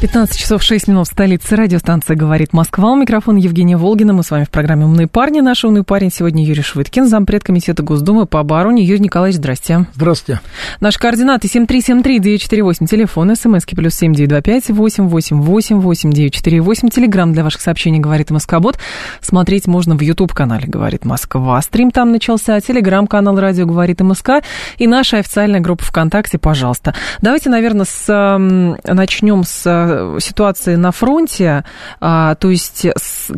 15 0.00 0.38
часов 0.38 0.62
6 0.62 0.86
минут 0.86 1.08
в 1.08 1.10
столице. 1.10 1.56
Радиостанция 1.56 2.14
«Говорит 2.14 2.52
Москва». 2.52 2.92
У 2.92 2.94
микрофона 2.94 3.38
Евгения 3.38 3.76
Волгина. 3.76 4.12
Мы 4.12 4.22
с 4.22 4.30
вами 4.30 4.44
в 4.44 4.50
программе 4.50 4.84
«Умные 4.84 5.08
парни». 5.08 5.40
Наш 5.40 5.64
умный 5.64 5.82
парень 5.82 6.12
сегодня 6.12 6.44
Юрий 6.44 6.62
Швыдкин, 6.62 7.08
зампред 7.08 7.42
комитета 7.42 7.82
Госдумы 7.82 8.26
по 8.26 8.38
обороне. 8.38 8.84
Юрий 8.84 9.00
Николаевич, 9.00 9.38
здрасте. 9.38 9.86
Здравствуйте. 9.96 10.40
Наши 10.78 11.00
координаты 11.00 11.48
7373948, 11.48 12.86
телефон, 12.86 13.34
смски 13.34 13.74
плюс 13.74 13.94
7925 13.94 14.70
888 14.70 15.80
8948, 15.80 16.88
телеграмм 16.90 17.32
для 17.32 17.42
ваших 17.42 17.60
сообщений 17.60 17.98
«Говорит 17.98 18.30
Москва-бот». 18.30 18.78
Смотреть 19.20 19.66
можно 19.66 19.96
в 19.96 20.00
YouTube-канале 20.00 20.68
«Говорит 20.68 21.04
Москва». 21.06 21.60
Стрим 21.60 21.90
там 21.90 22.12
начался, 22.12 22.60
телеграм-канал 22.60 23.40
«Радио 23.40 23.66
Говорит 23.66 24.00
МСК» 24.00 24.44
и 24.76 24.86
наша 24.86 25.18
официальная 25.18 25.58
группа 25.58 25.82
ВКонтакте, 25.82 26.38
пожалуйста. 26.38 26.94
Давайте, 27.20 27.50
наверное, 27.50 27.84
с, 27.84 28.38
начнем 28.84 29.42
с 29.42 29.87
ситуации 30.20 30.76
на 30.76 30.92
фронте, 30.92 31.64
а, 32.00 32.34
то 32.36 32.50
есть 32.50 32.86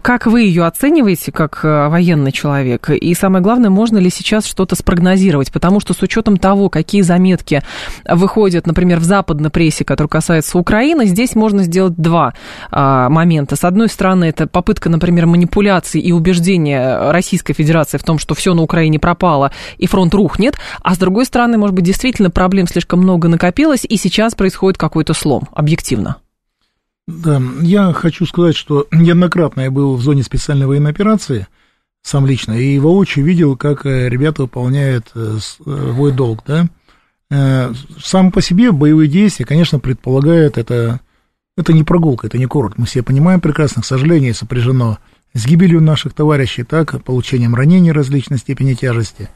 как 0.02 0.26
вы 0.26 0.42
ее 0.42 0.64
оцениваете 0.64 1.32
как 1.32 1.60
э, 1.64 1.88
военный 1.88 2.32
человек? 2.32 2.90
И 2.90 3.14
самое 3.14 3.42
главное, 3.42 3.70
можно 3.70 3.98
ли 3.98 4.10
сейчас 4.10 4.46
что-то 4.46 4.76
спрогнозировать? 4.76 5.52
Потому 5.52 5.80
что 5.80 5.94
с 5.94 6.02
учетом 6.02 6.36
того, 6.36 6.68
какие 6.68 7.02
заметки 7.02 7.62
выходят, 8.08 8.66
например, 8.66 9.00
в 9.00 9.04
западной 9.04 9.50
прессе, 9.50 9.84
которые 9.84 10.08
касаются 10.08 10.58
Украины, 10.58 11.06
здесь 11.06 11.34
можно 11.34 11.62
сделать 11.62 11.94
два 11.96 12.34
а, 12.70 13.08
момента. 13.08 13.56
С 13.56 13.64
одной 13.64 13.88
стороны, 13.88 14.24
это 14.24 14.46
попытка, 14.46 14.88
например, 14.88 15.26
манипуляции 15.26 16.00
и 16.00 16.12
убеждения 16.12 17.10
Российской 17.10 17.52
Федерации 17.52 17.98
в 17.98 18.04
том, 18.04 18.18
что 18.18 18.34
все 18.34 18.54
на 18.54 18.62
Украине 18.62 18.98
пропало 18.98 19.52
и 19.78 19.86
фронт 19.86 20.14
рухнет, 20.14 20.56
а 20.82 20.94
с 20.94 20.98
другой 20.98 21.24
стороны, 21.24 21.58
может 21.58 21.74
быть, 21.74 21.84
действительно 21.84 22.30
проблем 22.30 22.66
слишком 22.66 23.00
много 23.00 23.28
накопилось, 23.28 23.84
и 23.88 23.96
сейчас 23.96 24.34
происходит 24.34 24.78
какой-то 24.78 25.14
слом, 25.14 25.48
объективно. 25.52 26.16
Да, 27.10 27.42
я 27.60 27.92
хочу 27.92 28.24
сказать, 28.24 28.56
что 28.56 28.86
неоднократно 28.92 29.62
я 29.62 29.70
был 29.70 29.96
в 29.96 30.02
зоне 30.02 30.22
специальной 30.22 30.66
военной 30.66 30.90
операции, 30.90 31.48
сам 32.02 32.26
лично, 32.26 32.52
и 32.52 32.78
воочию 32.78 33.24
видел, 33.24 33.56
как 33.56 33.84
э, 33.84 34.08
ребята 34.08 34.42
выполняют 34.42 35.10
э, 35.14 35.38
свой 35.40 36.12
долг, 36.12 36.44
да. 36.46 36.66
Э, 37.30 37.72
сам 38.02 38.30
по 38.32 38.40
себе 38.40 38.72
боевые 38.72 39.08
действия, 39.08 39.44
конечно, 39.44 39.78
предполагают 39.80 40.56
это, 40.56 41.00
это 41.56 41.72
не 41.72 41.82
прогулка, 41.82 42.28
это 42.28 42.38
не 42.38 42.46
курорт. 42.46 42.78
Мы 42.78 42.86
все 42.86 43.02
понимаем 43.02 43.40
прекрасно, 43.40 43.82
к 43.82 43.86
сожалению, 43.86 44.34
сопряжено 44.34 44.98
с 45.34 45.46
гибелью 45.46 45.80
наших 45.80 46.14
товарищей, 46.14 46.62
так, 46.62 47.02
получением 47.04 47.54
ранений 47.54 47.92
различной 47.92 48.38
степени 48.38 48.74
тяжести. 48.74 49.28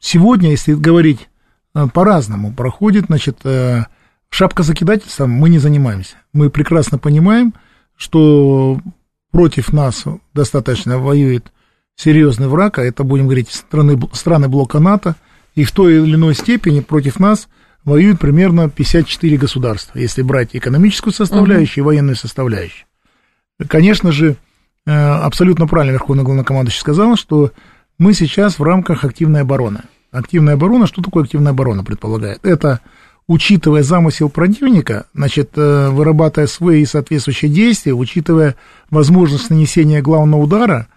Сегодня, 0.00 0.50
если 0.50 0.72
говорить 0.72 1.28
по-разному, 1.92 2.54
проходит, 2.54 3.06
значит, 3.08 3.40
Шапка 4.30 4.62
закидательства 4.62 5.26
мы 5.26 5.48
не 5.48 5.58
занимаемся. 5.58 6.16
Мы 6.32 6.50
прекрасно 6.50 6.98
понимаем, 6.98 7.54
что 7.96 8.80
против 9.30 9.72
нас 9.72 10.04
достаточно 10.34 10.98
воюет 10.98 11.52
серьезный 11.96 12.48
враг, 12.48 12.78
а 12.78 12.84
это, 12.84 13.02
будем 13.02 13.24
говорить, 13.24 13.50
страны, 13.50 13.98
страны 14.12 14.48
блока 14.48 14.78
НАТО, 14.78 15.16
и 15.54 15.64
в 15.64 15.72
той 15.72 15.96
или 15.96 16.14
иной 16.14 16.34
степени 16.34 16.80
против 16.80 17.18
нас 17.18 17.48
воюют 17.84 18.20
примерно 18.20 18.70
54 18.70 19.36
государства, 19.36 19.98
если 19.98 20.22
брать 20.22 20.50
экономическую 20.52 21.12
составляющую 21.12 21.82
угу. 21.84 21.90
и 21.90 21.94
военную 21.94 22.16
составляющую. 22.16 22.86
Конечно 23.66 24.12
же, 24.12 24.36
э, 24.86 24.90
абсолютно 24.92 25.66
правильно 25.66 25.92
Верховный 25.92 26.22
Главнокомандующий 26.22 26.80
сказал, 26.80 27.16
что 27.16 27.50
мы 27.98 28.14
сейчас 28.14 28.58
в 28.58 28.62
рамках 28.62 29.02
активной 29.04 29.40
обороны. 29.40 29.80
Активная 30.12 30.54
оборона, 30.54 30.86
что 30.86 31.02
такое 31.02 31.24
активная 31.24 31.50
оборона 31.50 31.82
предполагает? 31.82 32.44
Это 32.44 32.80
учитывая 33.28 33.82
замысел 33.82 34.30
противника, 34.30 35.06
значит, 35.14 35.50
э, 35.56 35.90
вырабатывая 35.90 36.48
свои 36.48 36.84
соответствующие 36.84 37.50
действия, 37.50 37.92
учитывая 37.92 38.56
возможность 38.90 39.50
нанесения 39.50 40.02
главного 40.02 40.40
удара 40.40 40.88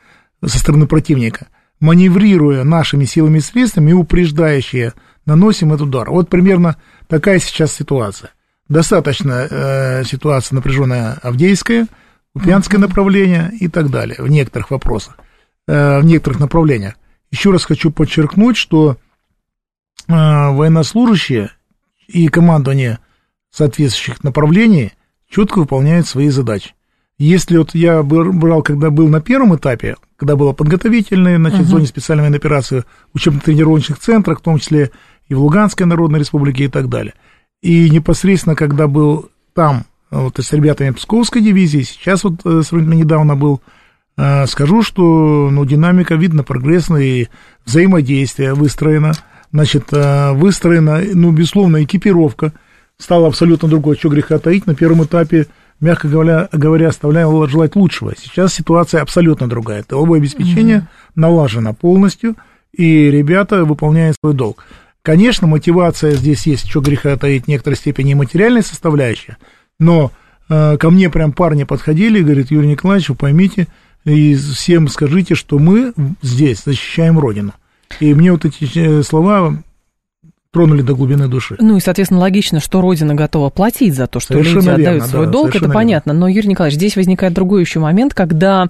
со 0.43 0.57
стороны 0.57 0.87
противника, 0.87 1.47
маневрируя 1.79 2.63
нашими 2.63 3.05
силами 3.05 3.39
и 3.39 3.41
средствами 3.41 3.91
и 3.91 3.93
упреждающие, 3.93 4.93
наносим 5.25 5.73
этот 5.73 5.87
удар. 5.87 6.09
Вот 6.09 6.29
примерно 6.29 6.77
такая 7.07 7.39
сейчас 7.39 7.73
ситуация. 7.73 8.31
Достаточно 8.69 9.47
э, 9.49 10.03
ситуация 10.05 10.55
напряженная 10.55 11.19
Авдейская, 11.21 11.87
Купянское 12.33 12.77
mm-hmm. 12.77 12.81
направление 12.81 13.51
и 13.59 13.67
так 13.67 13.89
далее, 13.89 14.15
в 14.17 14.29
некоторых 14.29 14.71
вопросах, 14.71 15.17
э, 15.67 15.99
в 15.99 16.05
некоторых 16.05 16.39
направлениях. 16.39 16.93
Еще 17.29 17.51
раз 17.51 17.65
хочу 17.65 17.91
подчеркнуть, 17.91 18.55
что 18.55 18.95
э, 20.07 20.13
военнослужащие 20.13 21.51
и 22.11 22.27
командование 22.27 22.99
соответствующих 23.51 24.23
направлений 24.23 24.93
четко 25.29 25.59
выполняют 25.59 26.07
свои 26.07 26.29
задачи. 26.29 26.73
Если 27.17 27.57
вот 27.57 27.75
я 27.75 28.01
брал, 28.01 28.63
когда 28.63 28.89
был 28.89 29.07
на 29.07 29.21
первом 29.21 29.55
этапе, 29.55 29.95
когда 30.17 30.35
было 30.35 30.53
подготовительное, 30.53 31.37
значит, 31.37 31.61
uh-huh. 31.61 31.65
в 31.65 31.67
зоне 31.69 31.85
специальной 31.85 32.23
военной 32.23 32.39
операции, 32.39 32.83
учебно-тренировочных 33.13 33.99
центрах, 33.99 34.39
в 34.39 34.43
том 34.43 34.57
числе 34.57 34.91
и 35.27 35.35
в 35.35 35.39
Луганской 35.39 35.85
Народной 35.85 36.19
Республике 36.19 36.65
и 36.65 36.67
так 36.67 36.89
далее. 36.89 37.13
И 37.61 37.89
непосредственно, 37.91 38.55
когда 38.55 38.87
был 38.87 39.29
там, 39.53 39.85
вот 40.09 40.39
с 40.39 40.51
ребятами 40.51 40.89
Псковской 40.89 41.41
дивизии, 41.41 41.83
сейчас 41.83 42.23
вот 42.23 42.43
э, 42.43 42.63
сравнительно 42.63 42.95
недавно 42.95 43.35
был, 43.35 43.61
э, 44.17 44.47
скажу, 44.47 44.81
что 44.81 45.49
ну, 45.51 45.63
динамика 45.63 46.15
видно, 46.15 46.43
прогрессная 46.43 47.03
и 47.03 47.27
взаимодействие 47.65 48.55
выстроено 48.55 49.13
значит, 49.51 49.85
э, 49.91 50.31
выстроена, 50.31 51.01
ну, 51.13 51.31
безусловно, 51.31 51.83
экипировка 51.83 52.53
стала 52.97 53.27
абсолютно 53.27 53.67
другой, 53.67 53.95
что 53.97 54.09
греха 54.09 54.37
таить, 54.39 54.67
на 54.67 54.75
первом 54.75 55.03
этапе, 55.03 55.47
мягко 55.79 56.07
говоря, 56.07 56.49
говоря 56.51 56.89
оставляла 56.89 57.47
желать 57.47 57.75
лучшего. 57.75 58.13
Сейчас 58.17 58.53
ситуация 58.53 59.01
абсолютно 59.01 59.49
другая. 59.49 59.83
Тыловое 59.83 60.19
обеспечение 60.19 60.77
mm-hmm. 60.77 61.11
налажено 61.15 61.73
полностью, 61.73 62.35
и 62.75 63.09
ребята 63.09 63.65
выполняют 63.65 64.15
свой 64.21 64.33
долг. 64.33 64.65
Конечно, 65.01 65.47
мотивация 65.47 66.11
здесь 66.11 66.45
есть, 66.45 66.69
что 66.69 66.79
греха 66.79 67.17
таить, 67.17 67.45
в 67.45 67.47
некоторой 67.47 67.75
степени 67.75 68.13
материальная 68.13 68.61
составляющая, 68.61 69.37
но 69.79 70.11
э, 70.47 70.77
ко 70.77 70.89
мне 70.91 71.09
прям 71.09 71.33
парни 71.33 71.63
подходили 71.63 72.19
и 72.19 72.23
говорят, 72.23 72.51
Юрий 72.51 72.67
Николаевич, 72.67 73.09
вы 73.09 73.15
поймите, 73.15 73.67
и 74.05 74.35
всем 74.35 74.87
скажите, 74.87 75.33
что 75.33 75.57
мы 75.57 75.93
здесь 76.21 76.63
защищаем 76.63 77.17
Родину. 77.17 77.53
И 77.99 78.13
мне 78.13 78.31
вот 78.31 78.45
эти 78.45 78.69
э, 78.75 79.03
слова 79.03 79.61
тронули 80.51 80.81
до 80.81 80.95
глубины 80.95 81.29
души. 81.29 81.55
Ну 81.59 81.77
и, 81.77 81.79
соответственно, 81.79 82.19
логично, 82.19 82.59
что 82.59 82.81
Родина 82.81 83.15
готова 83.15 83.49
платить 83.49 83.95
за 83.95 84.07
то, 84.07 84.19
что 84.19 84.33
совершенно 84.33 84.55
люди 84.57 84.67
верно, 84.67 84.83
отдают 84.83 85.03
свой 85.05 85.25
да, 85.25 85.31
долг, 85.31 85.55
это 85.55 85.69
понятно. 85.69 86.11
Но, 86.11 86.27
Юрий 86.27 86.49
Николаевич, 86.49 86.77
здесь 86.77 86.97
возникает 86.97 87.33
другой 87.33 87.61
еще 87.61 87.79
момент, 87.79 88.13
когда 88.13 88.67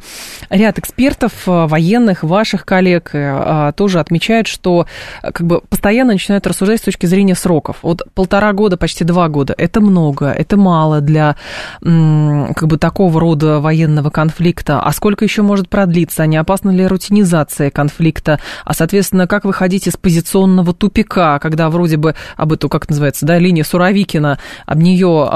ряд 0.52 0.78
экспертов, 0.78 1.32
э, 1.48 1.66
военных, 1.66 2.24
ваших 2.24 2.66
коллег 2.66 3.10
э, 3.14 3.34
а, 3.34 3.72
тоже 3.72 4.00
отмечают, 4.00 4.46
что 4.46 4.86
как 5.24 5.42
бы 5.42 5.62
постоянно 5.62 6.14
начинают 6.14 6.46
рассуждать 6.46 6.82
с 6.82 6.84
точки 6.84 7.08
зрения 7.08 7.34
сроков. 7.34 7.78
Вот 7.82 8.04
полтора 8.14 8.54
года, 8.54 8.78
почти 8.78 9.04
два 9.04 9.28
года, 9.28 9.56
это 9.58 9.82
много, 9.82 10.28
это 10.28 10.58
мало 10.58 11.02
для 11.02 11.36
как 11.82 12.68
бы 12.68 12.78
такого 12.78 13.20
рода 13.20 13.60
военного 13.60 14.12
конфликта. 14.12 14.82
А 14.82 14.92
сколько 14.92 15.26
еще 15.26 15.42
может 15.42 15.68
продлиться? 15.68 16.24
А 16.24 16.28
не 16.28 16.38
опасна 16.38 16.70
ли 16.70 16.86
рутинизация 16.86 17.72
конфликта? 17.72 18.40
А, 18.66 18.74
соответственно, 18.76 19.26
как 19.26 19.46
выходить 19.46 19.88
из 19.88 19.98
позиционного 19.98 20.74
тупика, 20.74 21.40
когда 21.40 21.71
вроде 21.72 21.98
бы 21.98 22.16
об 22.38 22.54
эту, 22.54 22.70
как 22.70 22.88
называется, 22.90 23.26
да, 23.26 23.40
линия 23.40 23.64
Суровикина, 23.64 24.38
об 24.66 24.80
нее 24.80 25.28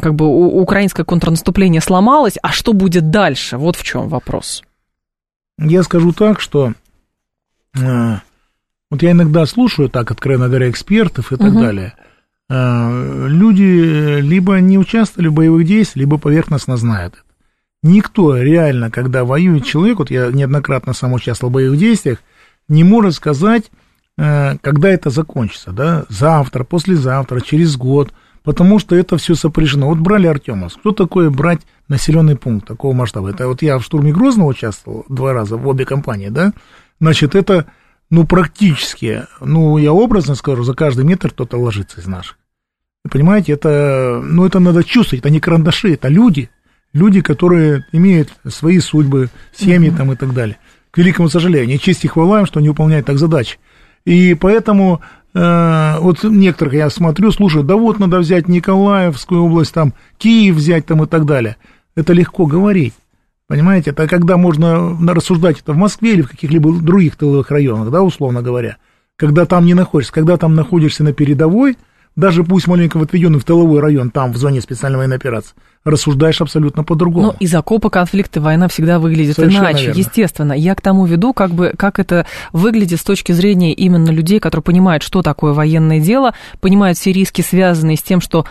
как 0.00 0.14
бы 0.14 0.26
украинское 0.26 1.04
контрнаступление 1.04 1.80
сломалось, 1.80 2.34
а 2.42 2.50
что 2.50 2.72
будет 2.72 3.10
дальше? 3.10 3.56
Вот 3.56 3.76
в 3.76 3.84
чем 3.84 4.08
вопрос. 4.08 4.62
Я 5.58 5.84
скажу 5.84 6.12
так, 6.12 6.40
что 6.40 6.72
э, 7.78 8.16
вот 8.90 9.02
я 9.02 9.12
иногда 9.12 9.46
слушаю 9.46 9.88
так, 9.88 10.10
откровенно 10.10 10.48
говоря, 10.48 10.68
экспертов 10.68 11.32
и 11.32 11.36
так 11.36 11.52
угу. 11.52 11.60
далее. 11.60 11.94
Э, 12.50 13.26
люди 13.28 14.20
либо 14.20 14.56
не 14.56 14.78
участвовали 14.78 15.28
в 15.28 15.34
боевых 15.34 15.64
действиях, 15.64 16.00
либо 16.06 16.18
поверхностно 16.18 16.76
знают 16.76 17.14
это. 17.14 17.22
Никто 17.84 18.36
реально, 18.36 18.90
когда 18.90 19.24
воюет 19.24 19.64
человек, 19.64 19.98
вот 19.98 20.10
я 20.10 20.30
неоднократно 20.32 20.94
сам 20.94 21.12
участвовал 21.12 21.50
в 21.50 21.54
боевых 21.54 21.78
действиях, 21.78 22.18
не 22.66 22.82
может 22.82 23.14
сказать, 23.14 23.64
Э, 23.66 23.83
когда 24.16 24.90
это 24.90 25.10
закончится, 25.10 25.72
да, 25.72 26.04
завтра, 26.08 26.64
послезавтра, 26.64 27.40
через 27.40 27.76
год, 27.76 28.12
потому 28.44 28.78
что 28.78 28.94
это 28.94 29.16
все 29.16 29.34
сопряжено. 29.34 29.88
Вот 29.88 29.98
брали 29.98 30.26
Артема. 30.26 30.68
Что 30.68 30.92
такое 30.92 31.30
брать 31.30 31.62
населенный 31.88 32.36
пункт 32.36 32.66
такого 32.68 32.92
масштаба. 32.92 33.30
Это 33.30 33.48
вот 33.48 33.62
я 33.62 33.78
в 33.78 33.82
штурме 33.82 34.12
Грозного 34.12 34.48
участвовал 34.48 35.04
два 35.08 35.32
раза 35.32 35.56
в 35.56 35.66
обе 35.66 35.84
компании, 35.84 36.28
да, 36.28 36.52
значит, 37.00 37.34
это, 37.34 37.66
ну, 38.10 38.24
практически, 38.24 39.24
ну, 39.40 39.76
я 39.78 39.92
образно 39.92 40.34
скажу, 40.34 40.62
за 40.62 40.74
каждый 40.74 41.04
метр 41.04 41.30
кто-то 41.30 41.58
ложится 41.58 42.00
из 42.00 42.06
наших. 42.06 42.38
Понимаете, 43.10 43.52
это, 43.52 44.22
ну, 44.24 44.46
это 44.46 44.60
надо 44.60 44.82
чувствовать, 44.82 45.20
это 45.20 45.30
не 45.30 45.40
карандаши, 45.40 45.92
это 45.92 46.08
люди, 46.08 46.48
люди, 46.94 47.20
которые 47.20 47.84
имеют 47.92 48.30
свои 48.48 48.78
судьбы, 48.78 49.28
семьи 49.54 49.90
там 49.90 50.12
и 50.12 50.16
так 50.16 50.32
далее. 50.32 50.56
К 50.90 50.98
великому 50.98 51.28
сожалению, 51.28 51.78
честь 51.78 52.04
и 52.04 52.08
хвала 52.08 52.40
им, 52.40 52.46
что 52.46 52.60
они 52.60 52.68
выполняют 52.68 53.06
так 53.06 53.18
задачи. 53.18 53.58
И 54.04 54.34
поэтому 54.34 55.00
э, 55.34 55.98
вот 56.00 56.22
некоторых 56.24 56.74
я 56.74 56.90
смотрю, 56.90 57.32
слушаю, 57.32 57.64
да 57.64 57.76
вот 57.76 57.98
надо 57.98 58.18
взять 58.18 58.48
Николаевскую 58.48 59.42
область, 59.42 59.72
там, 59.72 59.94
Киев 60.18 60.56
взять 60.56 60.86
там 60.86 61.02
и 61.02 61.06
так 61.06 61.24
далее. 61.24 61.56
Это 61.94 62.12
легко 62.12 62.46
говорить. 62.46 62.94
Понимаете, 63.46 63.90
это 63.90 64.08
когда 64.08 64.36
можно 64.36 64.96
рассуждать 65.12 65.60
это 65.60 65.72
в 65.72 65.76
Москве 65.76 66.14
или 66.14 66.22
в 66.22 66.30
каких-либо 66.30 66.72
других 66.72 67.16
тыловых 67.16 67.50
районах, 67.50 67.90
да, 67.90 68.02
условно 68.02 68.42
говоря. 68.42 68.78
Когда 69.16 69.44
там 69.44 69.64
не 69.64 69.74
находишься, 69.74 70.12
когда 70.12 70.36
там 70.36 70.54
находишься 70.54 71.04
на 71.04 71.12
передовой, 71.12 71.76
даже 72.16 72.44
пусть 72.44 72.66
маленько 72.66 73.00
отведенный 73.00 73.40
в 73.40 73.44
тыловой 73.44 73.80
район, 73.80 74.10
там, 74.10 74.32
в 74.32 74.36
зоне 74.36 74.60
специальной 74.60 74.98
военной 74.98 75.16
операции, 75.16 75.54
рассуждаешь 75.84 76.40
абсолютно 76.40 76.84
по-другому. 76.84 77.26
Ну, 77.28 77.34
из 77.40 77.54
окопа 77.54 77.90
конфликты 77.90 78.40
война 78.40 78.68
всегда 78.68 78.98
выглядит 78.98 79.36
Совершенно 79.36 79.64
иначе, 79.64 79.86
верно. 79.86 79.98
естественно. 79.98 80.52
Я 80.52 80.74
к 80.74 80.80
тому 80.80 81.06
веду, 81.06 81.32
как 81.32 81.50
бы, 81.50 81.74
как 81.76 81.98
это 81.98 82.26
выглядит 82.52 83.00
с 83.00 83.04
точки 83.04 83.32
зрения 83.32 83.72
именно 83.72 84.10
людей, 84.10 84.38
которые 84.38 84.62
понимают, 84.62 85.02
что 85.02 85.22
такое 85.22 85.52
военное 85.52 86.00
дело, 86.00 86.34
понимают 86.60 86.98
все 86.98 87.12
риски, 87.12 87.42
связанные 87.42 87.96
с 87.96 88.02
тем, 88.02 88.20
что 88.20 88.46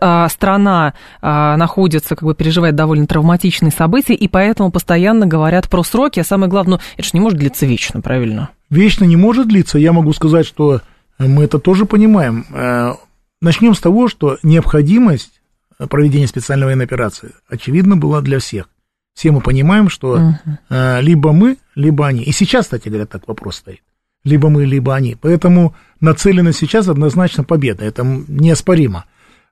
а, 0.00 0.28
страна 0.28 0.94
а, 1.20 1.56
находится, 1.56 2.16
как 2.16 2.24
бы 2.24 2.34
переживает 2.34 2.74
довольно 2.74 3.06
травматичные 3.06 3.72
события, 3.72 4.14
и 4.14 4.26
поэтому 4.26 4.70
постоянно 4.70 5.26
говорят 5.26 5.68
про 5.68 5.82
сроки, 5.82 6.20
а 6.20 6.24
самое 6.24 6.50
главное, 6.50 6.78
ну, 6.78 6.80
это 6.96 7.04
же 7.04 7.10
не 7.12 7.20
может 7.20 7.38
длиться 7.38 7.66
вечно, 7.66 8.00
правильно? 8.00 8.50
Вечно 8.70 9.04
не 9.04 9.16
может 9.16 9.48
длиться. 9.48 9.78
Я 9.78 9.92
могу 9.92 10.12
сказать, 10.14 10.46
что 10.46 10.80
мы 11.28 11.44
это 11.44 11.58
тоже 11.58 11.86
понимаем. 11.86 12.46
Э, 12.50 12.94
Начнем 13.42 13.74
с 13.74 13.80
того, 13.80 14.06
что 14.06 14.38
необходимость 14.44 15.42
проведения 15.90 16.28
специальной 16.28 16.66
военной 16.66 16.84
операции, 16.84 17.32
очевидно, 17.48 17.96
была 17.96 18.20
для 18.20 18.38
всех. 18.38 18.68
Все 19.14 19.32
мы 19.32 19.40
понимаем, 19.40 19.88
что 19.88 20.36
uh-huh. 20.70 21.02
либо 21.02 21.32
мы, 21.32 21.58
либо 21.74 22.06
они. 22.06 22.22
И 22.22 22.30
сейчас, 22.30 22.66
кстати 22.66 22.88
говоря, 22.88 23.04
так 23.04 23.26
вопрос 23.26 23.56
стоит. 23.56 23.82
Либо 24.22 24.48
мы, 24.48 24.64
либо 24.64 24.94
они. 24.94 25.16
Поэтому 25.20 25.74
нацелена 26.00 26.52
сейчас 26.52 26.86
однозначно 26.86 27.42
победа. 27.42 27.84
Это 27.84 28.04
неоспоримо. 28.04 29.06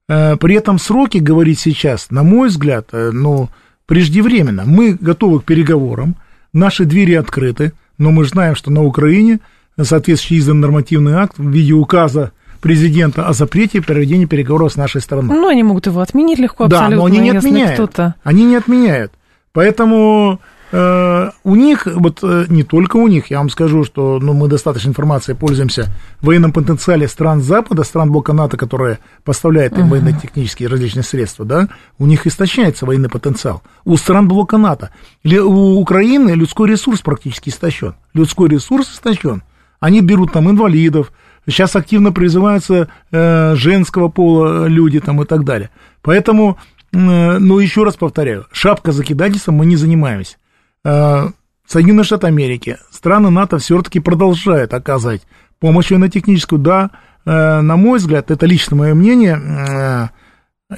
Э, 0.09 0.37
при 0.37 0.55
этом 0.55 0.79
сроки 0.79 1.19
говорить 1.19 1.59
сейчас, 1.59 2.13
на 2.13 2.23
мой 2.23 2.49
взгляд, 2.49 2.91
ну, 2.93 3.49
преждевременно. 3.87 4.63
Мы 4.67 4.95
готовы 4.95 5.41
к 5.41 5.45
переговорам, 5.45 6.15
наши 6.53 6.85
двери 6.85 7.15
открыты, 7.15 7.73
но 7.99 8.13
мы 8.13 8.25
знаем, 8.25 8.55
что 8.55 8.71
на 8.71 8.85
Украине 8.85 9.41
соответствующий 9.85 10.39
издан 10.39 10.61
нормативный 10.61 11.15
акт 11.15 11.39
в 11.39 11.49
виде 11.49 11.73
указа 11.73 12.33
президента 12.61 13.27
о 13.27 13.33
запрете 13.33 13.81
проведения 13.81 14.27
переговоров 14.27 14.73
с 14.73 14.77
нашей 14.77 15.01
стороной. 15.01 15.37
Ну, 15.37 15.49
они 15.49 15.63
могут 15.63 15.87
его 15.87 16.01
отменить 16.01 16.39
легко, 16.39 16.65
абсолютно. 16.65 16.91
Да, 16.91 16.97
но 16.97 17.05
они 17.07 17.19
не 17.19 17.31
отменяют. 17.31 17.91
Они 18.23 18.45
не 18.45 18.57
отменяют. 18.57 19.13
Поэтому 19.53 20.41
э, 20.71 21.31
у 21.43 21.57
них, 21.57 21.87
вот 21.87 22.21
э, 22.23 22.45
не 22.49 22.63
только 22.63 22.99
у 22.99 23.09
них, 23.09 23.31
я 23.31 23.39
вам 23.39 23.51
скажу, 23.51 23.83
что 23.85 24.21
ну, 24.21 24.33
мы 24.33 24.47
достаточно 24.47 24.91
информацией 24.91 25.37
пользуемся 25.37 25.89
в 26.21 26.27
военном 26.27 26.53
потенциале 26.53 27.09
стран 27.09 27.41
Запада, 27.41 27.83
стран 27.83 28.13
блока 28.13 28.33
НАТО, 28.33 28.57
которые 28.57 29.01
поставляют 29.25 29.77
им 29.77 29.87
uh-huh. 29.87 29.91
военно-технические 29.91 30.69
различные 30.69 31.03
средства, 31.03 31.45
да, 31.45 31.69
у 31.99 32.07
них 32.07 32.27
истощается 32.29 32.87
военный 32.87 33.09
потенциал. 33.09 33.63
У 33.85 33.97
стран 33.97 34.29
блока 34.29 34.57
НАТО, 34.57 34.91
у 35.25 35.81
Украины 35.81 36.31
людской 36.31 36.71
ресурс 36.71 37.01
практически 37.01 37.49
истощен. 37.49 37.95
Людской 38.15 38.49
ресурс 38.49 38.93
истощен. 38.93 39.43
Они 39.81 40.03
берут 40.03 40.33
там 40.33 40.51
инвалидов, 40.51 41.11
сейчас 41.47 41.75
активно 41.75 42.13
призываются 42.13 42.89
э, 43.11 43.55
женского 43.57 44.09
пола 44.09 44.67
люди 44.67 45.01
там 45.01 45.23
и 45.23 45.25
так 45.25 45.45
далее. 45.45 45.71
Поэтому, 46.03 46.59
э, 46.93 46.97
ну, 47.39 47.59
еще 47.59 47.83
раз 47.83 47.97
повторяю, 47.97 48.47
шапка 48.53 48.93
закидательством 48.93 49.57
мы 49.57 49.67
не 49.67 49.77
занимаемся. 49.77 50.37
Э, 50.85 51.29
Соединенные 51.67 52.05
Штаты 52.05 52.27
Америки, 52.27 52.79
страны 52.91 53.31
НАТО 53.31 53.59
все-таки 53.59 54.01
продолжают 54.01 54.75
оказывать 54.75 55.23
помощь 55.61 55.91
военно-техническую. 55.91 56.59
Да, 56.59 56.91
э, 57.25 57.61
на 57.61 57.77
мой 57.77 57.99
взгляд, 57.99 58.31
это 58.31 58.45
лично 58.45 58.77
мое 58.77 58.95
мнение, 58.95 59.41
э, 59.41 60.09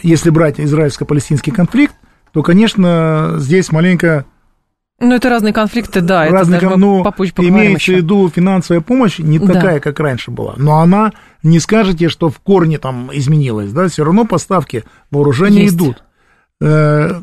если 0.02 0.30
брать 0.30 0.60
израильско-палестинский 0.60 1.52
конфликт, 1.52 1.94
то, 2.32 2.42
конечно, 2.42 3.34
здесь 3.38 3.72
маленько 3.72 4.26
ну, 5.02 5.16
это 5.16 5.28
разные 5.28 5.52
конфликты, 5.52 6.00
да. 6.00 6.28
Разные, 6.28 6.58
это 6.58 6.76
ну, 6.76 7.02
попозже 7.02 7.32
имеется 7.38 7.92
в 7.92 7.96
виду 7.96 8.30
финансовая 8.34 8.80
помощь 8.80 9.18
не 9.18 9.40
да. 9.40 9.54
такая, 9.54 9.80
как 9.80 9.98
раньше 9.98 10.30
была. 10.30 10.54
Но 10.56 10.78
она, 10.78 11.12
не 11.42 11.58
скажете, 11.58 12.08
что 12.08 12.30
в 12.30 12.38
корне 12.38 12.78
там 12.78 13.10
изменилась, 13.12 13.72
да, 13.72 13.88
все 13.88 14.04
равно 14.04 14.24
поставки 14.24 14.84
вооружения 15.10 15.62
Есть. 15.62 15.74
идут. 15.74 16.04
Э, 16.60 17.20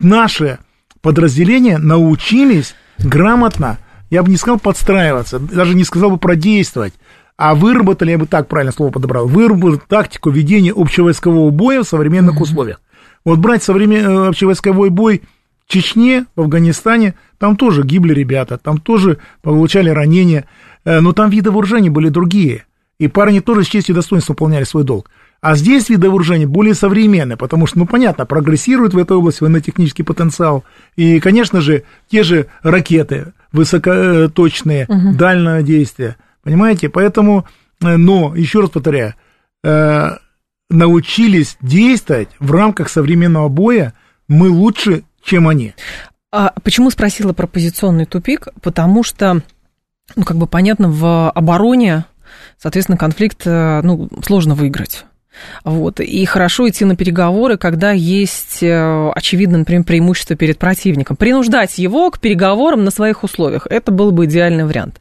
наши 0.00 0.58
подразделения 1.00 1.78
научились 1.78 2.74
грамотно, 2.98 3.78
я 4.10 4.22
бы 4.22 4.30
не 4.30 4.36
сказал 4.36 4.58
подстраиваться, 4.58 5.38
даже 5.38 5.74
не 5.74 5.84
сказал 5.84 6.10
бы 6.10 6.18
продействовать, 6.18 6.92
а 7.38 7.54
выработали, 7.54 8.10
я 8.10 8.18
бы 8.18 8.26
так 8.26 8.48
правильно 8.48 8.72
слово 8.72 8.90
подобрал, 8.90 9.26
выработали 9.26 9.80
тактику 9.88 10.28
ведения 10.28 10.74
общевойскового 10.76 11.48
боя 11.50 11.82
в 11.82 11.88
современных 11.88 12.36
mm-hmm. 12.36 12.42
условиях. 12.42 12.80
Вот 13.24 13.38
брать 13.38 13.62
современный 13.62 14.26
э, 14.26 14.28
общевойсковой 14.28 14.90
бой– 14.90 15.22
Чечне, 15.68 16.24
в 16.34 16.40
Афганистане, 16.40 17.14
там 17.38 17.56
тоже 17.56 17.82
гибли 17.82 18.14
ребята, 18.14 18.56
там 18.56 18.78
тоже 18.78 19.18
получали 19.42 19.90
ранения, 19.90 20.46
э, 20.84 21.00
но 21.00 21.12
там 21.12 21.30
виды 21.30 21.50
вооружений 21.50 21.90
были 21.90 22.08
другие. 22.08 22.64
И 22.98 23.06
парни 23.06 23.40
тоже 23.40 23.62
с 23.62 23.66
честью 23.66 23.94
и 23.94 23.96
достоинством 23.96 24.34
выполняли 24.34 24.64
свой 24.64 24.82
долг. 24.82 25.10
А 25.40 25.54
здесь 25.54 25.88
виды 25.88 26.08
вооружений 26.08 26.46
более 26.46 26.74
современные, 26.74 27.36
потому 27.36 27.66
что, 27.66 27.78
ну, 27.78 27.86
понятно, 27.86 28.26
прогрессирует 28.26 28.92
в 28.92 28.98
этой 28.98 29.16
области 29.16 29.42
военно-технический 29.42 30.02
потенциал. 30.02 30.64
И, 30.96 31.20
конечно 31.20 31.60
же, 31.60 31.84
те 32.10 32.24
же 32.24 32.46
ракеты 32.62 33.34
высокоточные, 33.52 34.86
угу. 34.88 35.14
дальнего 35.14 35.62
действия. 35.62 36.16
Понимаете? 36.42 36.88
Поэтому, 36.88 37.46
э, 37.84 37.96
но, 37.96 38.34
еще 38.34 38.60
раз 38.60 38.70
повторяю, 38.70 39.14
э, 39.62 40.16
научились 40.70 41.56
действовать 41.60 42.30
в 42.40 42.50
рамках 42.52 42.88
современного 42.88 43.48
боя 43.48 43.94
мы 44.28 44.50
лучше, 44.50 45.04
чем 45.28 45.48
они. 45.48 45.74
А 46.30 46.52
почему 46.62 46.90
спросила 46.90 47.32
про 47.32 47.46
позиционный 47.46 48.04
тупик? 48.04 48.48
Потому 48.62 49.02
что, 49.02 49.42
ну, 50.16 50.24
как 50.24 50.36
бы 50.36 50.46
понятно, 50.46 50.88
в 50.90 51.30
обороне, 51.30 52.04
соответственно, 52.58 52.98
конфликт, 52.98 53.42
э, 53.46 53.80
ну, 53.82 54.08
сложно 54.24 54.54
выиграть. 54.54 55.04
Вот. 55.64 56.00
И 56.00 56.24
хорошо 56.24 56.68
идти 56.68 56.84
на 56.84 56.96
переговоры, 56.96 57.56
когда 57.56 57.92
есть, 57.92 58.62
э, 58.62 59.10
очевидно, 59.14 59.58
например, 59.58 59.84
преимущество 59.84 60.36
перед 60.36 60.58
противником. 60.58 61.16
Принуждать 61.16 61.78
его 61.78 62.10
к 62.10 62.20
переговорам 62.20 62.84
на 62.84 62.90
своих 62.90 63.24
условиях. 63.24 63.66
Это 63.68 63.92
был 63.92 64.10
бы 64.10 64.26
идеальный 64.26 64.64
вариант. 64.64 65.00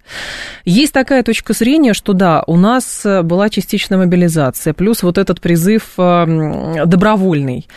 Есть 0.65 0.93
такая 0.93 1.23
точка 1.23 1.53
зрения, 1.53 1.93
что 1.93 2.13
да, 2.13 2.43
у 2.47 2.57
нас 2.57 3.05
была 3.23 3.49
частичная 3.49 3.97
мобилизация, 3.97 4.73
плюс 4.73 5.03
вот 5.03 5.17
этот 5.17 5.41
призыв 5.41 5.93
э, 5.97 6.85
добровольный. 6.85 7.67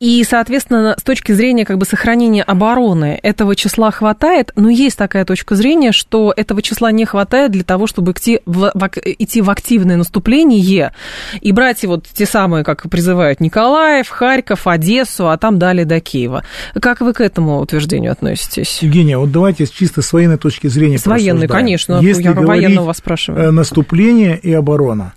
И, 0.00 0.22
соответственно, 0.24 0.94
с 0.98 1.02
точки 1.02 1.32
зрения 1.32 1.64
как 1.64 1.78
бы 1.78 1.86
сохранения 1.86 2.42
обороны 2.42 3.18
этого 3.22 3.56
числа 3.56 3.90
хватает, 3.90 4.52
но 4.56 4.68
есть 4.68 4.98
такая 4.98 5.24
точка 5.24 5.54
зрения, 5.54 5.92
что 5.92 6.32
этого 6.36 6.62
числа 6.62 6.92
не 6.92 7.04
хватает 7.04 7.52
для 7.52 7.64
того, 7.64 7.86
чтобы 7.86 8.12
идти 8.12 8.40
в, 8.44 8.70
в, 8.74 8.90
идти 9.04 9.40
в 9.40 9.50
активное 9.50 9.96
наступление 9.96 10.92
и 11.40 11.52
брать 11.52 11.82
его 11.82 11.95
вот 11.96 12.06
те 12.12 12.26
самые, 12.26 12.64
как 12.64 12.88
призывают 12.88 13.40
Николаев, 13.40 14.08
Харьков, 14.08 14.66
Одессу, 14.66 15.28
а 15.28 15.36
там 15.36 15.58
далее 15.58 15.84
до 15.84 16.00
Киева. 16.00 16.44
Как 16.80 17.00
вы 17.00 17.12
к 17.12 17.20
этому 17.20 17.58
утверждению 17.58 18.12
относитесь? 18.12 18.78
Евгения, 18.82 19.18
вот 19.18 19.32
давайте 19.32 19.66
чисто 19.66 20.02
с 20.02 20.12
военной 20.12 20.38
точки 20.38 20.66
зрения 20.68 20.98
С 20.98 21.06
военной, 21.06 21.48
конечно. 21.48 21.98
Если 22.00 22.22
я 22.22 22.32
военного 22.32 22.86
вас 22.86 22.98
спрашиваю. 22.98 23.48
Э, 23.48 23.50
наступление 23.50 24.38
и 24.38 24.52
оборона. 24.52 25.14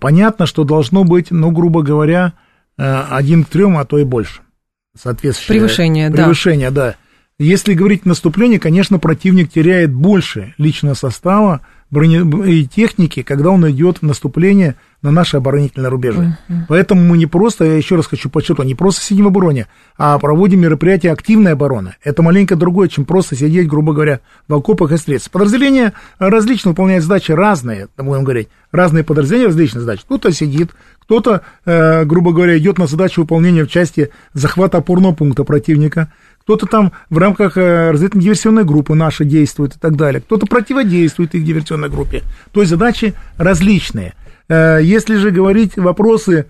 Понятно, 0.00 0.46
что 0.46 0.64
должно 0.64 1.04
быть, 1.04 1.30
ну, 1.30 1.50
грубо 1.50 1.82
говоря, 1.82 2.32
э, 2.76 3.02
один 3.10 3.44
к 3.44 3.48
трем, 3.48 3.78
а 3.78 3.84
то 3.84 3.98
и 3.98 4.04
больше. 4.04 4.40
Соответствующее 5.00 5.60
превышение, 5.60 6.10
да. 6.10 6.16
Превышение, 6.16 6.70
да. 6.70 6.96
Если 7.38 7.74
говорить 7.74 8.06
наступление, 8.06 8.58
конечно, 8.58 8.98
противник 8.98 9.52
теряет 9.52 9.92
больше 9.92 10.54
личного 10.58 10.94
состава 10.94 11.60
бронетехники, 11.90 13.22
когда 13.22 13.50
он 13.50 13.68
идет 13.70 13.98
в 13.98 14.02
наступление 14.02 14.76
на 15.02 15.10
наши 15.12 15.36
оборонительные 15.36 15.88
рубежи. 15.88 16.36
Uh-huh. 16.48 16.62
Поэтому 16.68 17.02
мы 17.02 17.16
не 17.16 17.26
просто, 17.26 17.64
я 17.64 17.76
еще 17.76 17.94
раз 17.96 18.06
хочу 18.06 18.28
подчеркнуть, 18.28 18.66
не 18.66 18.74
просто 18.74 19.02
сидим 19.02 19.26
в 19.26 19.28
обороне, 19.28 19.68
а 19.96 20.18
проводим 20.18 20.60
мероприятия 20.60 21.12
активной 21.12 21.52
обороны. 21.52 21.94
Это 22.02 22.22
маленько 22.22 22.56
другое, 22.56 22.88
чем 22.88 23.04
просто 23.04 23.36
сидеть, 23.36 23.68
грубо 23.68 23.92
говоря, 23.92 24.20
в 24.48 24.54
окопах 24.54 24.90
и 24.92 24.96
стрелять. 24.96 25.30
Подразделения 25.30 25.92
различно 26.18 26.70
выполняют 26.70 27.04
задачи 27.04 27.30
разные, 27.32 27.88
будем 27.96 28.24
говорить, 28.24 28.48
разные 28.72 29.04
подразделения 29.04 29.46
различные 29.46 29.82
задачи. 29.82 30.02
Кто-то 30.02 30.32
сидит, 30.32 30.72
кто-то, 30.98 31.42
э, 31.64 32.04
грубо 32.04 32.32
говоря, 32.32 32.58
идет 32.58 32.78
на 32.78 32.86
задачу 32.86 33.20
выполнения 33.20 33.64
в 33.64 33.68
части 33.68 34.10
захвата 34.32 34.78
опорного 34.78 35.14
пункта 35.14 35.44
противника, 35.44 36.12
кто-то 36.46 36.66
там 36.66 36.92
в 37.10 37.18
рамках 37.18 37.56
э, 37.56 37.90
разведывательной 37.90 38.22
диверсионной 38.22 38.64
группы 38.64 38.94
наши 38.94 39.24
действует 39.24 39.74
и 39.74 39.78
так 39.80 39.96
далее, 39.96 40.20
кто-то 40.20 40.46
противодействует 40.46 41.34
их 41.34 41.44
диверсионной 41.44 41.88
группе. 41.88 42.22
То 42.52 42.60
есть 42.60 42.70
задачи 42.70 43.14
различные. 43.36 44.14
Э, 44.48 44.78
если 44.80 45.16
же 45.16 45.32
говорить 45.32 45.76
вопросы 45.76 46.46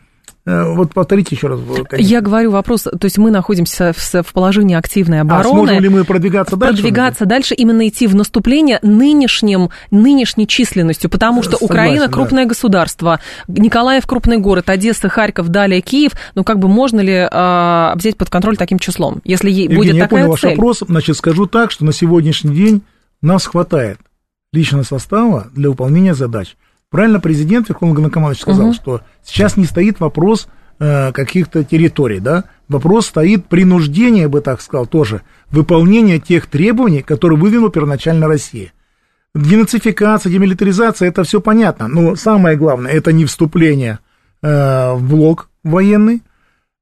вот 0.46 0.94
повторите 0.94 1.34
еще 1.34 1.48
раз. 1.48 1.60
Конечно. 1.88 1.96
Я 1.96 2.20
говорю 2.20 2.52
вопрос, 2.52 2.82
то 2.82 3.04
есть 3.04 3.18
мы 3.18 3.32
находимся 3.32 3.92
в, 3.92 4.22
в 4.22 4.32
положении 4.32 4.76
активной 4.76 5.20
обороны. 5.20 5.48
А 5.48 5.50
сможем 5.50 5.80
ли 5.80 5.88
мы 5.88 6.04
продвигаться 6.04 6.56
дальше? 6.56 6.82
Продвигаться 6.82 7.26
дальше, 7.26 7.54
именно 7.54 7.88
идти 7.88 8.06
в 8.06 8.14
наступление 8.14 8.78
нынешним, 8.82 9.70
нынешней 9.90 10.46
численностью, 10.46 11.10
потому 11.10 11.42
что 11.42 11.52
Согласен, 11.52 11.66
Украина 11.66 12.08
крупное 12.08 12.44
да. 12.44 12.50
государство, 12.50 13.20
Николаев 13.48 14.06
крупный 14.06 14.38
город, 14.38 14.70
Одесса, 14.70 15.08
Харьков, 15.08 15.48
далее 15.48 15.80
Киев, 15.80 16.12
ну 16.36 16.44
как 16.44 16.60
бы 16.60 16.68
можно 16.68 17.00
ли 17.00 17.26
а, 17.28 17.94
взять 17.96 18.16
под 18.16 18.30
контроль 18.30 18.56
таким 18.56 18.78
числом, 18.78 19.22
если 19.24 19.50
Евгений, 19.50 19.74
будет 19.74 19.98
такая 19.98 20.02
я 20.02 20.08
понял 20.08 20.36
цель? 20.36 20.50
ваш 20.50 20.58
вопрос, 20.58 20.84
значит, 20.86 21.16
скажу 21.16 21.46
так, 21.46 21.72
что 21.72 21.84
на 21.84 21.92
сегодняшний 21.92 22.54
день 22.54 22.82
нас 23.20 23.46
хватает 23.46 23.98
личного 24.52 24.84
состава 24.84 25.48
для 25.52 25.70
выполнения 25.70 26.14
задач. 26.14 26.56
Правильно 26.90 27.20
президент 27.20 27.68
Верховный 27.68 27.94
Главнокомандующий 27.94 28.42
сказал, 28.42 28.68
угу. 28.68 28.74
что 28.74 29.00
сейчас 29.24 29.56
не 29.56 29.64
стоит 29.64 29.98
вопрос 29.98 30.48
э, 30.78 31.12
каких-то 31.12 31.64
территорий, 31.64 32.20
да, 32.20 32.44
вопрос 32.68 33.06
стоит 33.06 33.46
принуждение, 33.46 34.22
я 34.22 34.28
бы 34.28 34.40
так 34.40 34.60
сказал, 34.60 34.86
тоже, 34.86 35.22
выполнения 35.50 36.20
тех 36.20 36.46
требований, 36.46 37.02
которые 37.02 37.38
вывела 37.38 37.70
первоначально 37.70 38.28
Россия. 38.28 38.72
Денацификация, 39.34 40.30
демилитаризация, 40.30 41.08
это 41.08 41.24
все 41.24 41.40
понятно, 41.40 41.88
но 41.88 42.14
самое 42.14 42.56
главное, 42.56 42.92
это 42.92 43.12
не 43.12 43.24
вступление 43.24 43.98
э, 44.42 44.92
в 44.92 45.02
блок 45.08 45.50
военный, 45.64 46.22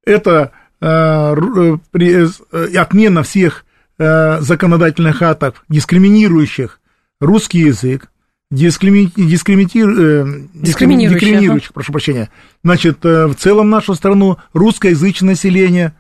это 0.05 0.53
э, 0.81 0.87
э 0.87 1.79
при, 1.91 2.29
э, 2.53 2.77
отмена 2.77 3.23
всех 3.23 3.65
э, 3.99 4.41
законодательных 4.41 5.23
актов, 5.23 5.65
дискриминирующих 5.69 6.81
русский 7.21 7.61
язык, 7.61 8.11
дискримини... 8.51 9.11
дискриминир... 9.17 9.89
Э, 9.89 10.47
дискриминирующих, 10.55 11.21
дискриминирующих 11.21 11.73
прошу 11.73 11.93
прощения, 11.93 12.31
значит, 12.63 13.05
э, 13.05 13.27
в 13.27 13.35
целом 13.35 13.71
нашу 13.71 13.95
страну, 13.95 14.39
русскоязычное 14.53 15.31
население 15.31 15.95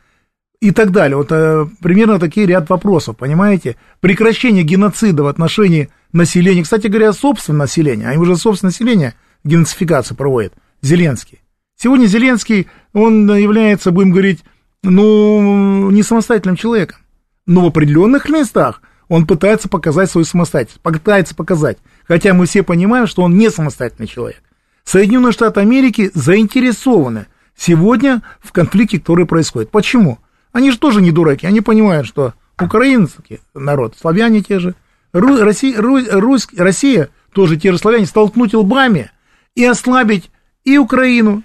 и 0.60 0.70
так 0.70 0.92
далее. 0.92 1.16
Вот 1.16 1.30
э, 1.30 1.66
примерно 1.82 2.18
такие 2.18 2.46
ряд 2.46 2.70
вопросов, 2.70 3.16
понимаете? 3.16 3.76
Прекращение 4.00 4.64
геноцида 4.64 5.24
в 5.24 5.26
отношении 5.26 5.90
населения, 6.12 6.62
кстати 6.62 6.86
говоря, 6.86 7.12
собственного 7.12 7.62
населения, 7.62 8.08
они 8.08 8.18
уже 8.18 8.36
собственное 8.36 8.70
население 8.70 9.14
геноцификацию 9.44 10.16
проводят, 10.16 10.54
Зеленский. 10.80 11.40
Сегодня 11.76 12.06
Зеленский, 12.06 12.68
он 12.92 13.30
является, 13.36 13.90
будем 13.90 14.10
говорить, 14.10 14.44
ну, 14.82 15.90
не 15.90 16.02
самостоятельным 16.02 16.56
человеком, 16.56 16.98
но 17.46 17.62
в 17.62 17.66
определенных 17.66 18.28
местах 18.28 18.80
он 19.08 19.26
пытается 19.26 19.68
показать 19.68 20.10
свою 20.10 20.24
самостоятельность, 20.24 20.80
пытается 20.80 21.34
показать 21.34 21.78
хотя 22.06 22.34
мы 22.34 22.46
все 22.46 22.62
понимаем, 22.62 23.06
что 23.06 23.22
он 23.22 23.36
не 23.36 23.50
самостоятельный 23.50 24.06
человек. 24.06 24.42
Соединенные 24.84 25.32
Штаты 25.32 25.60
Америки 25.60 26.10
заинтересованы 26.14 27.26
сегодня 27.56 28.22
в 28.40 28.52
конфликте, 28.52 28.98
который 28.98 29.26
происходит. 29.26 29.70
Почему? 29.70 30.18
Они 30.52 30.70
же 30.70 30.78
тоже 30.78 31.00
не 31.00 31.10
дураки, 31.10 31.46
они 31.46 31.60
понимают, 31.60 32.06
что 32.06 32.34
украинский 32.60 33.40
народ, 33.54 33.96
славяне 34.00 34.40
те 34.42 34.58
же, 34.60 34.74
Россия, 35.12 35.80
Русь, 35.80 36.48
Россия 36.56 37.08
тоже 37.32 37.56
те 37.56 37.72
же 37.72 37.78
славяне, 37.78 38.06
столкнуть 38.06 38.54
лбами 38.54 39.10
и 39.54 39.64
ослабить 39.64 40.30
и 40.64 40.78
Украину, 40.78 41.42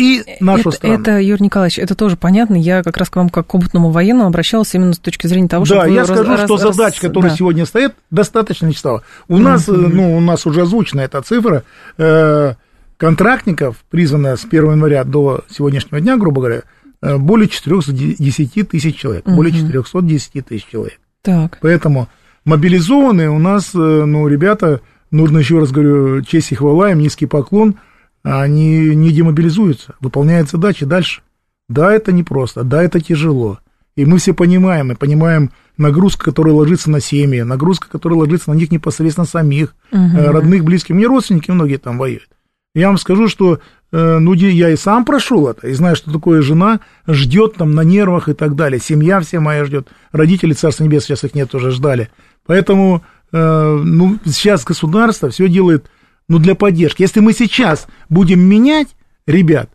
и 0.00 0.24
нашу 0.40 0.70
это, 0.70 0.70
страну. 0.70 0.94
Это, 0.94 1.20
Юрий 1.20 1.44
Николаевич, 1.44 1.78
это 1.78 1.94
тоже 1.94 2.16
понятно. 2.16 2.56
Я 2.56 2.82
как 2.82 2.96
раз 2.96 3.10
к 3.10 3.16
вам 3.16 3.28
как 3.28 3.46
к 3.46 3.54
опытному 3.54 3.90
военному 3.90 4.28
обращалась 4.28 4.74
именно 4.74 4.94
с 4.94 4.98
точки 4.98 5.26
зрения 5.26 5.48
того, 5.48 5.64
что... 5.64 5.76
Да, 5.76 5.86
я 5.86 6.00
раз, 6.00 6.08
скажу, 6.08 6.30
раз, 6.30 6.40
что 6.44 6.56
раз, 6.56 6.76
задача, 6.76 7.00
которая 7.02 7.30
да. 7.30 7.36
сегодня 7.36 7.66
стоит, 7.66 7.94
достаточно 8.10 8.72
читала. 8.72 9.02
У 9.28 9.36
mm-hmm. 9.36 9.42
нас, 9.42 9.66
ну, 9.68 10.16
у 10.16 10.20
нас 10.20 10.46
уже 10.46 10.62
озвучена 10.62 11.02
эта 11.02 11.20
цифра. 11.22 11.64
Э, 11.98 12.54
контрактников, 12.96 13.76
призванная 13.90 14.36
с 14.36 14.44
1 14.44 14.72
января 14.72 15.04
до 15.04 15.44
сегодняшнего 15.50 16.00
дня, 16.00 16.16
грубо 16.16 16.40
говоря, 16.40 16.62
э, 17.02 17.16
более 17.18 17.48
410 17.48 18.68
тысяч 18.68 18.96
человек. 18.96 19.26
Mm-hmm. 19.26 19.34
Более 19.34 19.52
410 19.52 20.46
тысяч 20.46 20.66
человек. 20.66 20.98
Так. 21.22 21.58
Поэтому 21.60 22.08
мобилизованные 22.44 23.30
у 23.30 23.38
нас, 23.38 23.74
э, 23.74 23.78
ну, 23.78 24.26
ребята, 24.28 24.80
нужно 25.10 25.38
еще 25.38 25.58
раз 25.58 25.70
говорю, 25.70 26.22
честь 26.22 26.52
и 26.52 26.54
хвала 26.54 26.90
им, 26.90 27.00
низкий 27.00 27.26
поклон– 27.26 27.76
они 28.22 28.94
не 28.94 29.10
демобилизуются, 29.12 29.94
выполняют 30.00 30.50
задачи 30.50 30.84
дальше. 30.84 31.22
Да, 31.68 31.92
это 31.92 32.12
непросто, 32.12 32.64
да, 32.64 32.82
это 32.82 33.00
тяжело. 33.00 33.58
И 33.96 34.04
мы 34.04 34.18
все 34.18 34.34
понимаем, 34.34 34.88
мы 34.88 34.96
понимаем 34.96 35.50
нагрузку, 35.76 36.24
которая 36.24 36.54
ложится 36.54 36.90
на 36.90 37.00
семьи, 37.00 37.42
нагрузка, 37.42 37.88
которая 37.88 38.18
ложится 38.18 38.50
на 38.50 38.54
них 38.54 38.70
непосредственно 38.70 39.26
самих, 39.26 39.74
угу. 39.92 40.16
родных, 40.16 40.64
близких. 40.64 40.94
Мне 40.94 41.06
родственники 41.06 41.50
многие 41.50 41.76
там 41.76 41.98
воюют. 41.98 42.28
Я 42.74 42.86
вам 42.86 42.98
скажу, 42.98 43.26
что 43.26 43.58
э, 43.90 44.18
ну, 44.18 44.32
я 44.32 44.70
и 44.70 44.76
сам 44.76 45.04
прошел 45.04 45.48
это, 45.48 45.66
и 45.66 45.72
знаю, 45.72 45.96
что 45.96 46.12
такое 46.12 46.40
жена 46.40 46.80
ждет 47.08 47.56
там 47.56 47.74
на 47.74 47.82
нервах 47.82 48.28
и 48.28 48.32
так 48.32 48.54
далее. 48.54 48.80
Семья 48.80 49.18
вся 49.20 49.40
моя 49.40 49.64
ждет. 49.64 49.88
Родители, 50.12 50.52
Царство 50.52 50.84
Небесное, 50.84 51.16
сейчас 51.16 51.24
их 51.24 51.34
нет, 51.34 51.52
уже 51.54 51.72
ждали. 51.72 52.10
Поэтому, 52.46 53.02
э, 53.32 53.80
ну, 53.84 54.18
сейчас 54.24 54.64
государство 54.64 55.30
все 55.30 55.48
делает 55.48 55.90
ну, 56.30 56.38
для 56.38 56.54
поддержки. 56.54 57.02
Если 57.02 57.18
мы 57.18 57.32
сейчас 57.32 57.88
будем 58.08 58.40
менять 58.40 58.88
ребят, 59.26 59.68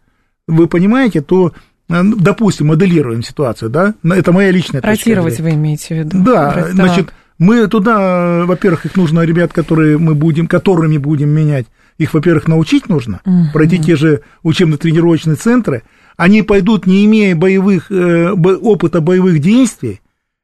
вы 0.48 0.68
понимаете, 0.68 1.22
то 1.22 1.52
э, 1.90 2.02
допустим, 2.02 2.68
моделируем 2.68 3.24
ситуацию, 3.24 3.70
да, 3.70 3.94
это 4.04 4.32
моя 4.32 4.52
личная 4.52 4.82
Ротировать 4.82 5.40
вы 5.42 5.52
имеете 5.52 5.88
в 5.88 5.98
виду? 5.98 6.24
Да, 6.24 6.54
так. 6.54 6.72
значит, 6.72 7.14
мы 7.38 7.68
туда, 7.68 8.46
во-первых, 8.46 8.86
их 8.86 8.96
нужно, 8.96 9.22
ребят, 9.22 9.52
которые 9.52 9.98
мы 9.98 10.16
будем, 10.16 10.48
которыми 10.48 10.98
будем 10.98 11.30
менять, 11.30 11.66
их, 11.98 12.14
во-первых, 12.14 12.48
научить 12.48 12.88
нужно, 12.88 13.20
угу. 13.26 13.52
пройти 13.52 13.78
те 13.78 13.98
же 13.98 14.22
учебно-тренировочные 14.44 15.36
центры, 15.36 15.84
они 16.16 16.42
пойдут, 16.42 16.88
не 16.88 17.06
имея 17.06 17.36
боевых, 17.36 17.92
э, 17.92 18.32
опыта 18.32 19.02
боевых 19.02 19.40
действий, 19.40 20.00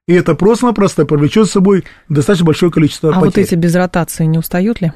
и 0.09 0.13
это 0.13 0.35
просто-напросто 0.35 1.05
повлечет 1.05 1.47
с 1.47 1.51
собой 1.51 1.85
достаточно 2.09 2.47
большое 2.47 2.69
количество 2.69 3.11
а 3.11 3.13
потерь. 3.13 3.23
А 3.23 3.25
вот 3.27 3.37
эти 3.37 3.55
без 3.55 3.75
ротации 3.75 4.25
не 4.25 4.39
устают 4.39 4.81
ли? 4.81 4.91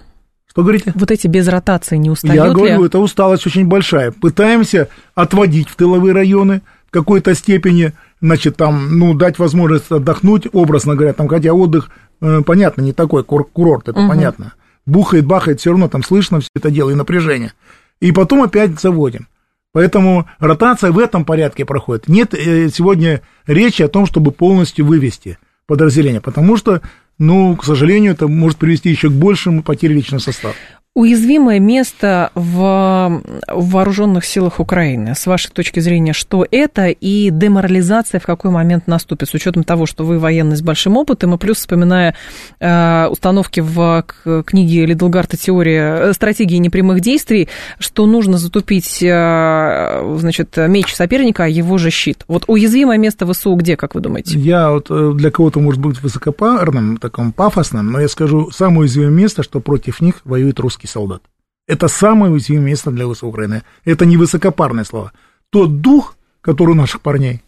Что 0.55 0.63
говорите? 0.63 0.93
Вот 0.95 1.11
эти 1.11 1.27
без 1.27 1.49
ротации 1.49 1.97
не 1.97 2.09
устают 2.09 2.33
Я 2.33 2.49
говорю, 2.49 2.79
ли? 2.79 2.85
это 2.85 2.99
усталость 2.99 3.45
очень 3.45 3.67
большая. 3.67 4.13
Пытаемся 4.13 4.87
отводить 5.13 5.67
в 5.67 5.75
тыловые 5.75 6.13
районы 6.13 6.61
в 6.87 6.91
какой-то 6.91 7.35
степени, 7.35 7.91
значит, 8.21 8.55
там, 8.55 8.97
ну, 8.97 9.13
дать 9.13 9.37
возможность 9.37 9.91
отдохнуть, 9.91 10.47
образно 10.53 10.95
говоря, 10.95 11.11
там, 11.11 11.27
хотя 11.27 11.51
отдых, 11.51 11.89
э, 12.21 12.41
понятно, 12.45 12.83
не 12.83 12.93
такой 12.93 13.25
курорт, 13.25 13.89
это 13.89 13.99
угу. 13.99 14.07
понятно. 14.07 14.53
Бухает, 14.85 15.25
бахает, 15.25 15.59
все 15.59 15.71
равно 15.71 15.89
там 15.89 16.03
слышно 16.03 16.39
все 16.39 16.49
это 16.55 16.71
дело 16.71 16.89
и 16.89 16.95
напряжение. 16.95 17.51
И 17.99 18.13
потом 18.13 18.41
опять 18.41 18.79
заводим. 18.79 19.27
Поэтому 19.73 20.25
ротация 20.39 20.93
в 20.93 20.99
этом 20.99 21.25
порядке 21.25 21.65
проходит. 21.65 22.07
Нет 22.07 22.33
э, 22.33 22.69
сегодня 22.69 23.23
речи 23.45 23.81
о 23.81 23.89
том, 23.89 24.05
чтобы 24.05 24.31
полностью 24.31 24.85
вывести 24.85 25.37
подразделение, 25.67 26.21
потому 26.21 26.55
что 26.55 26.81
ну, 27.17 27.55
к 27.55 27.63
сожалению, 27.63 28.11
это 28.13 28.27
может 28.27 28.57
привести 28.57 28.89
еще 28.89 29.09
к 29.09 29.13
большему 29.13 29.63
потере 29.63 29.95
личного 29.95 30.19
состава 30.19 30.55
уязвимое 30.95 31.59
место 31.59 32.31
в, 32.35 33.21
вооруженных 33.47 34.23
силах 34.23 34.61
Украины. 34.61 35.13
С 35.13 35.27
вашей 35.27 35.51
точки 35.51 35.81
зрения, 35.81 36.13
что 36.13 36.47
это 36.49 36.87
и 36.87 37.29
деморализация 37.31 38.21
в 38.21 38.25
какой 38.25 38.49
момент 38.49 38.87
наступит, 38.87 39.29
с 39.29 39.33
учетом 39.33 39.65
того, 39.65 39.85
что 39.85 40.05
вы 40.05 40.19
военный 40.19 40.55
с 40.55 40.61
большим 40.61 40.95
опытом, 40.95 41.35
и 41.35 41.37
плюс 41.37 41.57
вспоминая 41.57 42.15
э, 42.61 43.07
установки 43.07 43.59
в 43.59 44.05
книге 44.45 44.85
Лидлгарта 44.85 45.35
«Теория 45.35 45.97
э, 45.97 46.13
стратегии 46.13 46.57
непрямых 46.57 47.01
действий», 47.01 47.49
что 47.77 48.05
нужно 48.05 48.37
затупить, 48.37 49.03
э, 49.03 50.15
значит, 50.17 50.55
меч 50.55 50.95
соперника, 50.95 51.43
а 51.43 51.47
его 51.47 51.77
же 51.77 51.89
щит. 51.89 52.23
Вот 52.29 52.45
уязвимое 52.47 52.97
место 52.97 53.27
ВСУ 53.27 53.53
где, 53.55 53.75
как 53.75 53.95
вы 53.95 54.01
думаете? 54.01 54.39
Я 54.39 54.71
вот 54.71 54.87
э, 54.89 55.11
для 55.13 55.29
кого-то 55.29 55.59
может 55.59 55.81
быть 55.81 56.01
высокопарным, 56.01 56.95
таком 56.97 57.33
пафосным, 57.33 57.91
но 57.91 57.99
я 57.99 58.07
скажу, 58.07 58.49
самое 58.51 58.81
уязвимое 58.81 59.11
место, 59.11 59.43
что 59.43 59.59
против 59.59 59.99
них 59.99 60.21
воюет 60.23 60.57
русский 60.61 60.84
украинский 60.85 60.87
солдат. 60.87 61.21
Это 61.67 61.87
самое 61.87 62.31
уязвимое 62.31 62.65
место 62.65 62.91
для 62.91 63.07
Украины. 63.07 63.63
Это 63.85 64.05
не 64.05 64.17
высокопарные 64.17 64.85
слова. 64.85 65.11
Тот 65.49 65.81
дух, 65.81 66.15
который 66.41 66.71
у 66.71 66.75
наших 66.75 67.01
парней, 67.01 67.41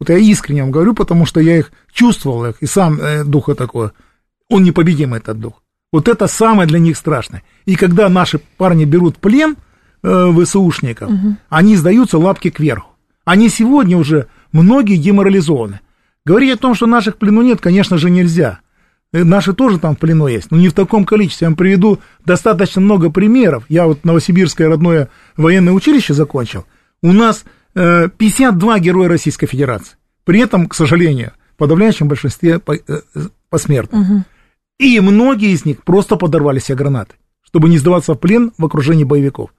вот 0.00 0.10
я 0.10 0.18
искренне 0.18 0.62
вам 0.62 0.72
говорю, 0.72 0.94
потому 0.94 1.26
что 1.26 1.40
я 1.40 1.58
их 1.58 1.72
чувствовал, 1.92 2.46
их, 2.46 2.62
и 2.62 2.66
сам 2.66 3.00
э, 3.00 3.24
духа 3.24 3.54
такой, 3.54 3.90
он 4.48 4.64
непобедимый, 4.64 5.18
этот 5.18 5.38
дух. 5.38 5.62
Вот 5.92 6.08
это 6.08 6.28
самое 6.28 6.66
для 6.66 6.78
них 6.78 6.96
страшное. 6.96 7.42
И 7.66 7.76
когда 7.76 8.08
наши 8.08 8.38
парни 8.56 8.86
берут 8.86 9.18
плен 9.18 9.56
э, 10.02 10.32
ВСУшников, 10.32 11.10
угу. 11.10 11.36
они 11.50 11.76
сдаются 11.76 12.18
лапки 12.18 12.50
кверху. 12.50 12.88
Они 13.24 13.50
сегодня 13.50 13.98
уже 13.98 14.26
многие 14.52 14.96
деморализованы. 14.96 15.80
Говорить 16.26 16.54
о 16.54 16.56
том, 16.56 16.74
что 16.74 16.86
наших 16.86 17.16
плену 17.16 17.42
нет, 17.42 17.60
конечно 17.60 17.98
же, 17.98 18.10
нельзя. 18.10 18.60
Э, 19.12 19.24
наши 19.24 19.52
тоже 19.52 19.78
там 19.78 19.96
в 19.96 19.98
плену 19.98 20.26
есть, 20.26 20.50
но 20.50 20.56
не 20.56 20.68
в 20.68 20.72
таком 20.72 21.04
количестве. 21.04 21.46
Я 21.46 21.50
вам 21.50 21.56
приведу 21.56 21.98
достаточно 22.24 22.80
много 22.80 23.10
примеров. 23.10 23.64
Я 23.68 23.86
вот 23.86 24.04
Новосибирское 24.04 24.68
родное 24.68 25.08
военное 25.36 25.72
училище 25.72 26.14
закончил. 26.14 26.64
У 27.02 27.12
нас 27.12 27.44
э, 27.74 28.08
52 28.16 28.78
героя 28.78 29.08
Российской 29.08 29.46
Федерации. 29.46 29.96
При 30.24 30.40
этом, 30.40 30.68
к 30.68 30.74
сожалению, 30.74 31.32
в 31.54 31.56
подавляющем 31.56 32.08
большинстве 32.08 32.60
э, 32.66 33.00
посмертно. 33.48 34.00
Угу. 34.00 34.24
И 34.78 35.00
многие 35.00 35.50
из 35.50 35.64
них 35.64 35.82
просто 35.82 36.16
подорвали 36.16 36.58
себе 36.58 36.78
гранаты, 36.78 37.14
чтобы 37.42 37.68
не 37.68 37.78
сдаваться 37.78 38.14
в 38.14 38.18
плен 38.18 38.52
в 38.56 38.64
окружении 38.64 39.04
боевиков. 39.04 39.50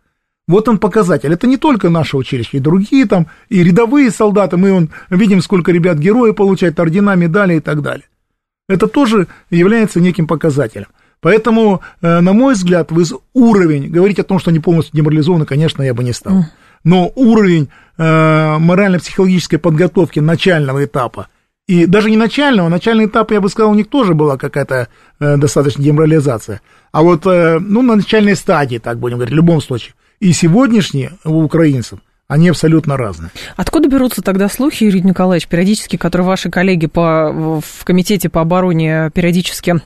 Вот 0.48 0.67
он 0.67 0.79
показатель. 0.79 1.31
Это 1.31 1.46
не 1.46 1.58
только 1.58 1.89
наше 1.89 2.17
училище, 2.17 2.58
и 2.58 2.60
другие 2.60 3.05
там, 3.05 3.27
и 3.50 3.63
рядовые 3.63 4.10
солдаты. 4.12 4.58
Мы 4.58 4.74
вон, 4.74 4.89
видим, 5.10 5.41
сколько 5.41 5.72
ребят 5.72 5.98
герои 6.00 6.31
получают, 6.31 6.79
ордена, 6.79 7.15
медали 7.15 7.58
и 7.58 7.60
так 7.60 7.81
далее. 7.81 8.05
Это 8.72 8.88
тоже 8.88 9.28
является 9.50 10.00
неким 10.00 10.28
показателем. 10.28 10.88
Поэтому, 11.20 11.82
э, 12.01 12.20
на 12.20 12.34
мой 12.34 12.54
взгляд, 12.56 12.92
вы 12.92 13.04
уровень, 13.34 13.90
говорить 13.90 14.20
о 14.20 14.24
том, 14.24 14.40
что 14.40 14.50
они 14.50 14.60
полностью 14.60 14.96
деморализованы, 14.96 15.46
конечно, 15.46 15.84
я 15.84 15.94
бы 15.94 16.04
не 16.04 16.13
стал. 16.13 16.46
Но 16.84 17.12
уровень 17.16 17.70
э, 17.98 18.58
морально-психологической 18.58 19.60
подготовки 19.60 20.20
начального 20.20 20.84
этапа, 20.84 21.28
и 21.68 21.86
даже 21.86 22.10
не 22.10 22.18
начального, 22.18 22.70
начальный 22.70 23.06
этап, 23.06 23.32
я 23.32 23.40
бы 23.40 23.50
сказал, 23.50 23.72
у 23.72 23.75
них 23.75 23.88
тоже 23.88 24.16
была 24.16 24.38
какая-то 24.38 24.88
э, 25.20 25.38
достаточно 25.38 25.84
деморализация. 25.84 26.62
А 26.92 27.04
вот, 27.04 27.25
ну, 27.25 27.82
на 27.82 27.96
начальной 27.96 28.36
стадии, 28.36 28.78
так 28.78 29.00
будем 29.00 29.18
говорить, 29.18 29.34
в 29.34 29.38
любом 29.38 29.62
случае. 29.62 29.94
И 30.20 30.34
сегодняшние 30.34 31.13
у 31.24 31.44
украинцев– 31.44 32.00
они 32.32 32.48
абсолютно 32.48 32.96
разные. 32.96 33.30
Откуда 33.58 33.90
берутся 33.90 34.22
тогда 34.22 34.48
слухи, 34.48 34.86
Юрий 34.86 35.02
Николаевич, 35.02 35.50
периодически, 35.50 35.98
которые 35.98 36.26
ваши 36.26 36.50
коллеги 36.50 36.88
по, 36.88 37.30
в 37.34 37.84
Комитете 37.84 38.30
по 38.30 38.40
обороне 38.40 39.12
периодически 39.14 39.82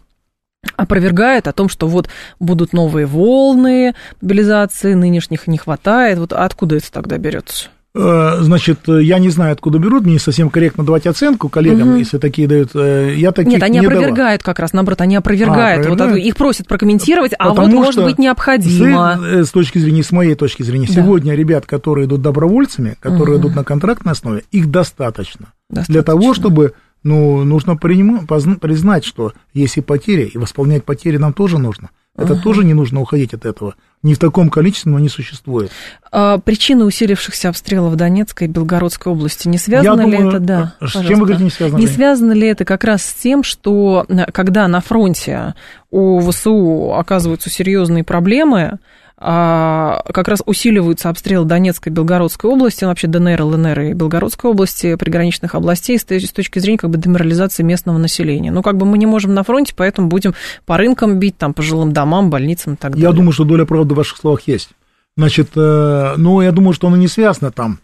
опровергают 0.76 1.48
о 1.48 1.54
том, 1.54 1.70
что 1.70 1.88
вот 1.88 2.08
будут 2.40 2.72
новые 2.72 3.08
волны 3.08 3.96
мобилизации, 4.22 4.94
нынешних 4.94 5.48
не 5.48 5.58
хватает. 5.58 6.20
Вот 6.20 6.34
откуда 6.34 6.76
это 6.76 6.92
тогда 6.92 7.18
берется? 7.18 7.70
Э, 7.98 8.40
значит, 8.42 8.80
я 8.88 9.20
не 9.20 9.30
знаю, 9.30 9.54
откуда 9.54 9.80
берут, 9.80 10.04
мне 10.04 10.14
не 10.14 10.20
совсем 10.20 10.50
корректно 10.50 10.84
давать 10.84 11.08
оценку 11.08 11.48
коллегам, 11.48 11.90
угу. 11.90 11.98
если 11.98 12.18
такие 12.18 12.46
дают. 12.46 12.72
Э, 12.76 13.14
я 13.16 13.32
таких 13.32 13.54
Нет, 13.54 13.64
они 13.64 13.80
не 13.80 13.86
опровергают 13.86 14.42
давал. 14.42 14.54
как 14.54 14.60
раз, 14.60 14.74
наоборот, 14.74 15.00
они 15.00 15.16
опровергают. 15.16 15.78
А, 15.78 15.80
опровергают. 15.80 16.12
Вот 16.12 16.28
их 16.28 16.36
просят 16.36 16.68
прокомментировать, 16.68 17.32
а 17.40 17.54
вот 17.54 17.72
может 17.72 18.04
быть 18.04 18.20
необходимо. 18.20 19.18
С, 19.18 19.24
э, 19.24 19.44
с 19.46 19.50
точки 19.50 19.78
зрения, 19.78 20.04
с 20.04 20.12
моей 20.12 20.36
точки 20.36 20.64
зрения, 20.64 20.88
да. 20.88 20.94
сегодня 20.94 21.36
ребят, 21.36 21.66
которые 21.66 22.06
идут 22.06 22.22
добровольцами, 22.22 22.98
которые 23.00 23.38
угу. 23.38 23.44
идут 23.44 23.56
на 23.56 23.64
контрактной 23.64 24.12
основе, 24.12 24.44
их 24.52 24.70
достаточно. 24.70 25.54
достаточно. 25.70 25.94
Для 25.94 26.04
того, 26.04 26.34
чтобы 26.34 26.74
ну, 27.04 27.46
нужно 27.46 27.78
признать, 27.78 29.06
что 29.06 29.32
есть 29.54 29.78
и 29.78 29.82
потери, 29.82 30.24
и 30.24 30.38
восполнять 30.38 30.84
потери 30.84 31.16
нам 31.16 31.32
тоже 31.32 31.60
нужно. 31.60 31.92
Это 32.18 32.34
uh 32.34 32.42
тоже 32.42 32.64
не 32.64 32.74
нужно 32.74 33.02
уходить 33.02 33.34
от 33.34 33.46
этого. 33.46 33.76
Не 34.02 34.14
в 34.14 34.20
таком 34.20 34.50
количестве, 34.50 34.92
но 34.92 35.00
не 35.00 35.10
существует. 35.10 35.72
А, 36.12 36.38
причины 36.38 36.86
усилившихся 36.86 37.50
обстрелов 37.50 37.96
Донецкой 37.96 38.48
и 38.48 38.52
Белгородской 38.52 39.12
области 39.12 39.48
не 39.48 39.58
связано 39.58 40.02
Я 40.02 40.08
ли 40.08 40.18
думаю, 40.18 40.30
это? 40.30 40.40
Да. 40.40 40.76
С 40.78 40.80
пожалуйста. 40.80 41.10
чем 41.10 41.20
вы 41.20 41.26
говорите, 41.26 41.44
не 41.44 41.50
связано? 41.50 41.80
Не 41.80 41.88
связано 41.88 42.32
ли 42.32 42.48
это 42.48 42.64
как 42.64 42.84
раз 42.84 43.04
с 43.04 43.14
тем, 43.14 43.44
что 43.44 44.06
когда 44.32 44.68
на 44.68 44.80
фронте 44.80 45.56
у 45.92 46.20
ВСУ 46.22 46.94
оказываются 46.94 47.50
серьезные 47.50 48.04
проблемы, 48.04 48.80
как 49.18 50.28
раз 50.28 50.42
усиливаются 50.46 51.10
обстрелы 51.10 51.46
Донецкой 51.46 51.92
и 51.92 51.96
Белгородской 51.96 52.52
области, 52.52 52.84
ну, 52.84 52.90
вообще 52.90 53.08
ДНР, 53.08 53.42
ЛНР 53.42 53.80
и 53.80 53.94
Белгородской 53.94 54.52
области, 54.52 54.96
приграничных 54.96 55.56
областей, 55.56 55.98
с 55.98 56.04
точки 56.04 56.60
зрения 56.60 56.78
как 56.78 56.90
бы 56.90 56.98
деморализации 56.98 57.64
местного 57.64 57.98
населения. 57.98 58.52
Ну, 58.52 58.62
как 58.62 58.76
бы 58.76 58.86
мы 58.86 58.98
не 58.98 59.06
можем 59.06 59.34
на 59.34 59.44
фронте, 59.44 59.74
поэтому 59.76 60.10
будем 60.10 60.34
по 60.66 60.78
рынкам 60.78 61.18
бить, 61.18 61.38
там, 61.38 61.54
по 61.54 61.62
жилым 61.62 61.94
домам, 61.94 62.30
больницам 62.30 62.74
и 62.74 62.76
так 62.76 62.92
далее. 62.92 63.08
Я 63.08 63.14
думаю, 63.14 63.32
что 63.32 63.46
доля 63.46 63.66
правды 63.66 63.94
в 63.94 63.98
ваших 63.98 64.18
словах 64.18 64.42
есть. 64.48 64.70
Значит, 65.16 65.52
э, 65.56 66.14
ну, 66.18 66.42
я 66.42 66.52
думаю, 66.52 66.74
что 66.74 66.88
оно 66.88 66.98
не 66.98 67.08
связано 67.08 67.52
там 67.52 67.80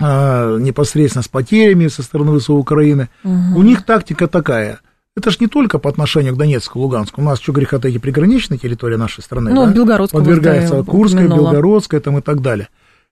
э, 0.00 0.58
непосредственно 0.60 1.22
с 1.22 1.28
потерями 1.28 1.86
со 1.86 2.02
стороны 2.02 2.36
ВСУ 2.40 2.54
Украины. 2.54 3.08
Угу. 3.22 3.56
У 3.56 3.62
них 3.62 3.84
тактика 3.84 4.26
такая– 4.26 4.80
это 5.20 5.30
же 5.30 5.36
не 5.40 5.46
только 5.46 5.78
по 5.78 5.88
отношению 5.88 6.34
к 6.34 6.38
Донецку, 6.38 6.78
Луганску. 6.78 7.20
У 7.20 7.24
нас 7.24 7.40
что 7.40 7.52
греха 7.52 7.78
таки 7.78 7.98
приграничная 7.98 8.58
территория 8.58 8.96
нашей 8.96 9.22
страны. 9.22 9.52
Ну, 9.52 9.66
да? 9.66 9.72
Белгородская. 9.72 10.20
Подвергается 10.20 10.82
Курская, 10.82 11.26
упомянула. 11.26 11.50
Белгородская 11.52 12.00
там 12.00 12.18
и 12.18 12.22
так 12.22 12.40
далее. 12.40 12.68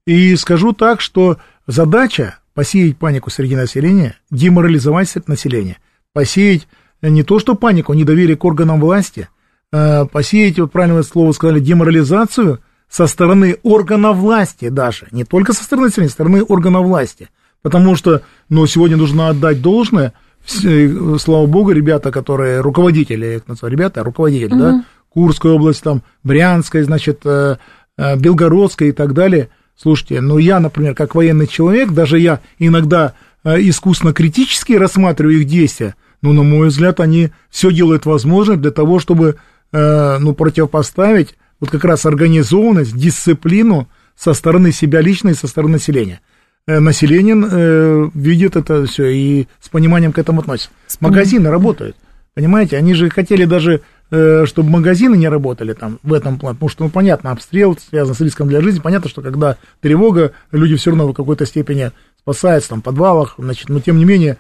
И 0.07 0.35
скажу 0.37 0.73
так, 0.73 1.01
что 1.01 1.37
задача 1.67 2.39
посеять 2.55 2.97
панику 2.97 3.31
среди 3.31 3.55
населения, 3.55 4.17
деморализовать 4.31 5.15
население, 5.29 5.77
посеять 6.13 6.67
не 7.03 7.23
то 7.23 7.39
что 7.39 7.55
панику, 7.55 7.93
недоверие 7.95 8.37
к 8.37 8.45
органам 8.45 8.81
власти, 8.81 9.29
а 9.71 10.07
посеять, 10.07 10.59
вот 10.59 10.73
правильное 10.73 11.03
слово 11.03 11.33
сказали, 11.33 11.61
деморализацию 11.61 12.61
со 12.89 13.07
стороны 13.07 13.59
органов 13.63 14.17
власти 14.17 14.71
даже, 14.71 15.07
не 15.11 15.25
только 15.25 15.53
со 15.53 15.63
стороны 15.63 15.89
населения, 15.89 16.09
со 16.09 16.15
стороны 16.15 16.43
органов 16.43 16.87
власти. 16.87 17.29
Потому 17.61 17.97
что, 17.97 18.23
ну, 18.49 18.67
сегодня 18.67 18.97
нужно 18.97 19.29
отдать 19.29 19.61
должное– 19.61 20.15
слава 20.49 21.47
богу, 21.47 21.73
ребята, 21.73 22.11
которые 22.11 22.61
руководители, 22.61 23.27
я 23.27 23.35
их 23.37 23.49
называю, 23.49 23.73
ребята, 23.73 24.03
руководители, 24.03 24.53
угу. 24.53 24.59
да, 24.59 24.85
Курская 25.11 25.53
область, 25.53 25.83
там, 25.83 26.03
Брянская, 26.23 26.85
значит, 26.85 27.21
э, 27.25 27.57
э, 27.97 28.17
Белгородская 28.17 28.91
и 28.91 28.93
так 28.93 29.15
далее. 29.15 29.49
Слушайте, 29.77 30.21
ну 30.21 30.39
я, 30.39 30.61
например, 30.61 30.95
как 30.95 31.15
военный 31.15 31.47
человек, 31.47 31.91
даже 31.91 32.19
я 32.19 32.41
иногда 32.59 33.15
э, 33.45 33.61
искусно 33.61 34.13
критически 34.13 34.73
рассматриваю 34.73 35.41
их 35.41 35.47
действия, 35.47 35.95
но, 36.23 36.33
на 36.33 36.43
мой 36.43 36.69
взгляд, 36.69 37.01
они 37.01 37.31
все 37.49 37.73
делают 37.73 38.07
возможное 38.07 38.57
для 38.57 38.73
того, 38.73 38.99
чтобы, 38.99 39.37
ну, 39.71 40.35
противопоставить 40.35 41.37
вот 41.61 41.71
как 41.71 41.85
раз 41.85 42.07
организованность, 42.07 42.97
дисциплину 42.97 43.89
со 44.17 44.35
стороны 44.35 44.73
себя 44.73 45.01
лично 45.01 45.29
и 45.29 45.35
со 45.35 45.47
стороны 45.47 45.75
населения. 45.75 46.21
Э, 46.69 46.81
население 46.81 47.35
э, 47.51 48.11
видит 48.13 48.55
это 48.55 48.85
все 48.85 49.07
и 49.07 49.49
с 49.59 49.71
пониманием 49.71 50.13
к 50.13 50.19
этому 50.19 50.41
относится. 50.41 50.69
Магазины 51.01 51.49
работают, 51.49 51.97
понимаете, 52.35 52.77
они 52.77 52.93
же 52.93 53.09
хотели 53.09 53.47
даже, 53.47 53.81
э, 54.11 54.45
чтобы 54.45 54.69
магазины 54.69 55.17
не 55.17 55.31
работали 55.31 55.73
там 55.73 55.99
в 56.03 56.13
этом 56.13 56.39
плане, 56.39 56.57
потому 56.57 56.69
что, 56.69 56.85
ну, 56.85 56.91
понятно, 56.91 57.31
обстрел 57.31 57.75
связан 57.79 58.15
с 58.15 58.21
риском 58.21 58.49
для 58.49 58.61
жизни, 58.61 58.81
понятно, 58.81 59.09
что 59.09 59.23
когда 59.23 59.57
тревога, 59.81 60.33
люди 60.53 60.77
все 60.77 60.91
равно 60.91 61.09
в 61.09 61.15
какой-то 61.15 61.47
степени 61.47 61.91
спасаются 62.21 62.69
там 62.69 62.83
в 62.83 62.85
подвалах, 62.85 63.37
значит, 63.39 63.71
но 63.71 63.81
тем 63.81 63.97
не 63.97 64.05
менее 64.05 64.37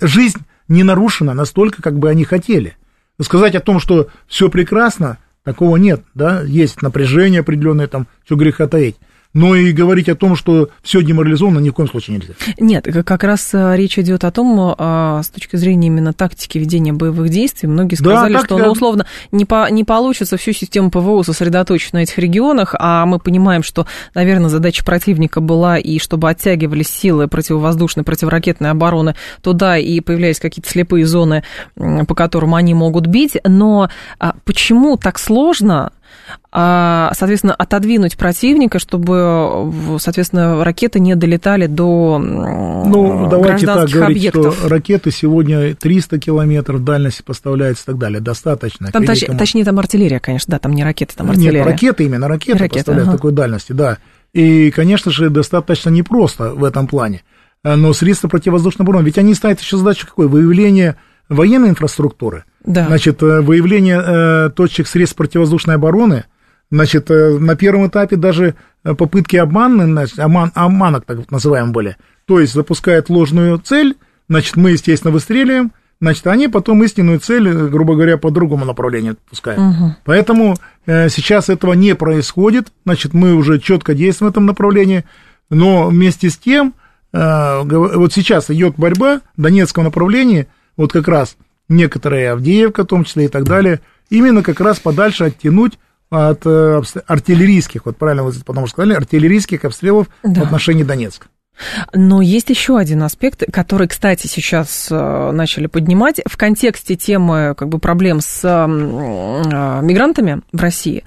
жизнь 0.00 0.38
не 0.68 0.84
нарушена 0.84 1.34
настолько, 1.34 1.82
как 1.82 1.98
бы 1.98 2.08
они 2.08 2.22
хотели. 2.22 2.76
Сказать 3.20 3.56
о 3.56 3.60
том, 3.60 3.80
что 3.80 4.06
все 4.28 4.48
прекрасно, 4.48 5.18
такого 5.42 5.78
нет, 5.78 6.04
да, 6.14 6.42
есть 6.42 6.80
напряжение 6.80 7.40
определенное, 7.40 7.88
там, 7.88 8.06
что 8.24 8.36
греха 8.36 8.68
таить 8.68 8.94
но 9.34 9.56
и 9.56 9.72
говорить 9.72 10.08
о 10.08 10.14
том, 10.14 10.36
что 10.36 10.70
все 10.82 11.02
деморализовано, 11.02 11.58
ни 11.58 11.70
в 11.70 11.74
коем 11.74 11.88
случае 11.88 12.16
нельзя. 12.16 12.34
Нет, 12.58 12.86
как 13.04 13.24
раз 13.24 13.50
э, 13.52 13.76
речь 13.76 13.98
идет 13.98 14.24
о 14.24 14.30
том, 14.30 14.74
а, 14.78 15.22
с 15.22 15.28
точки 15.28 15.56
зрения 15.56 15.88
именно 15.88 16.12
тактики 16.12 16.56
ведения 16.56 16.92
боевых 16.92 17.28
действий, 17.28 17.68
многие 17.68 17.96
сказали, 17.96 18.32
да, 18.34 18.44
что, 18.44 18.58
ну, 18.58 18.70
условно, 18.70 19.06
не, 19.32 19.44
по, 19.44 19.68
не 19.70 19.82
получится 19.82 20.36
всю 20.36 20.52
систему 20.52 20.90
ПВО 20.90 21.22
сосредоточить 21.22 21.92
на 21.92 22.04
этих 22.04 22.16
регионах, 22.18 22.74
а 22.78 23.04
мы 23.06 23.18
понимаем, 23.18 23.64
что, 23.64 23.86
наверное, 24.14 24.48
задача 24.48 24.84
противника 24.84 25.40
была 25.40 25.78
и 25.78 25.98
чтобы 25.98 26.30
оттягивались 26.30 26.88
силы 26.88 27.26
противовоздушной, 27.26 28.04
противоракетной 28.04 28.70
обороны 28.70 29.16
туда 29.42 29.76
и 29.78 30.00
появлялись 30.00 30.38
какие-то 30.38 30.70
слепые 30.70 31.06
зоны, 31.06 31.42
по 31.74 32.14
которым 32.14 32.54
они 32.54 32.72
могут 32.74 33.06
бить, 33.06 33.36
но 33.44 33.90
а, 34.20 34.36
почему 34.44 34.96
так 34.96 35.18
сложно 35.18 35.92
соответственно, 36.50 37.54
отодвинуть 37.54 38.16
противника, 38.16 38.78
чтобы, 38.78 39.72
соответственно, 39.98 40.64
ракеты 40.64 41.00
не 41.00 41.14
долетали 41.16 41.66
до 41.66 42.18
Ну, 42.18 43.28
давайте 43.28 43.66
так 43.66 43.88
говорить, 43.88 44.16
объектов. 44.18 44.56
что 44.56 44.68
ракеты 44.68 45.10
сегодня 45.10 45.74
300 45.74 46.18
километров 46.18 46.84
дальности 46.84 47.22
поставляются 47.22 47.84
и 47.84 47.86
так 47.86 47.98
далее, 47.98 48.20
достаточно. 48.20 48.90
Там, 48.92 49.04
точ, 49.04 49.24
точнее, 49.26 49.64
там 49.64 49.78
артиллерия, 49.78 50.20
конечно, 50.20 50.52
да, 50.52 50.58
там 50.58 50.72
не 50.72 50.84
ракеты, 50.84 51.14
там 51.16 51.30
артиллерия. 51.30 51.58
Нет, 51.58 51.66
ракеты 51.66 52.04
именно, 52.04 52.28
ракеты, 52.28 52.58
ракеты 52.58 52.78
поставляют 52.80 53.08
ага. 53.08 53.16
такой 53.18 53.32
дальности, 53.32 53.72
да. 53.72 53.98
И, 54.32 54.70
конечно 54.70 55.10
же, 55.10 55.30
достаточно 55.30 55.90
непросто 55.90 56.50
в 56.50 56.64
этом 56.64 56.86
плане. 56.86 57.22
Но 57.62 57.92
средства 57.92 58.28
противовоздушной 58.28 58.84
обороны, 58.84 59.06
ведь 59.06 59.18
они 59.18 59.34
ставят 59.34 59.60
еще 59.60 59.76
задачу 59.76 60.06
какой? 60.06 60.28
Выявление 60.28 60.96
военной 61.28 61.70
инфраструктуры, 61.70 62.44
да. 62.64 62.86
значит, 62.86 63.22
э, 63.22 63.40
выявление 63.40 64.02
э, 64.04 64.50
точек 64.50 64.86
средств 64.86 65.16
противовоздушной 65.16 65.76
обороны, 65.76 66.24
значит, 66.70 67.10
э, 67.10 67.38
на 67.38 67.56
первом 67.56 67.86
этапе 67.88 68.16
даже 68.16 68.54
попытки 68.82 69.36
обмана, 69.36 69.86
значит, 69.86 70.18
обман, 70.18 70.52
обманок, 70.54 71.04
так 71.04 71.30
называемым 71.30 71.72
были, 71.72 71.96
то 72.26 72.40
есть 72.40 72.52
запускает 72.52 73.08
ложную 73.08 73.58
цель, 73.58 73.96
значит, 74.28 74.56
мы, 74.56 74.72
естественно, 74.72 75.12
выстреливаем, 75.12 75.72
значит, 76.00 76.26
они 76.26 76.48
потом 76.48 76.82
истинную 76.82 77.20
цель, 77.20 77.50
грубо 77.68 77.94
говоря, 77.94 78.18
по 78.18 78.30
другому 78.30 78.64
направлению 78.64 79.12
отпускают. 79.12 79.60
Угу. 79.60 79.96
Поэтому 80.04 80.56
э, 80.86 81.08
сейчас 81.08 81.48
этого 81.48 81.72
не 81.74 81.94
происходит, 81.94 82.68
значит, 82.84 83.14
мы 83.14 83.34
уже 83.34 83.58
четко 83.58 83.94
действуем 83.94 84.30
в 84.30 84.32
этом 84.32 84.46
направлении, 84.46 85.04
но 85.50 85.86
вместе 85.86 86.30
с 86.30 86.36
тем, 86.36 86.74
э, 87.12 87.62
вот 87.62 88.12
сейчас 88.12 88.50
идет 88.50 88.74
борьба 88.76 89.20
в 89.36 89.42
Донецком 89.42 89.84
направлении, 89.84 90.46
вот 90.76 90.92
как 90.92 91.08
раз 91.08 91.36
некоторые 91.68 92.30
Авдеевка 92.30 92.84
в 92.84 92.86
том 92.86 93.04
числе 93.04 93.26
и 93.26 93.28
так 93.28 93.44
далее, 93.44 93.80
именно 94.10 94.42
как 94.42 94.60
раз 94.60 94.78
подальше 94.78 95.24
оттянуть 95.24 95.78
от 96.10 96.42
э, 96.44 96.82
артиллерийских, 97.06 97.86
вот 97.86 97.96
правильно 97.96 98.22
вы 98.22 98.32
потому 98.44 98.66
что 98.66 98.76
сказали, 98.76 98.94
артиллерийских 98.94 99.64
обстрелов 99.64 100.08
да. 100.22 100.42
в 100.42 100.44
отношении 100.44 100.84
Донецка. 100.84 101.26
Но 101.92 102.20
есть 102.20 102.50
еще 102.50 102.78
один 102.78 103.02
аспект, 103.02 103.44
который, 103.52 103.86
кстати, 103.86 104.26
сейчас 104.26 104.88
э, 104.90 105.30
начали 105.32 105.66
поднимать 105.66 106.20
в 106.26 106.36
контексте 106.36 106.96
темы 106.96 107.54
как 107.56 107.68
бы, 107.68 107.78
проблем 107.78 108.20
с 108.20 108.40
э, 108.42 108.66
мигрантами 108.66 110.42
в 110.52 110.60
России. 110.60 111.04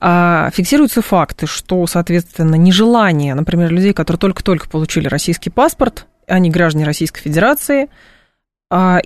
А, 0.00 0.50
фиксируются 0.54 1.02
факты, 1.02 1.46
что, 1.46 1.86
соответственно, 1.86 2.54
нежелание, 2.54 3.34
например, 3.34 3.70
людей, 3.70 3.92
которые 3.92 4.18
только-только 4.18 4.68
получили 4.68 5.08
российский 5.08 5.50
паспорт, 5.50 6.06
они 6.26 6.50
граждане 6.50 6.86
Российской 6.86 7.20
Федерации, 7.20 7.88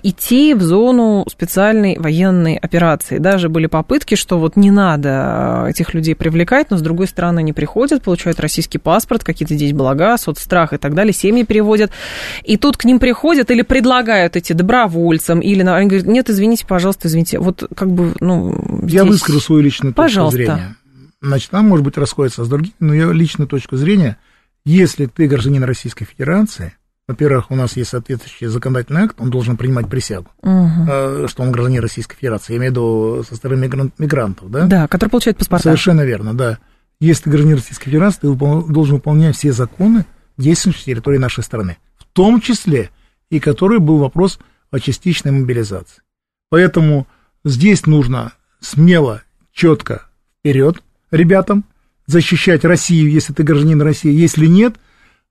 идти 0.01 0.53
в 0.53 0.61
зону 0.61 1.25
специальной 1.29 1.97
военной 1.99 2.55
операции. 2.55 3.17
Даже 3.17 3.49
были 3.49 3.65
попытки, 3.65 4.15
что 4.15 4.39
вот 4.39 4.55
не 4.55 4.71
надо 4.71 5.09
а, 5.11 5.67
этих 5.67 5.93
людей 5.93 6.15
привлекать, 6.15 6.69
но 6.69 6.77
с 6.77 6.81
другой 6.81 7.07
стороны 7.07 7.39
они 7.39 7.51
приходят, 7.51 8.01
получают 8.01 8.39
российский 8.39 8.77
паспорт, 8.77 9.25
какие-то 9.25 9.55
здесь 9.55 9.73
блага, 9.73 10.17
соцстрах 10.17 10.71
и 10.71 10.77
так 10.77 10.93
далее, 10.93 11.11
семьи 11.11 11.43
переводят. 11.43 11.91
И 12.45 12.55
тут 12.55 12.77
к 12.77 12.85
ним 12.85 12.99
приходят 12.99 13.51
или 13.51 13.61
предлагают 13.61 14.37
эти 14.37 14.53
добровольцам, 14.53 15.41
или 15.41 15.61
они 15.63 15.87
говорят, 15.87 16.07
нет, 16.07 16.29
извините, 16.29 16.65
пожалуйста, 16.65 17.09
извините. 17.09 17.39
Вот 17.39 17.67
как 17.75 17.91
бы, 17.91 18.13
ну, 18.21 18.79
здесь... 18.83 18.93
Я 18.93 19.03
выскажу 19.03 19.41
свою 19.41 19.61
личную 19.61 19.93
точку 19.93 20.03
пожалуйста. 20.03 20.37
зрения. 20.37 20.75
Значит, 21.21 21.49
там, 21.49 21.67
может 21.67 21.83
быть, 21.83 21.97
расходится 21.97 22.45
с 22.45 22.47
другими, 22.47 22.73
но 22.79 22.93
я 22.93 23.11
личную 23.11 23.49
точку 23.49 23.75
зрения, 23.75 24.17
если 24.63 25.07
ты 25.07 25.27
гражданин 25.27 25.63
Российской 25.63 26.05
Федерации, 26.05 26.73
во-первых, 27.07 27.51
у 27.51 27.55
нас 27.55 27.77
есть 27.77 27.91
соответствующий 27.91 28.47
законодательный 28.47 29.03
акт, 29.03 29.15
он 29.19 29.29
должен 29.29 29.55
принимать 29.55 29.89
присягу, 29.89 30.29
угу. 30.41 31.27
что 31.27 31.43
он 31.43 31.51
гражданин 31.51 31.81
Российской 31.81 32.17
Федерации, 32.17 32.53
я 32.53 32.59
имею 32.59 32.71
в 32.71 32.75
виду 32.75 33.23
со 33.27 33.35
стороны 33.35 33.69
мигрантов, 33.97 34.51
да? 34.51 34.65
Да, 34.65 34.87
который 34.87 35.09
получает 35.09 35.37
паспорта. 35.37 35.63
Совершенно 35.63 36.01
верно, 36.01 36.33
да. 36.33 36.59
Если 36.99 37.23
ты 37.23 37.29
гражданин 37.29 37.57
Российской 37.57 37.85
Федерации, 37.85 38.19
ты 38.21 38.35
должен 38.35 38.95
выполнять 38.95 39.37
все 39.37 39.53
законы, 39.53 40.05
действующие 40.37 40.81
на 40.81 40.85
территории 40.95 41.17
нашей 41.17 41.43
страны, 41.43 41.77
в 41.97 42.05
том 42.05 42.41
числе 42.41 42.89
и 43.29 43.39
который 43.39 43.79
был 43.79 43.99
вопрос 43.99 44.39
о 44.71 44.79
частичной 44.79 45.31
мобилизации. 45.31 46.01
Поэтому 46.49 47.07
здесь 47.45 47.85
нужно 47.85 48.33
смело, 48.59 49.23
четко 49.53 50.03
вперед 50.39 50.83
ребятам, 51.11 51.63
защищать 52.05 52.65
Россию, 52.65 53.11
если 53.11 53.33
ты 53.33 53.43
гражданин 53.43 53.81
России, 53.81 54.11
если 54.11 54.45
нет, 54.45 54.75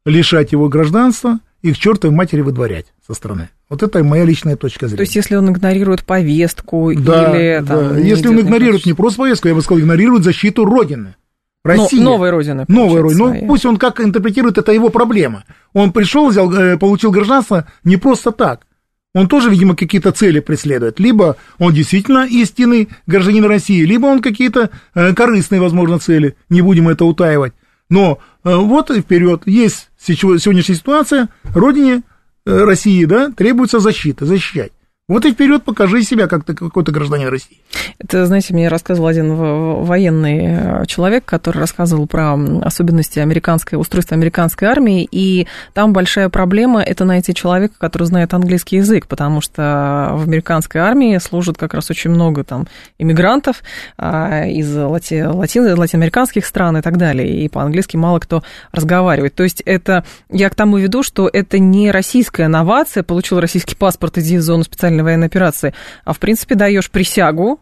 лишать 0.05 0.53
его 0.53 0.69
гражданства, 0.69 1.41
и 1.67 1.73
к 1.73 1.79
чертовой 1.79 2.15
матери 2.15 2.41
выдворять 2.41 2.87
со 3.07 3.15
стороны. 3.15 3.51
Вот 3.69 3.83
это 3.83 4.03
моя 4.05 4.25
личная 4.25 4.57
точка 4.57 4.87
зрения. 4.87 4.99
То 4.99 5.03
есть, 5.03 5.17
если 5.17 5.37
он 5.37 5.51
игнорирует 5.51 6.05
повестку 6.05 6.93
да, 6.97 7.37
или... 7.37 7.67
Там, 7.67 7.95
да. 7.95 7.99
Если 7.99 8.29
он 8.29 8.41
игнорирует 8.41 8.87
не 8.87 8.93
просто 8.93 9.19
повестку, 9.19 9.49
я 9.49 9.55
бы 9.55 9.63
сказал, 9.63 9.81
игнорирует 9.81 10.25
защиту 10.25 10.65
Родины. 10.65 11.17
России. 11.65 11.99
Но, 11.99 12.13
новой 12.13 12.31
Родины. 12.31 12.65
Новой 12.69 13.01
Родины. 13.01 13.41
Ну, 13.41 13.47
пусть 13.49 13.67
он 13.67 13.77
как 13.77 14.01
интерпретирует, 14.01 14.59
это 14.59 14.73
его 14.73 14.89
проблема. 14.89 15.45
Он 15.73 15.93
пришел, 15.93 16.29
взял, 16.29 16.53
э, 16.53 16.79
получил 16.79 17.11
гражданство 17.11 17.67
не 17.83 17.97
просто 17.97 18.31
так. 18.31 18.67
Он 19.15 19.29
тоже, 19.29 19.51
видимо, 19.51 19.75
какие-то 19.75 20.13
цели 20.13 20.41
преследует. 20.41 21.01
Либо 21.01 21.37
он 21.59 21.73
действительно 21.73 22.27
истинный 22.27 22.91
гражданин 23.07 23.45
России, 23.47 23.83
либо 23.83 24.07
он 24.07 24.21
какие-то 24.21 24.71
э, 24.95 25.15
корыстные, 25.15 25.61
возможно, 25.61 25.99
цели. 25.99 26.37
Не 26.51 26.61
будем 26.63 26.89
это 26.89 27.05
утаивать. 27.05 27.55
Но 27.89 28.19
э, 28.45 28.55
вот 28.55 28.91
и 28.91 29.01
вперед. 29.01 29.43
Есть 29.47 29.91
сегодняшняя 29.99 30.75
ситуация. 30.75 31.29
Родине 31.45 32.03
э, 32.45 32.65
России, 32.65 33.05
да, 33.05 33.31
требуется 33.31 33.81
защита, 33.81 34.27
защищать. 34.27 34.73
Вот 35.09 35.25
и 35.25 35.31
вперед 35.31 35.63
покажи 35.63 36.03
себя, 36.03 36.27
как 36.27 36.43
ты 36.43 36.53
какой-то 36.53 36.91
гражданин 36.91 37.29
России. 37.29 37.61
Это, 38.01 38.27
знаете, 38.27 38.53
мне 38.53 38.67
рассказывал 38.67 39.07
один 39.07 39.37
военный 39.37 40.39
э, 40.43 40.87
человек, 40.87 41.25
который 41.25 41.59
рассказывал 41.59 42.09
про 42.09 42.35
особенности 42.63 43.21
американской, 43.21 43.79
устройства 43.79 44.17
американской 44.17 44.67
армии, 44.67 45.07
и 45.09 45.47
там 45.75 45.93
большая 45.93 46.29
проблема– 46.29 46.83
это 46.85 47.05
найти 47.05 47.35
человека, 47.35 47.75
который 47.79 48.09
знает 48.09 48.35
английский 48.35 48.79
язык, 48.79 49.07
потому 49.07 49.41
что 49.41 50.11
в 50.15 50.25
американской 50.25 50.81
армии 50.81 51.17
служат 51.19 51.57
как 51.57 51.75
раз 51.75 51.89
очень 51.89 52.11
много 52.11 52.43
там 52.43 52.67
иммигрантов 52.99 53.63
а, 53.97 54.45
из 54.47 54.75
лати, 54.75 55.23
латин, 55.23 55.73
латиноамериканских 55.79 56.45
стран 56.45 56.79
и 56.79 56.83
так 56.83 56.97
далее, 56.97 57.45
и 57.45 57.49
по-английски 57.49 57.97
мало 57.97 58.19
кто 58.19 58.43
разговаривает. 58.73 59.37
То 59.37 59.45
есть 59.45 59.63
это, 59.65 60.05
я 60.31 60.51
к 60.51 60.57
тому 60.57 60.79
веду, 60.79 61.05
что 61.05 61.31
это 61.33 61.61
не 61.61 61.93
российская 61.93 62.49
новация, 62.49 63.05
получил 63.05 63.39
российский 63.39 63.77
паспорт, 63.77 64.19
иди 64.19 64.37
в 64.37 64.43
зону 64.43 64.65
специальной 64.65 64.96
специальной 64.97 65.03
военной 65.03 65.27
операции, 65.27 65.75
а 66.05 66.13
в 66.13 66.19
принципе 66.19 66.55
даешь 66.55 66.91
присягу 66.91 67.61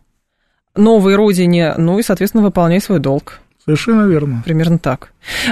новой 0.77 1.17
родине, 1.17 1.75
ну 1.77 1.99
и, 1.99 2.03
соответственно, 2.03 2.43
выполняй 2.43 2.81
свой 2.81 2.99
долг. 2.99 3.41
Совершенно 3.65 4.07
верно. 4.07 4.43
Примерно 4.45 4.79
так. 4.79 5.09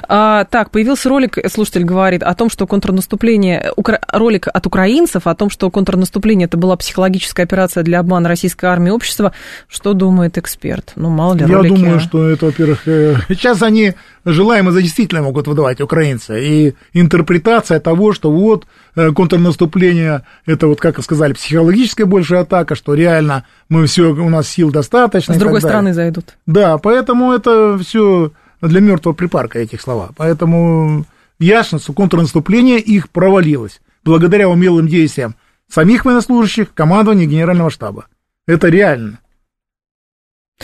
А, 0.07 0.45
так, 0.45 0.71
появился 0.71 1.09
ролик, 1.09 1.39
слушатель 1.51 1.85
говорит, 1.85 2.23
о 2.23 2.35
том, 2.35 2.51
что 2.51 2.67
контрнаступление, 2.67 3.73
ролик 4.09 4.49
от 4.53 4.67
украинцев, 4.67 5.27
о 5.27 5.35
том, 5.35 5.49
что 5.49 5.71
контрнаступление 5.71 6.45
это 6.45 6.59
была 6.59 6.77
психологическая 6.77 7.47
операция 7.47 7.83
для 7.83 8.01
обмана 8.01 8.29
российской 8.29 8.67
армии 8.67 8.89
и 8.89 8.93
общества. 8.93 9.33
Что 9.67 9.95
думает 9.95 10.37
эксперт? 10.37 10.93
Ну, 10.95 11.09
мало 11.09 11.35
ли, 11.35 11.47
Я 11.49 11.57
ролики... 11.57 11.75
думаю, 11.75 12.01
что 12.01 12.29
это, 12.29 12.47
во-первых, 12.47 12.87
э, 12.87 13.17
сейчас 13.31 13.63
они 13.63 13.95
желаемое 14.27 14.73
за 14.73 14.83
действительно 14.83 15.23
могут 15.23 15.49
выдавать 15.49 15.81
украинцы. 15.81 16.45
И 16.45 16.75
интерпретация 16.93 17.81
того, 17.81 18.13
что 18.13 18.31
вот 18.31 18.67
контрнаступление, 18.95 20.23
это 20.47 20.67
вот, 20.67 20.81
как 20.81 21.03
сказали, 21.03 21.33
психологическая 21.33 22.07
большая 22.07 22.41
атака, 22.41 22.75
что 22.75 22.95
реально 22.95 23.45
мы 23.69 23.87
все, 23.87 24.13
у 24.13 24.29
нас 24.29 24.49
сил 24.49 24.71
достаточно. 24.71 25.35
С 25.35 25.39
другой 25.39 25.61
стороны 25.61 25.95
зайдут. 25.95 26.37
Да, 26.47 26.79
поэтому 26.79 27.33
это 27.33 27.79
все 27.79 28.33
для 28.61 28.81
мертвого 28.81 29.15
припарка 29.15 29.59
этих 29.59 29.81
слова. 29.81 30.11
Поэтому 30.17 31.05
ясно, 31.39 31.79
что 31.79 31.93
контрнаступление 31.93 32.79
их 32.81 33.11
провалилось 33.11 33.81
благодаря 34.05 34.49
умелым 34.49 34.89
действиям 34.89 35.35
самих 35.69 36.05
военнослужащих, 36.05 36.75
командования 36.75 37.27
Генерального 37.27 37.71
штаба. 37.71 38.07
Это 38.47 38.69
реально. 38.69 39.21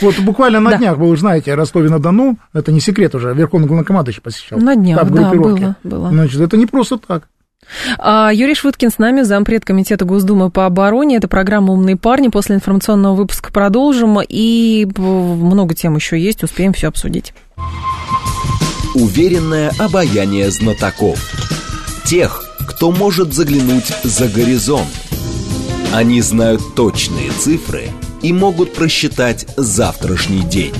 Вот 0.01 0.17
буквально 0.19 0.59
на 0.59 0.71
да. 0.71 0.77
днях, 0.77 0.97
вы 0.97 1.09
уже 1.09 1.21
знаете, 1.21 1.55
Ростове-на-Дону, 1.55 2.37
это 2.53 2.71
не 2.71 2.79
секрет 2.79 3.15
уже, 3.15 3.33
Верховный 3.33 3.67
главнокомандующий 3.67 4.21
посещал. 4.21 4.59
На 4.59 4.75
днях, 4.75 4.97
да, 4.97 5.33
было, 5.33 5.75
было. 5.83 6.09
Значит, 6.09 6.39
это 6.39 6.55
не 6.55 6.65
просто 6.65 6.97
так. 6.97 7.27
А, 7.97 8.31
Юрий 8.33 8.55
Швыдкин 8.55 8.91
с 8.91 8.97
нами, 8.97 9.21
зампред 9.21 9.65
Комитета 9.65 10.05
Госдумы 10.05 10.49
по 10.49 10.65
обороне. 10.65 11.17
Это 11.17 11.27
программа 11.27 11.73
«Умные 11.73 11.97
парни». 11.97 12.29
После 12.29 12.55
информационного 12.55 13.15
выпуска 13.15 13.51
продолжим. 13.51 14.19
И 14.27 14.87
много 14.97 15.75
тем 15.75 15.95
еще 15.95 16.19
есть, 16.19 16.43
успеем 16.43 16.73
все 16.73 16.87
обсудить. 16.87 17.33
Уверенное 18.95 19.71
обаяние 19.77 20.49
знатоков. 20.51 21.19
Тех, 22.05 22.43
кто 22.67 22.91
может 22.91 23.33
заглянуть 23.33 23.93
за 24.03 24.27
горизонт. 24.27 24.87
Они 25.93 26.21
знают 26.21 26.75
точные 26.75 27.31
цифры– 27.31 27.83
и 28.21 28.33
могут 28.33 28.73
просчитать 28.73 29.45
завтрашний 29.57 30.41
день. 30.41 30.73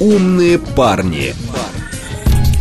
Умные 0.00 0.58
парни. 0.58 1.34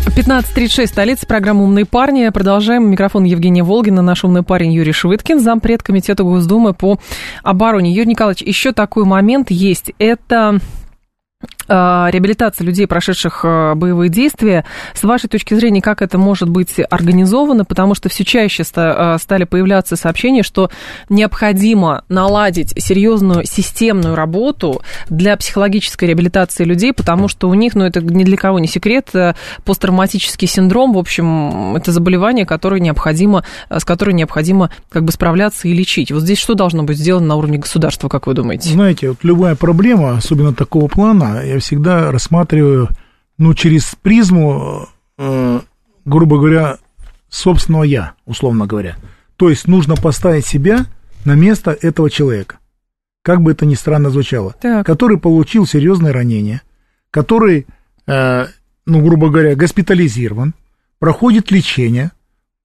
15.36, 0.08 0.88
столица, 0.88 1.26
программа 1.26 1.64
«Умные 1.64 1.86
парни». 1.86 2.30
Продолжаем. 2.30 2.90
Микрофон 2.90 3.24
Евгения 3.24 3.64
Волгина, 3.64 4.02
наш 4.02 4.24
умный 4.24 4.44
парень 4.44 4.72
Юрий 4.72 4.92
Швыдкин, 4.92 5.40
зампред 5.40 5.84
Комитета 5.84 6.24
Госдумы 6.24 6.74
по 6.74 7.00
обороне. 7.44 7.92
Юрий 7.92 8.12
Николаевич, 8.12 8.42
еще 8.42 8.72
такой 8.72 9.04
момент 9.04 9.52
есть. 9.52 9.92
Это 10.00 10.60
реабилитация 11.68 12.66
людей, 12.66 12.88
прошедших 12.88 13.42
а, 13.44 13.76
боевые 13.76 14.10
действия. 14.10 14.66
С 14.94 15.04
вашей 15.04 15.28
точки 15.30 15.54
зрения, 15.54 15.82
как 15.82 16.02
это 16.02 16.18
может 16.18 16.50
быть 16.50 16.76
организовано? 16.90 17.66
Потому 17.66 17.96
что 17.96 18.10
все 18.10 18.24
чаще 18.24 18.64
а, 18.76 19.18
стали 19.20 19.46
появляться 19.46 19.96
сообщения, 19.96 20.44
что 20.44 20.70
необходимо 21.10 22.04
наладить 22.10 22.74
серьезную 22.78 23.46
системную 23.46 24.16
работу 24.16 24.82
для 25.10 25.36
психологической 25.38 26.10
реабилитации 26.10 26.64
людей, 26.64 26.94
потому 26.94 27.28
что 27.28 27.50
у 27.50 27.54
них, 27.54 27.76
ну 27.76 27.86
это 27.86 28.02
ни 28.02 28.24
для 28.24 28.38
кого 28.38 28.60
не 28.60 28.68
секрет, 28.68 29.12
посттравматический 29.64 30.48
синдром, 30.48 30.94
в 30.94 30.98
общем, 30.98 31.76
это 31.76 31.92
заболевание, 31.92 32.46
которое 32.46 32.80
необходимо, 32.80 33.44
с 33.70 33.84
которым 33.84 34.16
необходимо 34.16 34.70
как 34.90 35.04
бы 35.04 35.12
справляться 35.12 35.68
и 35.68 35.74
лечить. 35.74 36.12
Вот 36.12 36.22
здесь 36.22 36.38
что 36.38 36.54
должно 36.54 36.84
быть 36.84 36.98
сделано 36.98 37.28
на 37.28 37.36
уровне 37.36 37.58
государства, 37.58 38.10
как 38.10 38.28
вы 38.28 38.34
думаете? 38.34 38.70
Знаете, 38.70 39.10
вот 39.10 39.20
любая 39.24 39.56
проблема, 39.56 40.18
особенно 40.18 40.54
такого 40.54 40.88
плана, 40.88 41.42
я 41.56 41.60
всегда 41.60 42.12
рассматриваю, 42.12 42.90
ну, 43.38 43.54
через 43.54 43.96
призму, 44.02 44.88
э, 45.18 45.60
грубо 46.06 46.38
говоря, 46.38 46.78
собственного 47.30 47.84
я, 47.84 48.14
условно 48.26 48.66
говоря. 48.66 48.96
То 49.36 49.50
есть 49.50 49.68
нужно 49.68 49.96
поставить 49.96 50.46
себя 50.46 50.86
на 51.26 51.36
место 51.36 51.78
этого 51.82 52.10
человека, 52.10 52.58
как 53.24 53.42
бы 53.42 53.52
это 53.52 53.66
ни 53.66 53.76
странно 53.76 54.10
звучало, 54.10 54.56
Так. 54.62 54.86
который 54.86 55.18
получил 55.18 55.66
серьезное 55.66 56.14
ранение, 56.14 56.62
который, 57.12 57.66
э, 58.08 58.46
ну, 58.86 59.02
грубо 59.04 59.30
говоря, 59.30 59.56
госпитализирован, 59.56 60.54
проходит 61.00 61.52
лечение, 61.52 62.12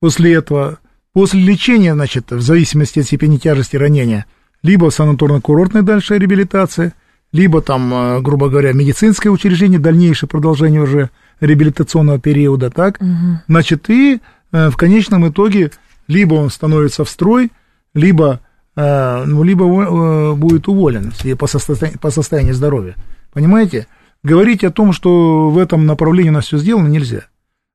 после 0.00 0.34
этого, 0.34 0.78
после 1.12 1.40
лечения, 1.40 1.94
значит, 1.94 2.30
в 2.30 2.40
зависимости 2.40 3.00
от 3.00 3.06
степени 3.06 3.38
тяжести 3.38 3.76
ранения, 3.76 4.26
либо 4.62 4.86
санаторно-курортная 4.90 5.82
дальше 5.82 6.18
реабилитация, 6.18 6.94
либо 7.32 7.62
там, 7.62 7.92
э, 7.92 8.20
грубо 8.20 8.48
говоря, 8.48 8.72
медицинское 8.72 9.30
учреждение, 9.30 9.78
дальнейшее 9.78 10.28
продолжение 10.28 10.80
уже 10.80 11.10
реабилитационного 11.40 12.18
периода, 12.18 12.70
так? 12.70 13.00
Значит, 13.48 13.88
и 13.90 14.20
э, 14.52 14.70
в 14.70 14.76
конечном 14.76 15.28
итоге 15.28 15.70
либо 16.08 16.34
он 16.34 16.50
становится 16.50 17.04
в 17.04 17.08
строй, 17.08 17.50
либо, 17.94 18.40
э, 18.76 19.24
ну, 19.26 19.42
либо 19.42 20.34
будет 20.34 20.68
уволен 20.68 21.12
по, 21.38 21.46
состоя- 21.46 21.98
по 21.98 22.10
состоянию 22.10 22.54
здоровья. 22.54 22.96
Понимаете? 23.32 23.86
Говорить 24.22 24.64
о 24.64 24.70
том, 24.70 24.92
что 24.92 25.48
в 25.50 25.56
этом 25.56 25.86
направлении 25.86 26.30
у 26.30 26.34
нас 26.34 26.46
все 26.46 26.58
сделано, 26.58 26.88
нельзя. 26.88 27.22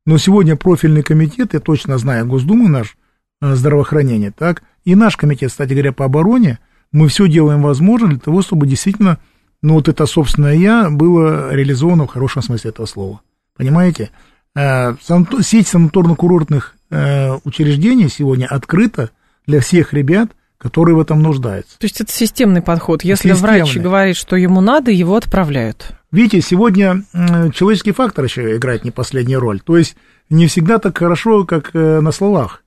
Но 0.05 0.19
сегодня 0.19 0.55
профильный 0.55 1.01
комитет, 1.01 1.53
я 1.53 1.59
точно 1.59 1.97
знаю, 1.97 2.27
Госдумы 2.27 2.69
наш, 2.69 2.97
здравоохранение, 3.41 4.31
так, 4.31 4.63
и 4.83 4.95
наш 4.95 5.17
комитет, 5.17 5.49
кстати 5.49 5.73
говоря, 5.73 5.91
по 5.91 6.05
обороне, 6.05 6.59
мы 6.91 7.07
все 7.07 7.27
делаем 7.27 7.61
возможное 7.61 8.11
для 8.11 8.19
того, 8.19 8.41
чтобы 8.41 8.67
действительно, 8.67 9.17
ну, 9.65 9.73
вот 9.73 9.87
это 9.87 10.05
собственное 10.05 10.53
«я» 10.53 10.89
было 10.91 11.51
реализовано 11.51 12.05
в 12.05 12.11
хорошем 12.11 12.43
смысле 12.43 12.69
этого 12.69 12.85
слова. 12.85 13.21
Понимаете? 13.57 14.11
Э, 14.55 14.95
Сеть 15.41 15.73
санаторно-курортных 15.73 16.75
э, 16.91 17.31
учреждений 17.43 18.07
сегодня 18.09 18.45
открыта 18.45 19.09
для 19.47 19.61
всех 19.61 19.91
ребят, 19.91 20.29
которые 20.59 20.95
в 20.95 20.99
этом 20.99 21.21
нуждаются. 21.23 21.79
То 21.79 21.85
есть 21.85 21.99
это 21.99 22.11
системный 22.11 22.61
подход. 22.61 23.03
Если 23.03 23.33
Системный. 23.33 23.61
врач 23.63 23.75
говорит, 23.77 24.17
что 24.17 24.35
ему 24.35 24.61
надо, 24.61 24.91
его 24.91 25.15
отправляют. 25.15 25.93
Видите, 26.11 26.41
сегодня 26.41 27.03
м, 27.13 27.51
человеческий 27.51 27.91
фактор 27.91 28.25
еще 28.25 28.55
играет 28.55 28.83
не 28.83 28.91
последнюю 28.91 29.39
роль. 29.39 29.59
То 29.61 29.77
есть 29.77 29.95
не 30.29 30.45
всегда 30.45 30.77
так 30.77 30.95
хорошо, 30.95 31.43
как 31.43 31.71
э, 31.73 32.01
на 32.01 32.11
словах. 32.11 32.61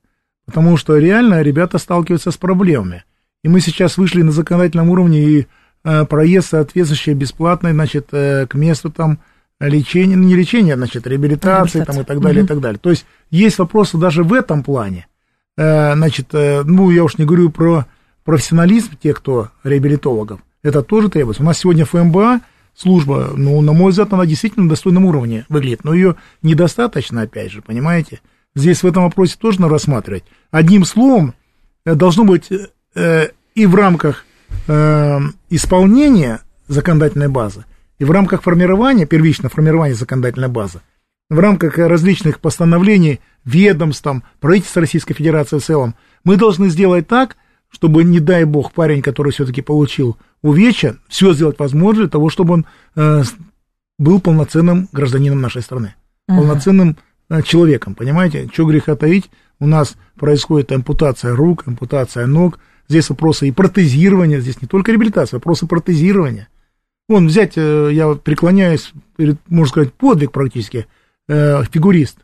Потому 0.47 0.77
что 0.77 0.97
реально 0.97 1.43
ребята 1.43 1.79
сталкиваются 1.79 2.33
с 2.33 2.37
проблемами. 2.37 3.05
И 3.45 3.49
мы 3.49 3.61
сейчас 3.61 3.97
вышли 3.99 4.23
на 4.23 4.33
законодательном 4.33 4.91
уровне 4.91 5.23
и 5.23 5.41
э, 5.43 5.47
проезд 5.83 6.51
соответствующий 6.51 7.15
бесплатный, 7.15 7.73
значит, 7.73 8.09
э, 8.13 8.47
к 8.47 8.55
месту 8.55 8.91
там 8.91 9.21
лечения, 9.61 10.17
ну, 10.17 10.25
не 10.25 10.35
лечения, 10.35 10.77
значит, 10.77 11.07
реабилитации 11.07 11.83
там, 11.83 12.01
и 12.01 12.05
так 12.05 12.21
далее, 12.21 12.45
и 12.45 12.47
так 12.47 12.61
далее. 12.61 12.79
То 12.79 12.91
есть 12.91 13.07
есть 13.31 13.59
вопросы 13.59 13.99
даже 13.99 14.23
в 14.23 14.33
этом 14.33 14.63
плане. 14.63 15.07
Э, 15.57 15.95
значит, 15.95 16.29
э, 16.33 16.63
ну, 16.65 16.91
я 16.91 17.05
уж 17.05 17.19
не 17.19 17.25
говорю 17.25 17.51
про 17.51 17.87
профессионализм 18.25 18.97
тех, 19.03 19.19
кто 19.19 19.51
реабилитологов. 19.65 20.41
Это 20.63 20.83
тоже 20.83 21.09
требуется. 21.09 21.43
У 21.43 21.47
нас 21.47 21.59
сегодня 21.59 21.85
ФМБА 21.85 22.41
служба, 22.75 23.33
ну, 23.37 23.61
на 23.61 23.73
мой 23.73 23.91
взгляд, 23.91 24.13
она 24.13 24.27
действительно 24.27 24.65
на 24.65 24.71
достойном 24.71 25.05
уровне 25.05 25.47
выглядит, 25.49 25.83
но 25.83 25.95
ее 25.95 26.17
недостаточно, 26.43 27.23
опять 27.23 27.51
же, 27.51 27.63
понимаете? 27.63 28.21
Здесь 28.55 28.83
в 28.83 28.87
этом 28.87 29.05
вопросе 29.05 29.37
тоже 29.39 29.61
надо 29.61 29.73
рассматривать. 29.73 30.25
Одним 30.51 30.85
словом, 30.85 31.35
э, 31.85 31.95
должно 31.95 32.25
быть 32.25 32.49
э, 32.95 33.29
и 33.55 33.67
в 33.67 33.75
рамках 33.75 34.25
э, 34.67 35.19
исполнения 35.51 36.41
законодательной 36.69 37.29
базы, 37.29 37.65
и 37.99 38.05
в 38.05 38.11
рамках 38.11 38.43
формирования, 38.43 39.07
первичного 39.07 39.51
формирования 39.51 39.95
законодательной 39.95 40.49
базы, 40.49 40.81
в 41.31 41.39
рамках 41.39 41.77
различных 41.79 42.41
постановлений 42.41 43.21
ведомств, 43.45 44.03
там, 44.03 44.23
правительства 44.41 44.81
Российской 44.81 45.15
Федерации 45.15 45.59
в 45.59 45.65
целом, 45.65 45.95
мы 46.25 46.37
должны 46.37 46.69
сделать 46.69 47.07
так, 47.07 47.37
чтобы, 47.71 48.05
не 48.05 48.21
дай 48.21 48.45
бог, 48.45 48.73
парень, 48.73 49.03
который 49.03 49.33
все-таки 49.33 49.61
получил 49.61 50.17
увечья, 50.43 50.97
все 51.09 51.35
сделать 51.35 51.59
возможное 51.59 52.05
для 52.05 52.11
того, 52.11 52.31
чтобы 52.31 52.55
он 52.55 52.67
э, 52.97 53.23
был 53.99 54.21
полноценным 54.21 54.89
гражданином 54.93 55.41
нашей 55.41 55.63
страны, 55.63 55.95
полноценным 56.27 56.97
э, 57.29 57.43
человеком, 57.43 57.95
понимаете? 57.95 58.49
Что 58.53 58.65
греха 58.65 58.97
таить, 58.97 59.31
у 59.61 59.67
нас 59.67 59.97
происходит 60.17 60.73
ампутация 60.73 61.35
рук, 61.35 61.65
ампутация 61.67 62.27
ног, 62.27 62.59
здесь 62.89 63.09
вопросы 63.11 63.49
и 63.49 63.53
протезирования, 63.53 64.41
здесь 64.41 64.61
не 64.63 64.69
только 64.69 64.93
реабилитация, 64.93 65.39
вопросы 65.39 65.67
протезирования. 65.67 66.49
Вон, 67.09 67.27
взять, 67.27 67.55
э, 67.57 67.91
я 67.93 68.15
преклоняюсь, 68.15 68.93
можно 69.49 69.71
сказать, 69.71 69.95
подвиг 69.95 70.33
практически, 70.33 70.87
э, 71.29 71.63
фигурист. 71.71 72.19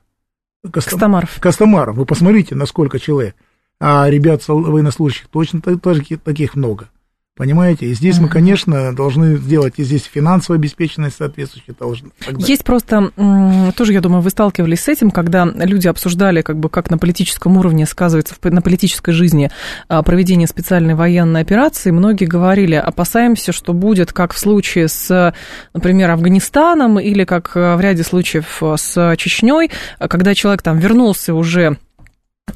Костом- 0.63 0.93
Костомаров. 0.93 1.41
Костомаров, 1.41 1.97
вы 1.97 2.07
посмотрите, 2.07 2.55
насколько 2.55 2.99
человек. 2.99 3.35
А 3.81 4.09
ребят 4.09 4.47
военнослужащих 4.47 5.29
точно 5.29 5.61
таких 5.61 6.55
много. 6.55 6.89
Понимаете? 7.37 7.87
И 7.87 7.95
здесь 7.95 8.21
мы, 8.21 8.29
конечно, 8.29 8.95
должны 8.95 9.37
сделать 9.37 9.75
и 9.79 9.83
здесь 9.83 10.05
финансовая 10.05 10.57
обеспеченность 10.61 11.17
так 12.25 12.35
далее. 12.35 12.49
Есть 12.49 12.63
просто, 12.63 13.11
тоже, 13.77 13.93
я 13.93 14.01
думаю, 14.01 14.23
вы 14.23 14.31
сталкивались 14.31 14.83
с 14.83 14.89
этим, 14.89 15.11
когда 15.11 15.45
люди 15.45 15.89
обсуждали, 15.89 16.43
как 16.43 16.61
бы, 16.61 16.69
как 16.69 16.91
на 16.91 16.99
политическом 16.99 17.57
уровне 17.57 17.87
сказывается, 17.87 18.37
на 18.45 18.63
политической 18.63 19.11
жизни 19.11 19.51
а, 19.89 20.05
проведение 20.05 20.47
специальной 20.47 20.95
военной 20.95 21.41
операции. 21.41 21.91
Многие 21.91 22.27
говорили, 22.27 22.77
опасаемся, 22.77 23.51
что 23.51 23.73
будет, 23.73 24.13
как 24.13 24.33
в 24.33 24.39
случае 24.39 24.87
с, 24.87 25.35
например, 25.73 26.13
Афганистаном 26.13 27.01
или 27.01 27.25
как 27.25 27.57
э, 27.57 27.75
в 27.75 27.81
ряде 27.81 28.05
случаев 28.05 28.63
э, 28.63 28.77
с 28.77 29.17
Чечней, 29.17 29.73
когда 29.99 30.37
человек 30.37 30.63
там 30.63 30.79
вернулся 30.79 31.35
уже 31.35 31.79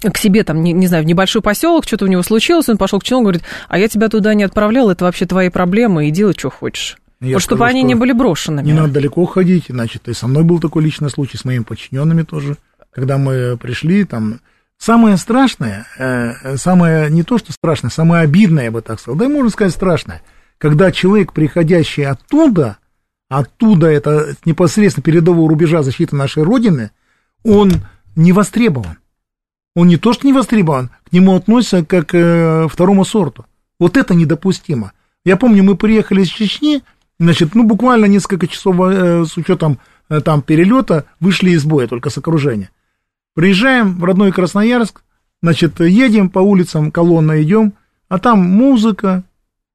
к 0.00 0.16
себе, 0.16 0.44
там, 0.44 0.62
не, 0.62 0.72
не 0.72 0.86
знаю, 0.86 1.04
в 1.04 1.06
небольшой 1.06 1.42
поселок, 1.42 1.84
что-то 1.84 2.04
у 2.04 2.08
него 2.08 2.22
случилось, 2.22 2.68
он 2.68 2.76
пошел 2.76 3.00
к 3.00 3.04
человеку, 3.04 3.24
говорит, 3.24 3.42
а 3.68 3.78
я 3.78 3.88
тебя 3.88 4.08
туда 4.08 4.34
не 4.34 4.44
отправлял, 4.44 4.90
это 4.90 5.04
вообще 5.04 5.26
твои 5.26 5.48
проблемы, 5.48 6.08
и 6.08 6.10
делай, 6.10 6.34
что 6.36 6.50
хочешь. 6.50 6.98
Я 7.20 7.34
вот 7.34 7.42
чтобы 7.42 7.66
они 7.66 7.80
что 7.80 7.88
не 7.88 7.94
были 7.94 8.12
брошенными. 8.12 8.64
Не 8.64 8.74
надо 8.74 8.92
далеко 8.92 9.26
ходить, 9.26 9.64
значит, 9.68 10.08
и 10.08 10.14
со 10.14 10.28
мной 10.28 10.44
был 10.44 10.60
такой 10.60 10.84
личный 10.84 11.10
случай, 11.10 11.36
с 11.36 11.44
моими 11.44 11.64
подчиненными 11.64 12.22
тоже, 12.22 12.56
когда 12.92 13.18
мы 13.18 13.56
пришли, 13.56 14.04
там, 14.04 14.40
самое 14.78 15.16
страшное, 15.16 15.86
э, 15.98 16.56
самое, 16.56 17.10
не 17.10 17.24
то 17.24 17.38
что 17.38 17.52
страшное, 17.52 17.90
самое 17.90 18.22
обидное, 18.22 18.64
я 18.64 18.70
бы 18.70 18.82
так 18.82 19.00
сказал, 19.00 19.18
да 19.18 19.24
и 19.24 19.28
можно 19.28 19.50
сказать 19.50 19.72
страшное, 19.72 20.22
когда 20.58 20.92
человек, 20.92 21.32
приходящий 21.32 22.06
оттуда, 22.06 22.78
оттуда, 23.28 23.88
это 23.88 24.36
непосредственно 24.44 25.02
передового 25.02 25.48
рубежа 25.48 25.82
защиты 25.82 26.14
нашей 26.14 26.44
Родины, 26.44 26.92
он 27.42 27.72
не 28.14 28.32
востребован. 28.32 28.98
Он 29.78 29.86
не 29.86 29.96
то 29.96 30.12
что 30.12 30.26
не 30.26 30.32
востребован, 30.32 30.90
к 31.08 31.12
нему 31.12 31.36
относятся 31.36 31.84
как 31.84 32.08
к 32.08 32.14
э, 32.16 32.66
второму 32.66 33.04
сорту. 33.04 33.46
Вот 33.78 33.96
это 33.96 34.12
недопустимо. 34.12 34.90
Я 35.24 35.36
помню, 35.36 35.62
мы 35.62 35.76
приехали 35.76 36.22
из 36.22 36.28
Чечни, 36.30 36.82
значит, 37.20 37.54
ну, 37.54 37.62
буквально 37.62 38.06
несколько 38.06 38.48
часов 38.48 38.74
э, 38.80 39.24
с 39.24 39.36
учетом 39.36 39.78
э, 40.08 40.20
там 40.20 40.42
перелета 40.42 41.04
вышли 41.20 41.50
из 41.50 41.64
боя, 41.64 41.86
только 41.86 42.10
с 42.10 42.18
окружения. 42.18 42.70
Приезжаем 43.36 44.00
в 44.00 44.02
родной 44.02 44.32
Красноярск, 44.32 45.04
значит, 45.42 45.78
едем 45.78 46.28
по 46.28 46.40
улицам, 46.40 46.90
колонна 46.90 47.40
идем, 47.40 47.74
а 48.08 48.18
там 48.18 48.40
музыка, 48.40 49.22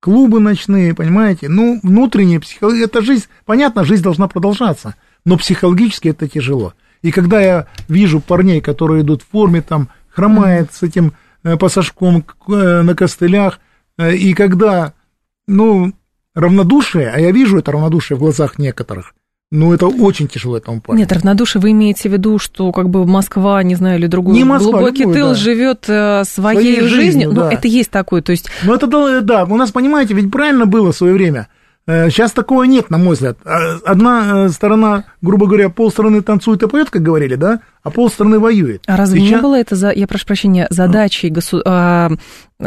клубы 0.01 0.41
ночные, 0.41 0.93
понимаете, 0.93 1.47
ну, 1.47 1.79
внутренняя 1.81 2.41
психология, 2.41 2.83
это 2.83 3.01
жизнь, 3.01 3.27
понятно, 3.45 3.85
жизнь 3.85 4.03
должна 4.03 4.27
продолжаться, 4.27 4.95
но 5.23 5.37
психологически 5.37 6.09
это 6.09 6.27
тяжело. 6.27 6.73
И 7.03 7.11
когда 7.11 7.39
я 7.41 7.67
вижу 7.87 8.19
парней, 8.21 8.61
которые 8.61 9.03
идут 9.03 9.21
в 9.21 9.29
форме, 9.29 9.61
там, 9.61 9.89
хромает 10.09 10.73
с 10.73 10.81
этим 10.83 11.13
э, 11.43 11.57
пассажком 11.57 12.25
э, 12.47 12.81
на 12.81 12.95
костылях, 12.95 13.59
э, 13.97 14.15
и 14.15 14.33
когда, 14.33 14.93
ну, 15.45 15.93
равнодушие, 16.33 17.11
а 17.13 17.19
я 17.19 17.31
вижу 17.31 17.59
это 17.59 17.71
равнодушие 17.73 18.17
в 18.17 18.21
глазах 18.21 18.57
некоторых, 18.57 19.13
ну, 19.51 19.71
это 19.73 19.85
очень 19.85 20.27
тяжело 20.27 20.57
этому 20.57 20.81
парню. 20.81 21.01
Нет, 21.01 21.11
равнодушие 21.11 21.61
вы 21.61 21.71
имеете 21.71 22.09
в 22.09 22.13
виду, 22.13 22.39
что 22.39 22.71
как 22.71 22.89
бы 22.89 23.05
Москва, 23.05 23.61
не 23.61 23.75
знаю, 23.75 23.99
или 23.99 24.07
другой 24.07 24.33
Не 24.33 24.45
Москва, 24.45 24.71
глубокий 24.71 25.01
любой, 25.03 25.13
тыл 25.13 25.27
да. 25.27 25.33
живет 25.35 25.83
своей, 25.83 26.25
Своей 26.25 26.81
жизнью. 26.81 26.89
жизнью, 26.89 27.29
Ну, 27.33 27.35
да. 27.35 27.51
это 27.51 27.67
есть 27.67 27.91
такое. 27.91 28.21
То 28.23 28.31
есть 28.31 28.49
Ну, 28.63 28.73
это, 28.73 28.87
да, 28.87 29.21
да, 29.21 29.43
у 29.43 29.55
нас, 29.57 29.71
понимаете, 29.71 30.15
ведь 30.15 30.31
правильно 30.31 30.65
было 30.65 30.91
в 30.91 30.95
свое 30.95 31.13
время. 31.13 31.49
Э, 31.85 32.09
Сейчас 32.09 32.31
такого 32.31 32.63
нет, 32.63 32.89
на 32.89 32.97
мой 32.97 33.13
взгляд. 33.15 33.37
А, 33.45 33.77
Одна 33.85 34.45
э, 34.45 34.49
сторона, 34.49 35.05
грубо 35.21 35.47
говоря, 35.47 35.69
полстраны 35.69 36.21
танцует 36.21 36.63
и 36.63 36.67
поет, 36.67 36.89
как 36.89 37.01
говорили, 37.01 37.35
да, 37.35 37.59
а 37.83 37.89
полстраны 37.89 38.39
воюет. 38.39 38.83
А 38.87 38.95
разве 38.95 39.19
Сейчас- 39.19 39.31
не 39.31 39.41
было 39.41 39.59
это, 39.59 39.75
за, 39.75 39.91
я 39.91 40.07
прошу 40.07 40.25
прощения, 40.25 40.67
задачей 40.69 41.29
госу- 41.29 41.61
а, 41.65 42.11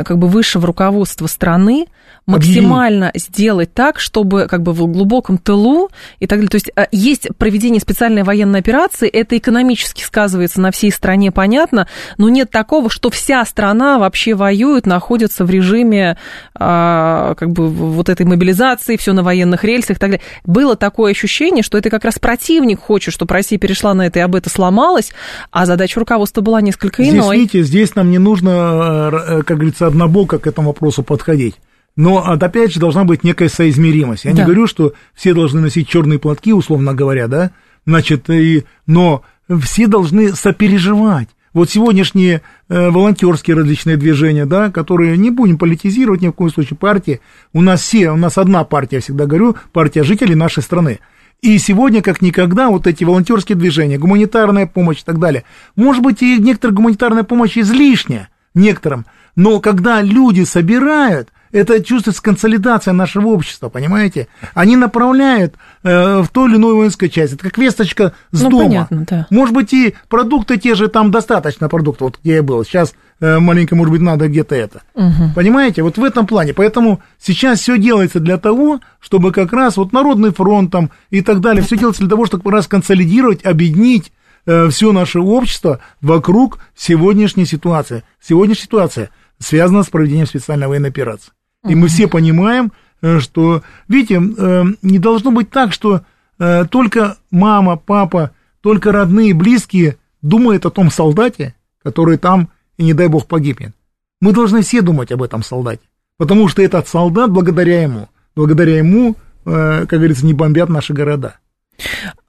как 0.05 0.19
бы 0.19 0.29
высшего 0.29 0.67
руководства 0.67 1.27
страны 1.27 1.87
максимально 2.27 3.13
сделать 3.15 3.73
так, 3.73 4.01
чтобы 4.01 4.47
как 4.49 4.63
бы 4.63 4.73
в 4.73 4.87
глубоком 4.89 5.39
тылу 5.39 5.91
и 6.19 6.27
так 6.27 6.39
далее. 6.39 6.51
То 6.51 6.57
есть 6.57 6.71
а, 6.75 6.89
есть 6.91 7.29
проведение 7.39 7.81
специальной 7.81 8.25
военной 8.25 8.59
операции, 8.59 9.09
это 9.09 9.39
экономически 9.39 10.03
сказывается 10.03 10.61
на 10.61 10.73
всей 10.73 10.91
стране, 10.91 11.31
понятно, 11.31 11.87
но 12.19 12.29
нет 12.29 12.51
такого, 12.51 12.91
что 12.91 13.11
вся 13.11 13.45
страна 13.45 13.99
вообще 13.99 14.35
воюет, 14.35 14.87
находится 14.87 15.45
в 15.45 15.51
режиме 15.51 16.19
а, 16.55 17.35
как 17.37 17.53
бы 17.53 17.69
вот 17.69 18.09
этой 18.09 18.27
мобилизации, 18.27 18.97
все 18.97 19.13
на 19.13 19.23
военных 19.23 19.63
рельсах 19.63 19.97
и 19.97 20.01
так 20.01 20.11
далее. 20.11 20.25
Было 20.45 20.77
такое 20.77 21.13
ощущение, 21.13 21.63
что 21.63 21.79
это 21.79 21.91
как 21.91 22.05
раз 22.05 22.19
противник 22.19 22.81
хочет, 22.81 23.15
чтобы 23.15 23.35
Россия 23.35 23.59
перешла 23.59 23.95
на 23.95 24.07
это 24.07 24.19
и 24.19 24.23
об 24.23 24.35
это 24.35 24.51
сломалась, 24.51 25.06
вернулась, 25.07 25.13
а 25.51 25.67
задача 25.67 26.01
руководства 26.01 26.41
была 26.41 26.61
несколько 26.61 27.03
здесь, 27.03 27.15
иной. 27.15 27.39
Видите, 27.39 27.63
здесь 27.63 27.95
нам 27.95 28.11
не 28.11 28.19
нужно, 28.19 29.11
э, 29.13 29.43
как 29.43 29.59
говорится, 29.59 29.87
однобоко 29.87 30.39
к 30.39 30.47
этому 30.47 30.69
вопросу 30.69 31.03
подходить. 31.03 31.57
Но 31.97 32.19
опять 32.19 32.73
же 32.73 32.81
должна 32.81 33.05
быть 33.05 33.25
некая 33.25 33.49
соизмеримость. 33.49 34.27
Я 34.27 34.33
да. 34.33 34.39
не 34.39 34.45
говорю, 34.45 34.67
что 34.67 34.93
все 35.15 35.33
должны 35.33 35.61
носить 35.61 35.89
черные 35.89 36.19
платки, 36.19 36.53
условно 36.53 36.93
говоря, 36.93 37.27
да, 37.27 37.53
значит, 37.87 38.29
и, 38.29 38.65
но 38.87 39.23
все 39.63 39.87
должны 39.87 40.35
сопереживать. 40.35 41.29
Вот 41.55 41.71
сегодняшние 41.71 42.43
э, 42.69 42.91
волонтерские 42.91 43.57
различные 43.57 43.97
движения, 43.97 44.45
да, 44.45 44.71
которые 44.71 45.17
не 45.17 45.31
будем 45.31 45.57
политизировать 45.57 46.21
ни 46.21 46.29
в 46.29 46.33
коем 46.33 46.53
случае 46.53 46.77
партии, 46.77 47.23
у 47.55 47.63
нас 47.63 47.81
все, 47.81 48.11
у 48.11 48.17
нас 48.17 48.37
одна 48.37 48.63
партия, 48.65 48.97
я 48.97 49.01
всегда 49.01 49.25
говорю, 49.25 49.57
партия 49.73 50.03
жителей 50.03 50.35
нашей 50.35 50.63
страны. 50.63 50.99
И 51.43 51.59
сегодня, 51.59 52.03
как 52.03 52.23
никогда, 52.23 52.69
вот 52.69 52.87
эти 52.87 53.05
волонтерские 53.05 53.57
движения, 53.57 53.99
гуманитарная 53.99 54.67
помощь 54.67 55.01
и 55.01 55.05
так 55.05 55.19
далее, 55.19 55.45
может 55.77 56.03
быть, 56.03 56.23
и 56.23 56.39
некоторая 56.39 56.75
гуманитарная 56.75 57.25
помощь 57.25 57.59
излишняя 57.59 58.29
некоторым, 58.55 59.07
но 59.37 59.61
когда 59.61 60.01
люди 60.01 60.45
собирают, 60.45 61.29
это 61.53 61.83
чувствуется 61.83 62.23
консолидация 62.23 62.93
нашего 62.93 63.29
общества, 63.29 63.69
понимаете? 63.69 64.29
Они 64.55 64.77
направляют 64.77 65.55
э, 65.83 66.23
в 66.23 66.29
ту 66.29 66.49
или 66.49 66.57
иную 66.57 66.77
воинскую 66.77 67.09
часть. 67.09 67.35
Это 67.35 67.45
как 67.45 67.57
весточка 67.59 68.15
с 68.33 68.43
ну, 68.43 68.51
дома. 68.51 68.65
Понятно, 68.65 69.05
да. 69.09 69.27
Может 69.31 69.55
быть, 69.55 69.73
и 69.73 69.95
продукты 70.09 70.59
те 70.59 70.75
же, 70.75 70.89
там 70.89 71.11
достаточно 71.11 71.69
продуктов, 71.69 72.09
вот 72.09 72.19
где 72.23 72.37
я 72.37 72.43
был. 72.43 72.65
Сейчас 72.65 72.95
маленько, 73.21 73.75
может 73.77 73.93
быть, 73.93 74.03
надо 74.03 74.29
где-то 74.29 74.55
это. 74.55 74.83
Угу. 74.95 75.33
Понимаете? 75.35 75.83
Вот 75.83 75.97
в 75.97 76.05
этом 76.05 76.27
плане. 76.27 76.53
Поэтому 76.53 77.01
сейчас 77.19 77.61
все 77.61 77.79
делается 77.79 78.21
для 78.21 78.37
того, 78.37 78.81
чтобы 79.01 79.33
как 79.33 79.53
раз 79.53 79.77
вот 79.77 79.93
Народный 79.93 80.33
фронт 80.33 80.71
там 80.71 80.91
и 81.11 81.23
так 81.23 81.41
далее, 81.41 81.63
все 81.63 81.79
делается 81.79 82.03
для 82.03 82.11
того, 82.11 82.27
чтобы 82.27 82.45
как 82.45 82.53
раз 82.53 82.67
консолидировать, 82.67 83.45
объединить 83.45 84.13
э, 84.45 84.69
все 84.69 84.93
наше 84.93 85.21
общество 85.21 85.81
вокруг 86.01 86.59
сегодняшней 86.77 87.47
ситуации. 87.47 88.05
Сегодняшняя 88.21 88.65
ситуация 88.65 89.11
связана 89.39 89.83
с 89.83 89.89
проведением 89.89 90.27
специальной 90.27 90.67
военной 90.67 90.89
операции. 90.91 91.33
И 91.69 91.75
мы 91.75 91.89
все 91.89 92.07
понимаем, 92.09 92.73
э, 93.03 93.19
что, 93.21 93.63
видите, 93.89 94.21
э, 94.21 94.65
не 94.83 94.99
должно 94.99 95.31
быть 95.31 95.51
так, 95.51 95.73
что 95.73 96.03
э, 96.39 96.65
только 96.71 97.17
мама, 97.31 97.77
папа, 97.77 98.33
только 98.61 98.93
родные, 98.93 99.35
близкие 99.35 99.97
думают 100.23 100.67
о 100.67 100.71
том 100.71 100.91
солдате, 100.91 101.55
который 101.83 102.19
там, 102.19 102.49
и 102.77 102.85
не 102.85 102.95
дай 102.95 103.09
бог, 103.09 103.27
погибнет. 103.27 103.75
Мы 104.21 104.33
должны 104.33 104.63
все 104.63 104.83
думать 104.83 105.13
об 105.13 105.23
этом 105.23 105.43
солдате, 105.43 105.83
потому 106.19 106.49
что 106.49 106.63
этот 106.63 106.89
солдат, 106.89 107.31
благодаря 107.31 107.83
ему, 107.83 108.09
благодаря 108.35 108.79
ему, 108.79 109.17
как 109.45 109.87
говорится, 109.89 110.27
не 110.27 110.35
бомбят 110.35 110.69
наши 110.69 110.93
города. 110.93 111.37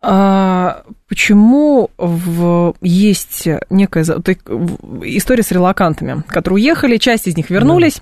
А 0.02 0.84
почему 1.08 1.90
в, 1.98 2.76
есть 2.82 3.48
некая 3.70 4.04
история 4.04 5.44
с 5.44 5.52
релакантами, 5.52 6.24
которые 6.28 6.56
уехали, 6.56 6.98
часть 6.98 7.28
из 7.28 7.38
них 7.38 7.50
вернулись. 7.50 8.02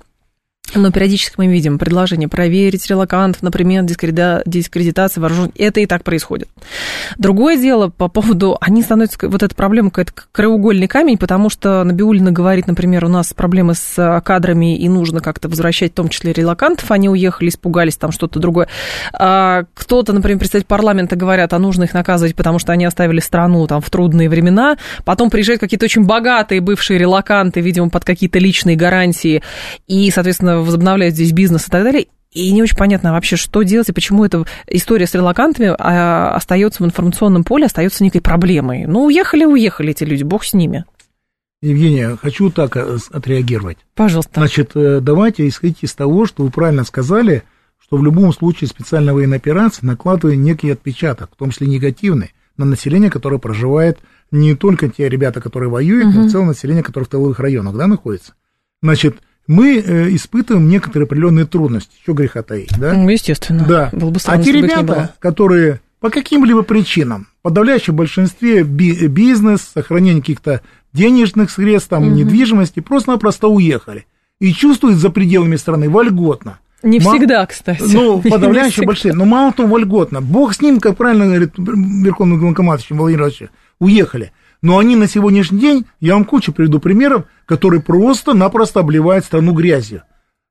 Но 0.74 0.90
периодически 0.90 1.34
мы 1.38 1.46
видим 1.46 1.78
предложение 1.78 2.28
проверить 2.28 2.86
релакантов, 2.88 3.40
например, 3.40 3.84
дискредитация 3.84 5.20
вооружений. 5.20 5.52
Это 5.56 5.80
и 5.80 5.86
так 5.86 6.02
происходит. 6.02 6.48
Другое 7.18 7.56
дело 7.56 7.88
по 7.88 8.08
поводу... 8.08 8.58
Они 8.60 8.82
становятся... 8.82 9.16
Вот 9.28 9.42
эта 9.42 9.54
проблема 9.54 9.90
какой-то 9.90 10.12
краеугольный 10.32 10.88
камень, 10.88 11.18
потому 11.18 11.50
что 11.50 11.84
Набиулина 11.84 12.32
говорит, 12.32 12.66
например, 12.66 13.04
у 13.04 13.08
нас 13.08 13.32
проблемы 13.32 13.74
с 13.74 14.20
кадрами, 14.24 14.76
и 14.76 14.88
нужно 14.88 15.20
как-то 15.20 15.48
возвращать 15.48 15.92
в 15.92 15.94
том 15.94 16.08
числе 16.08 16.32
релакантов. 16.32 16.90
Они 16.90 17.08
уехали, 17.08 17.48
испугались, 17.48 17.96
там 17.96 18.10
что-то 18.10 18.40
другое. 18.40 18.68
А 19.12 19.64
кто-то, 19.74 20.12
например, 20.12 20.40
представитель 20.40 20.66
парламента 20.66 21.14
говорят, 21.14 21.52
а 21.52 21.58
нужно 21.58 21.84
их 21.84 21.94
наказывать, 21.94 22.34
потому 22.34 22.58
что 22.58 22.72
они 22.72 22.84
оставили 22.84 23.20
страну 23.20 23.66
там 23.68 23.80
в 23.80 23.88
трудные 23.88 24.28
времена. 24.28 24.78
Потом 25.04 25.30
приезжают 25.30 25.60
какие-то 25.60 25.84
очень 25.84 26.04
богатые 26.04 26.60
бывшие 26.60 26.98
релаканты, 26.98 27.60
видимо, 27.60 27.88
под 27.88 28.04
какие-то 28.04 28.40
личные 28.40 28.74
гарантии. 28.74 29.42
И, 29.86 30.10
соответственно, 30.10 30.55
возобновляют 30.60 31.14
здесь 31.14 31.32
бизнес 31.32 31.68
и 31.68 31.70
так 31.70 31.84
далее. 31.84 32.06
И 32.32 32.52
не 32.52 32.62
очень 32.62 32.76
понятно 32.76 33.12
вообще, 33.12 33.36
что 33.36 33.62
делать 33.62 33.88
и 33.88 33.92
почему 33.92 34.24
эта 34.24 34.44
история 34.66 35.06
с 35.06 35.14
релакантами 35.14 35.74
а, 35.78 36.34
остается 36.34 36.82
в 36.82 36.86
информационном 36.86 37.44
поле, 37.44 37.64
остается 37.64 38.04
некой 38.04 38.20
проблемой. 38.20 38.84
Ну, 38.86 39.04
уехали, 39.04 39.44
уехали 39.44 39.92
эти 39.92 40.04
люди, 40.04 40.22
бог 40.22 40.44
с 40.44 40.52
ними. 40.52 40.84
Евгения, 41.62 42.16
хочу 42.20 42.50
так 42.50 42.76
э, 42.76 42.98
отреагировать. 43.10 43.78
Пожалуйста. 43.94 44.32
Значит, 44.34 44.72
э, 44.74 45.00
давайте 45.00 45.48
исходить 45.48 45.78
из 45.80 45.94
того, 45.94 46.26
что 46.26 46.42
вы 46.42 46.50
правильно 46.50 46.84
сказали, 46.84 47.44
что 47.78 47.96
в 47.96 48.04
любом 48.04 48.32
случае 48.32 48.68
специальная 48.68 49.14
военная 49.14 49.38
операция 49.38 49.86
накладывает 49.86 50.38
некий 50.38 50.70
отпечаток, 50.70 51.30
в 51.32 51.36
том 51.36 51.50
числе 51.50 51.68
негативный, 51.68 52.34
на 52.58 52.66
население, 52.66 53.10
которое 53.10 53.38
проживает 53.38 53.98
не 54.30 54.54
только 54.54 54.88
те 54.88 55.08
ребята, 55.08 55.40
которые 55.40 55.70
воюют, 55.70 56.08
угу. 56.08 56.18
но 56.18 56.26
и 56.26 56.28
целое 56.28 56.48
население, 56.48 56.82
которое 56.82 57.06
в 57.06 57.08
тыловых 57.08 57.38
районах 57.38 57.76
да, 57.76 57.86
находится. 57.86 58.34
Значит, 58.82 59.16
мы 59.46 59.78
э, 59.78 60.14
испытываем 60.14 60.68
некоторые 60.68 61.06
определенные 61.06 61.46
трудности, 61.46 61.92
что 62.02 62.12
греха 62.12 62.42
таить, 62.42 62.72
да? 62.78 62.92
Ну, 62.94 63.08
естественно. 63.08 63.64
Да. 63.66 63.90
Было 63.92 64.10
бы 64.10 64.18
странно, 64.18 64.40
а 64.40 64.44
те 64.44 64.52
ребята, 64.52 65.14
которые 65.18 65.80
по 66.00 66.10
каким-либо 66.10 66.62
причинам, 66.62 67.28
в 67.40 67.42
подавляющем 67.42 67.96
большинстве 67.96 68.62
би- 68.62 69.06
бизнес, 69.08 69.62
сохранение 69.74 70.20
каких-то 70.20 70.60
денежных 70.92 71.50
средств, 71.50 71.88
там, 71.88 72.06
угу. 72.06 72.14
недвижимости, 72.14 72.80
просто-напросто 72.80 73.48
уехали 73.48 74.06
и 74.40 74.52
чувствуют 74.52 74.98
за 74.98 75.10
пределами 75.10 75.56
страны 75.56 75.88
вольготно. 75.88 76.58
Не 76.82 77.00
Ма... 77.00 77.12
всегда, 77.12 77.46
кстати. 77.46 77.82
Ну, 77.82 78.20
подавляющее 78.30 78.86
большинство. 78.86 79.18
Но 79.18 79.24
мало 79.24 79.52
того, 79.52 79.68
вольготно. 79.68 80.20
Бог 80.20 80.54
с 80.54 80.60
ним, 80.60 80.80
как 80.80 80.96
правильно 80.96 81.26
говорит 81.26 81.54
Верховный 81.56 82.36
Главнокомандующий 82.36 82.94
Владимир 82.94 83.22
Владимирович, 83.22 83.50
уехали. 83.78 84.32
Но 84.66 84.78
они 84.78 84.96
на 84.96 85.06
сегодняшний 85.06 85.60
день, 85.60 85.86
я 86.00 86.14
вам 86.14 86.24
кучу 86.24 86.52
приведу 86.52 86.80
примеров, 86.80 87.26
которые 87.44 87.80
просто-напросто 87.80 88.80
обливают 88.80 89.24
страну 89.24 89.52
грязью. 89.52 90.02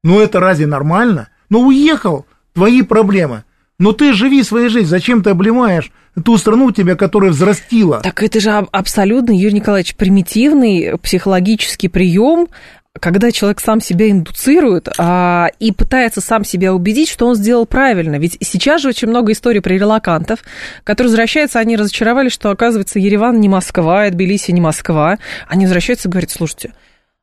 Ну 0.06 0.22
это 0.22 0.40
разве 0.40 0.68
нормально? 0.68 1.28
Ну 1.50 1.68
уехал, 1.68 2.26
твои 2.54 2.82
проблемы. 2.82 3.44
Но 3.78 3.92
ты 3.92 4.14
живи 4.14 4.42
своей 4.44 4.70
жизнью, 4.70 4.88
зачем 4.88 5.22
ты 5.22 5.32
обливаешь 5.32 5.92
ту 6.24 6.38
страну 6.38 6.72
тебя, 6.72 6.96
которая 6.96 7.32
взрастила? 7.32 8.00
Так 8.00 8.24
это 8.24 8.40
же 8.40 8.52
абсолютно, 8.52 9.38
Юрий 9.38 9.56
Николаевич, 9.56 9.98
примитивный 9.98 10.98
психологический 10.98 11.90
прием 11.90 12.48
когда 13.00 13.32
человек 13.32 13.60
сам 13.60 13.82
себя 13.82 14.10
индуцирует 14.10 14.90
а, 14.98 15.50
и 15.60 15.72
пытается 15.72 16.22
сам 16.22 16.44
себя 16.44 16.74
убедить, 16.74 17.10
что 17.10 17.28
он 17.28 17.36
сделал 17.36 17.66
правильно. 17.66 18.16
Ведь 18.16 18.38
сейчас 18.42 18.82
же 18.82 18.90
очень 18.90 19.10
много 19.10 19.32
историй 19.32 19.62
про 19.62 19.74
релакантов, 19.74 20.40
которые 20.84 21.10
возвращаются, 21.10 21.60
они 21.60 21.76
разочаровались, 21.76 22.32
что, 22.32 22.50
оказывается, 22.52 23.00
Ереван 23.00 23.40
не 23.40 23.50
Москва, 23.50 24.10
Тбилиси 24.10 24.52
не 24.52 24.62
Москва. 24.62 25.18
Они 25.48 25.66
возвращаются 25.66 26.08
и 26.08 26.12
говорят, 26.12 26.32
слушайте, 26.32 26.72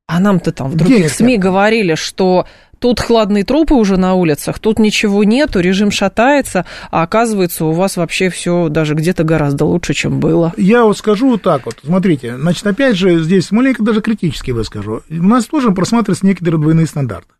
а 0.06 0.20
нам-то 0.20 0.52
там 0.52 0.68
в 0.68 0.76
других 0.76 0.98
Где 0.98 1.08
СМИ 1.08 1.34
это? 1.34 1.42
говорили, 1.42 1.94
что 1.94 2.46
тут 2.82 2.98
хладные 2.98 3.44
трупы 3.44 3.74
уже 3.74 3.96
на 3.96 4.14
улицах, 4.14 4.58
тут 4.58 4.80
ничего 4.80 5.22
нету, 5.22 5.60
режим 5.60 5.92
шатается, 5.92 6.66
а 6.90 7.04
оказывается, 7.04 7.64
у 7.64 7.70
вас 7.70 7.96
вообще 7.96 8.28
все 8.28 8.68
даже 8.68 8.94
где-то 8.94 9.22
гораздо 9.22 9.64
лучше, 9.64 9.94
чем 9.94 10.18
было. 10.18 10.52
Я 10.56 10.84
вот 10.84 10.98
скажу 10.98 11.30
вот 11.30 11.42
так 11.42 11.64
вот, 11.64 11.76
смотрите, 11.84 12.36
значит, 12.36 12.66
опять 12.66 12.96
же, 12.96 13.22
здесь 13.22 13.52
маленько 13.52 13.84
даже 13.84 14.02
критически 14.02 14.50
выскажу. 14.50 15.02
У 15.08 15.14
нас 15.14 15.46
тоже 15.46 15.70
просматриваются 15.70 16.26
некоторые 16.26 16.60
двойные 16.60 16.86
стандарты. 16.86 17.32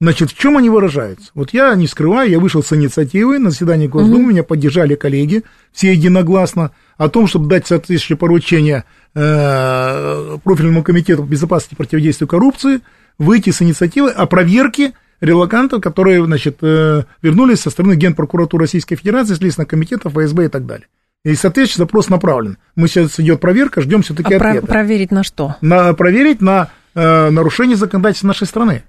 Значит, 0.00 0.30
в 0.30 0.38
чем 0.38 0.56
они 0.56 0.70
выражаются? 0.70 1.30
Вот 1.34 1.52
я 1.52 1.74
не 1.74 1.86
скрываю, 1.86 2.30
я 2.30 2.38
вышел 2.38 2.62
с 2.62 2.72
инициативой 2.72 3.38
на 3.38 3.50
заседании 3.50 3.86
Госдумы, 3.86 4.20
угу. 4.20 4.30
меня 4.30 4.44
поддержали 4.44 4.94
коллеги, 4.94 5.42
все 5.72 5.92
единогласно, 5.92 6.70
о 6.96 7.08
том, 7.08 7.26
чтобы 7.26 7.48
дать 7.48 7.66
соответствующее 7.66 8.18
поручение 8.18 8.84
э, 9.14 10.38
профильному 10.44 10.84
комитету 10.84 11.22
безопасности 11.24 11.74
и 11.74 11.76
противодействия 11.76 12.28
коррупции, 12.28 12.80
выйти 13.18 13.50
с 13.50 13.62
инициативой 13.62 14.12
о 14.12 14.26
проверке 14.26 14.92
релакантов, 15.20 15.80
которые, 15.80 16.24
значит, 16.24 16.58
э, 16.62 17.04
вернулись 17.22 17.60
со 17.60 17.70
стороны 17.70 17.94
Генпрокуратуры 17.94 18.64
Российской 18.64 18.96
Федерации, 18.96 19.34
Следственного 19.34 19.68
комитета, 19.68 20.10
ФСБ 20.10 20.46
и 20.46 20.48
так 20.48 20.66
далее. 20.66 20.86
И, 21.24 21.34
соответственно, 21.34 21.86
запрос 21.86 22.10
направлен. 22.10 22.58
Мы 22.76 22.88
сейчас 22.88 23.18
идет 23.18 23.40
проверка, 23.40 23.80
ждем 23.80 24.02
все-таки 24.02 24.34
а 24.34 24.36
ответа. 24.36 24.66
проверить 24.66 25.10
на 25.10 25.24
что? 25.24 25.56
На, 25.62 25.94
проверить 25.94 26.42
на 26.42 26.70
э, 26.94 27.30
нарушение 27.30 27.76
законодательства 27.76 28.28
нашей 28.28 28.46
страны. 28.46 28.84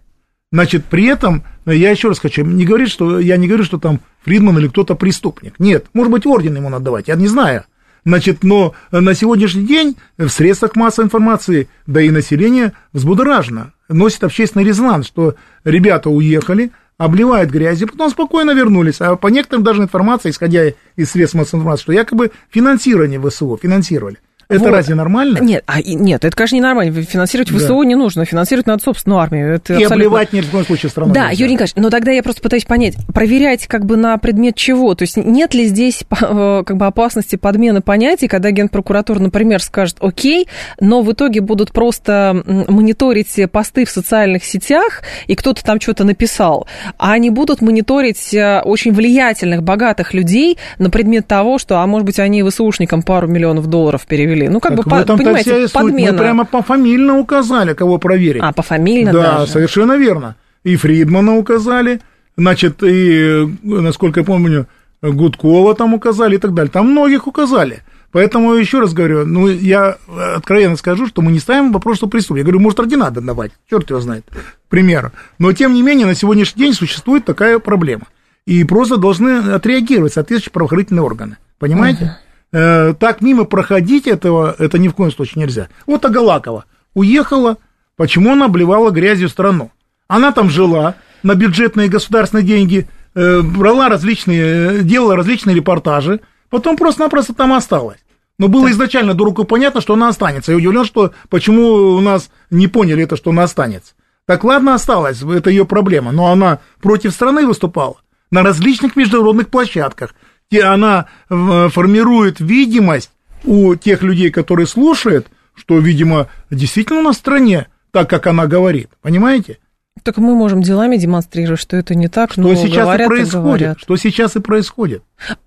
Значит, 0.51 0.85
при 0.85 1.05
этом, 1.05 1.43
я 1.65 1.91
еще 1.91 2.09
раз 2.09 2.19
хочу, 2.19 2.43
не 2.43 2.65
говорить, 2.65 2.89
что, 2.89 3.19
я 3.19 3.37
не 3.37 3.47
говорю, 3.47 3.63
что 3.63 3.77
там 3.77 4.01
Фридман 4.23 4.57
или 4.59 4.67
кто-то 4.67 4.95
преступник. 4.95 5.55
Нет, 5.59 5.87
может 5.93 6.11
быть, 6.11 6.25
орден 6.25 6.55
ему 6.55 6.69
надо 6.69 6.85
давать, 6.85 7.07
я 7.07 7.15
не 7.15 7.27
знаю. 7.27 7.65
Значит, 8.05 8.43
но 8.43 8.75
на 8.91 9.15
сегодняшний 9.15 9.65
день 9.65 9.97
в 10.17 10.29
средствах 10.29 10.75
массовой 10.75 11.07
информации, 11.07 11.67
да 11.87 12.01
и 12.01 12.11
население 12.11 12.73
взбудоражено, 12.93 13.73
носит 13.89 14.23
общественный 14.23 14.63
резонанс, 14.63 15.07
что 15.07 15.35
ребята 15.63 16.11
уехали, 16.11 16.71
обливают 16.99 17.49
грязью, 17.49 17.87
потом 17.87 18.11
спокойно 18.11 18.51
вернулись. 18.51 19.01
А 19.01 19.15
по 19.15 19.27
некоторым 19.27 19.63
даже 19.63 19.81
информации, 19.81 20.29
исходя 20.29 20.65
из 20.95 21.11
средств 21.11 21.35
массовой 21.35 21.61
информации, 21.61 21.81
что 21.81 21.93
якобы 21.93 22.31
финансирование 22.51 23.19
ВСУ, 23.19 23.57
финансировали. 23.61 24.17
Это 24.47 24.59
Вот. 24.59 24.71
разве 24.71 24.95
нормально? 24.95 25.39
Нет, 25.39 25.63
а, 25.65 25.81
нет, 25.81 26.23
это, 26.23 26.35
конечно, 26.35 26.55
ненормально. 26.55 27.01
Финансировать 27.03 27.51
Да. 27.51 27.57
ВСУ 27.57 27.81
не 27.83 27.95
нужно, 27.95 28.25
финансировать 28.25 28.67
надо 28.67 28.83
собственную 28.83 29.19
армию. 29.19 29.55
Это 29.55 29.73
И 29.73 29.83
абсолютно- 29.83 29.95
обливать 29.95 30.33
ни 30.33 30.41
в 30.41 30.49
коем 30.51 30.65
случае 30.65 30.89
страну. 30.89 31.13
Да, 31.13 31.29
нельзя. 31.29 31.43
Юрий 31.43 31.53
Николаевич, 31.53 31.75
но 31.75 31.89
тогда 31.89 32.11
я 32.11 32.21
просто 32.21 32.41
пытаюсь 32.41 32.65
понять, 32.65 32.95
проверять 33.13 33.65
как 33.67 33.85
бы 33.85 33.97
на 33.97 34.17
предмет 34.17 34.55
чего? 34.55 34.93
То 34.95 35.03
есть 35.03 35.17
нет 35.17 35.53
ли 35.53 35.65
здесь 35.65 36.03
э, 36.21 36.63
как 36.65 36.77
бы 36.77 36.85
опасности 36.85 37.35
подмены 37.37 37.81
понятий, 37.81 38.27
когда 38.27 38.51
генпрокуратура, 38.51 39.19
например, 39.19 39.61
скажет 39.63 39.97
окей, 39.99 40.47
но 40.79 41.01
в 41.01 41.11
итоге 41.11 41.41
будут 41.41 41.71
просто 41.71 42.43
мониторить 42.67 43.35
посты 43.51 43.85
в 43.85 43.89
социальных 43.89 44.43
сетях, 44.45 45.01
и 45.27 45.35
кто-то 45.35 45.63
там 45.63 45.81
что-то 45.81 46.03
написал, 46.03 46.67
а 46.97 47.13
они 47.13 47.29
будут 47.29 47.61
мониторить 47.61 48.33
э, 48.33 48.61
очень 48.63 48.93
влиятельных, 48.93 49.63
богатых 49.63 50.13
людей 50.13 50.57
на 50.77 50.89
предмет 50.89 51.25
того, 51.27 51.57
что, 51.57 51.79
а 51.79 51.87
может 51.87 52.05
быть, 52.05 52.19
они 52.19 52.43
ВСУшникам 52.43 53.01
пару 53.01 53.27
миллионов 53.27 53.67
долларов 53.67 54.05
перевели. 54.05 54.34
Ну, 54.43 54.59
как 54.59 54.75
Так 54.75 54.85
бы, 54.85 54.89
по- 54.89 55.17
понимаете, 55.17 55.67
подмена. 55.73 56.11
Мы 56.11 56.17
прямо 56.17 56.45
пофамильно 56.45 57.17
указали, 57.17 57.73
кого 57.73 57.97
проверить. 57.97 58.41
А, 58.43 58.51
пофамильно 58.53 59.11
Да, 59.11 59.37
даже. 59.39 59.51
совершенно 59.51 59.97
верно. 59.97 60.35
И 60.63 60.75
Фридмана 60.75 61.35
указали, 61.37 62.01
значит, 62.37 62.83
и, 62.83 63.45
э, 63.45 63.47
насколько 63.63 64.19
я 64.21 64.25
помню, 64.25 64.67
Гудкова 65.01 65.75
там 65.75 65.93
указали 65.93 66.35
и 66.35 66.39
так 66.39 66.53
далее. 66.53 66.71
Там 66.71 66.91
многих 66.91 67.27
указали. 67.27 67.83
Поэтому 68.11 68.53
еще 68.53 68.79
раз 68.79 68.93
говорю, 68.93 69.25
ну, 69.25 69.47
я 69.49 69.97
откровенно 70.37 70.77
скажу, 70.77 71.05
что 71.05 71.21
мы 71.21 71.33
не 71.33 71.39
ставим 71.39 71.73
вопрос, 71.73 71.97
что 71.97 72.07
преступник. 72.07 72.39
Я 72.39 72.43
говорю, 72.45 72.61
может, 72.61 72.79
ординаты 72.79 73.19
давать, 73.19 73.51
черт 73.69 73.89
его 73.89 73.99
знает, 73.99 74.23
к 74.31 74.69
примеру. 74.69 75.11
Но, 75.37 75.51
тем 75.51 75.73
не 75.73 75.81
менее, 75.81 76.05
на 76.05 76.15
сегодняшний 76.15 76.63
день 76.63 76.73
существует 76.73 77.25
такая 77.25 77.59
проблема. 77.59 78.03
И 78.47 78.63
просто 78.63 78.95
должны 78.97 79.39
отреагировать 79.53 80.13
соответствующие 80.13 80.53
правоохранительные 80.53 81.03
органы. 81.03 81.37
Понимаете? 81.59 82.17
Э, 82.57 82.93
так 82.97 83.19
мимо 83.19 83.43
проходить 83.43 84.07
этого, 84.07 84.55
это 84.57 84.77
ни 84.79 84.87
в 84.87 84.93
коем 84.93 85.11
случае 85.11 85.43
нельзя. 85.43 85.67
Вот 85.85 86.05
Агалакова 86.05 86.63
уехала, 86.93 87.57
почему 87.97 88.31
она 88.31 88.45
обливала 88.45 88.91
грязью 88.91 89.27
страну? 89.27 89.71
Она 90.07 90.31
там 90.31 90.49
жила 90.49 90.95
на 91.21 91.35
бюджетные 91.35 91.89
государственные 91.89 92.45
деньги, 92.45 92.87
э, 93.13 93.41
брала 93.41 93.89
различные, 93.89 94.41
э, 94.41 94.79
делала 94.83 95.17
различные 95.17 95.53
репортажи, 95.53 96.21
потом 96.49 96.77
просто-напросто 96.77 97.33
там 97.33 97.51
осталась. 97.51 97.99
Но 98.39 98.47
было 98.47 98.71
изначально 98.71 99.15
дураку 99.15 99.43
понятно, 99.43 99.81
что 99.81 99.95
она 99.95 100.07
останется. 100.07 100.53
Я 100.53 100.57
удивлен, 100.57 100.85
что 100.85 101.11
почему 101.27 101.97
у 101.97 101.99
нас 101.99 102.29
не 102.51 102.69
поняли 102.69 103.03
это, 103.03 103.17
что 103.17 103.31
она 103.31 103.43
останется. 103.43 103.95
Так 104.25 104.45
ладно, 104.45 104.75
осталась, 104.75 105.21
это 105.21 105.49
ее 105.49 105.65
проблема, 105.65 106.13
но 106.13 106.31
она 106.31 106.59
против 106.81 107.11
страны 107.11 107.45
выступала 107.45 107.97
на 108.31 108.43
различных 108.43 108.95
международных 108.95 109.49
площадках, 109.49 110.15
она 110.59 111.07
э, 111.29 111.69
формирует 111.69 112.39
видимость 112.39 113.11
у 113.43 113.75
тех 113.75 114.01
людей, 114.01 114.31
которые 114.31 114.67
слушают, 114.67 115.27
что, 115.55 115.79
видимо, 115.79 116.27
действительно 116.49 117.11
в 117.11 117.15
стране 117.15 117.67
так, 117.91 118.09
как 118.09 118.27
она 118.27 118.47
говорит. 118.47 118.89
Понимаете? 119.01 119.59
Так 120.03 120.17
мы 120.17 120.35
можем 120.35 120.61
делами 120.61 120.97
демонстрировать, 120.97 121.59
что 121.59 121.77
это 121.77 121.95
не 121.95 122.07
так, 122.09 122.33
Что 122.33 122.41
но 122.41 122.55
сейчас 122.55 122.83
говорят 122.83 123.05
и 123.05 123.09
происходит. 123.09 123.43
говорят. 123.43 123.79
Что 123.79 123.95
сейчас 123.95 124.35
и 124.35 124.39
происходит. 124.39 125.03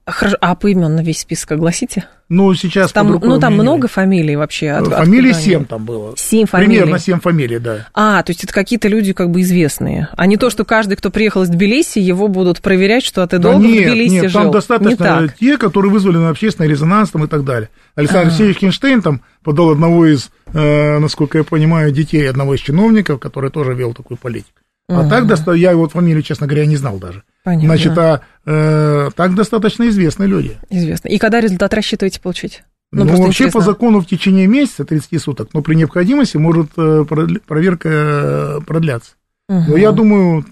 Хорошо, 0.06 0.36
а 0.40 0.54
поименно 0.54 1.00
весь 1.00 1.20
список 1.20 1.52
огласите? 1.52 2.06
Ну, 2.28 2.52
сейчас 2.54 2.92
Там, 2.92 3.14
под 3.14 3.24
ну, 3.24 3.40
там 3.40 3.54
меня 3.54 3.62
много 3.62 3.88
фамилий 3.88 4.36
вообще? 4.36 4.70
От- 4.70 4.88
Фамилий 4.88 5.30
они? 5.30 5.40
7 5.40 5.64
там 5.64 5.86
было. 5.86 6.12
Семь 6.16 6.46
фамилий? 6.46 6.72
Примерно 6.72 6.98
7 6.98 7.20
фамилий, 7.20 7.58
да. 7.58 7.88
А, 7.94 8.22
то 8.22 8.30
есть 8.30 8.44
это 8.44 8.52
какие-то 8.52 8.88
люди 8.88 9.14
как 9.14 9.30
бы 9.30 9.40
известные, 9.40 10.08
а 10.14 10.26
не 10.26 10.36
то, 10.36 10.50
что 10.50 10.66
каждый, 10.66 10.96
кто 10.96 11.10
приехал 11.10 11.42
из 11.44 11.48
Тбилиси, 11.48 11.98
его 12.00 12.28
будут 12.28 12.60
проверять, 12.60 13.02
что 13.02 13.26
ты 13.26 13.38
Да 13.38 13.50
долго 13.50 13.66
нет, 13.66 13.84
в 13.88 13.90
Тбилиси 13.92 14.12
нет, 14.12 14.30
жил. 14.30 14.42
там 14.42 14.50
достаточно 14.50 15.22
Не 15.22 15.28
те, 15.40 15.56
которые 15.56 15.90
вызвали 15.90 16.18
на 16.18 16.28
общественный 16.28 16.68
резонанс 16.68 17.10
там 17.10 17.24
и 17.24 17.28
так 17.28 17.44
далее. 17.44 17.70
Александр 17.94 18.26
А. 18.26 18.28
Алексеевич 18.28 18.58
Кинштейн 18.58 19.00
там 19.00 19.22
подал 19.42 19.70
одного 19.70 20.06
из, 20.06 20.30
э, 20.52 20.98
насколько 20.98 21.38
я 21.38 21.44
понимаю, 21.44 21.92
детей 21.92 22.28
одного 22.28 22.54
из 22.54 22.60
чиновников, 22.60 23.20
который 23.20 23.50
тоже 23.50 23.72
вел 23.72 23.94
такую 23.94 24.18
политику. 24.18 24.60
А 24.88 25.08
так, 25.08 25.26
доста- 25.26 25.52
я 25.52 25.70
его 25.72 25.88
фамилию, 25.88 26.22
честно 26.22 26.46
говоря, 26.46 26.64
не 26.66 26.76
знал 26.76 26.98
даже. 26.98 27.22
Понятно. 27.44 27.68
Значит, 27.68 27.98
а 27.98 28.20
э, 28.46 29.10
так 29.14 29.34
достаточно 29.34 29.86
известные 29.88 30.28
люди. 30.28 30.56
Известно. 30.70 31.08
И 31.08 31.18
когда 31.18 31.40
результат 31.40 31.74
рассчитываете 31.74 32.20
получить? 32.20 32.62
Ну, 32.90 33.02
просто 33.06 33.22
вообще 33.26 33.44
по 33.44 33.48
интересно. 33.48 33.72
закону 33.72 34.00
в 34.00 34.06
течение 34.06 34.46
месяца, 34.46 34.86
30 34.86 35.18
суток, 35.20 35.50
но 35.52 35.60
при 35.60 35.74
необходимости 35.74 36.38
может 36.38 36.70
э, 36.78 37.04
проверка 37.46 37.88
э, 37.90 38.60
продляться. 38.66 39.12
Но 39.50 39.60
Мгм. 39.60 39.76
я 39.76 39.92
думаю, 39.92 40.44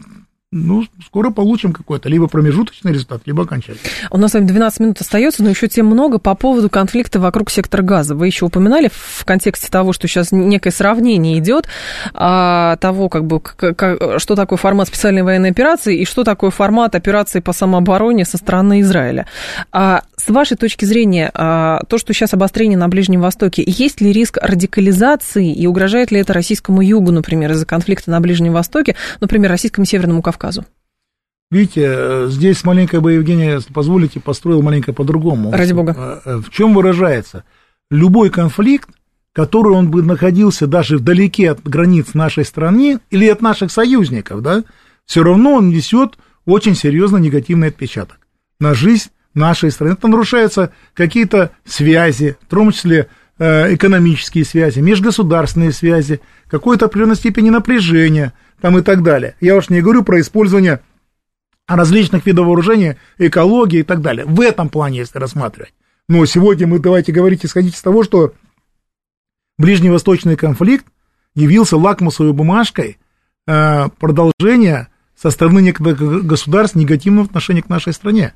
ну, 0.57 0.85
скоро 1.05 1.31
получим 1.31 1.73
какой-то 1.73 2.09
либо 2.09 2.29
промежуточный 2.29 2.93
результат, 2.93 3.23
либо 3.27 3.43
окончательный. 3.43 3.91
У 4.11 4.17
нас 4.17 4.31
с 4.31 4.35
вами 4.35 4.47
12 4.47 4.81
минут 4.81 5.01
остается, 5.01 5.43
но 5.43 5.51
еще 5.51 5.69
тем 5.69 5.87
много 5.87 6.19
по 6.19 6.35
поводу 6.35 6.71
конфликта 6.71 7.21
вокруг 7.21 7.51
сектора 7.51 7.83
газа. 7.83 8.15
Вы 8.15 8.27
еще 8.27 8.47
упоминали 8.47 8.91
в 8.93 9.25
контексте 9.25 9.69
того, 9.71 9.93
что 9.93 10.09
сейчас 10.09 10.33
некое 10.33 10.71
сравнение 10.71 11.39
идет 11.39 11.67
а, 12.15 12.77
того, 12.77 13.09
как 13.09 13.27
бы, 13.27 13.41
что 14.19 14.35
такое 14.35 14.57
формат 14.57 14.89
специальной 14.89 15.23
военной 15.23 15.51
операции 15.51 15.99
и 15.99 16.05
что 16.05 16.25
такое 16.25 16.51
формат 16.51 16.95
операции 16.95 17.41
по 17.41 17.53
самообороне 17.53 18.25
со 18.25 18.39
стороны 18.39 18.81
Израиля. 18.81 19.27
А, 19.73 20.03
с 20.17 20.29
вашей 20.29 20.57
точки 20.57 20.85
зрения, 20.85 21.31
а, 21.35 21.83
то, 21.89 21.99
что 21.99 22.13
сейчас 22.13 22.33
обострение 22.33 22.79
на 22.79 22.89
Ближнем 22.89 23.21
Востоке, 23.21 23.63
есть 23.67 24.01
ли 24.01 24.13
риск 24.13 24.39
радикализации 24.41 25.53
и 25.53 25.67
угрожает 25.67 26.11
ли 26.11 26.21
это 26.21 26.33
российскому 26.33 26.81
югу, 26.81 27.13
например, 27.13 27.53
из-за 27.53 27.67
конфликта 27.67 28.11
на 28.11 28.21
Ближнем 28.21 28.53
Востоке, 28.53 28.97
например, 29.21 29.51
российскому 29.51 29.85
Северному 29.85 30.23
Кавказу? 30.23 30.46
Видите, 31.51 31.85
э, 31.87 32.27
здесь 32.29 32.65
маленько 32.65 33.01
бы, 33.01 33.13
Евгения, 33.13 33.55
если 33.55 33.73
позволите, 33.73 34.19
построил 34.19 34.63
маленько 34.63 34.93
по-другому. 34.93 35.53
Ради 35.53 35.73
бога. 35.73 35.95
Э, 35.97 36.21
э, 36.25 36.37
В 36.39 36.51
чем 36.51 36.75
выражается? 36.75 37.45
Любой 37.89 38.31
конфликт, 38.31 38.89
который 39.33 39.73
он 39.73 39.91
бы 39.91 40.03
находился 40.03 40.67
даже 40.67 40.99
вдалеке 40.99 41.53
от 41.53 41.63
границ 41.63 42.15
нашей 42.15 42.45
страны 42.45 42.99
или 43.11 43.29
от 43.29 43.43
наших 43.43 43.71
союзников, 43.71 44.43
да, 44.43 44.65
все 45.05 45.23
равно 45.23 45.55
он 45.55 45.69
несет 45.69 46.19
очень 46.47 46.75
серьезно 46.75 47.19
негативный 47.19 47.69
отпечаток 47.69 48.19
на 48.59 48.75
жизнь 48.75 49.11
нашей 49.35 49.71
страны. 49.71 49.93
Это 49.93 50.09
нарушаются 50.09 50.73
какие-то 50.95 51.53
связи, 51.65 52.37
в 52.47 52.51
том 52.51 52.73
числе 52.73 53.09
экономические 53.39 54.47
связи, 54.47 54.81
межгосударственные 54.81 55.73
связи, 55.73 56.23
какой-то 56.49 56.87
определенной 56.87 57.17
степени 57.17 57.51
напряжения 57.51 58.33
там 58.61 58.79
и 58.79 58.83
так 58.83 59.03
далее. 59.03 59.35
Я 59.41 59.57
уж 59.57 59.69
не 59.69 59.81
говорю 59.81 60.03
про 60.03 60.21
использование 60.21 60.81
различных 61.67 62.27
видов 62.27 62.47
вооружения, 62.47 62.97
экологии 63.19 63.81
и 63.81 63.85
так 63.85 64.01
далее. 64.01 64.25
В 64.27 64.41
этом 64.41 64.69
плане, 64.69 64.99
если 64.99 65.19
рассматривать. 65.19 65.75
Но 66.09 66.25
сегодня 66.27 66.67
мы 66.67 66.79
давайте 66.79 67.13
говорить, 67.13 67.45
исходить 67.45 67.75
из 67.75 67.83
того, 67.83 68.05
что 68.05 68.35
ближневосточный 69.59 70.37
конфликт 70.37 70.87
явился 71.35 71.77
лакмусовой 71.77 72.33
бумажкой 72.33 72.99
э, 73.47 73.89
продолжения 73.99 74.89
со 75.17 75.31
стороны 75.31 75.61
некоторых 75.61 76.25
государств 76.25 76.77
негативного 76.77 77.27
отношения 77.27 77.63
к 77.63 77.69
нашей 77.69 77.93
стране. 77.93 78.35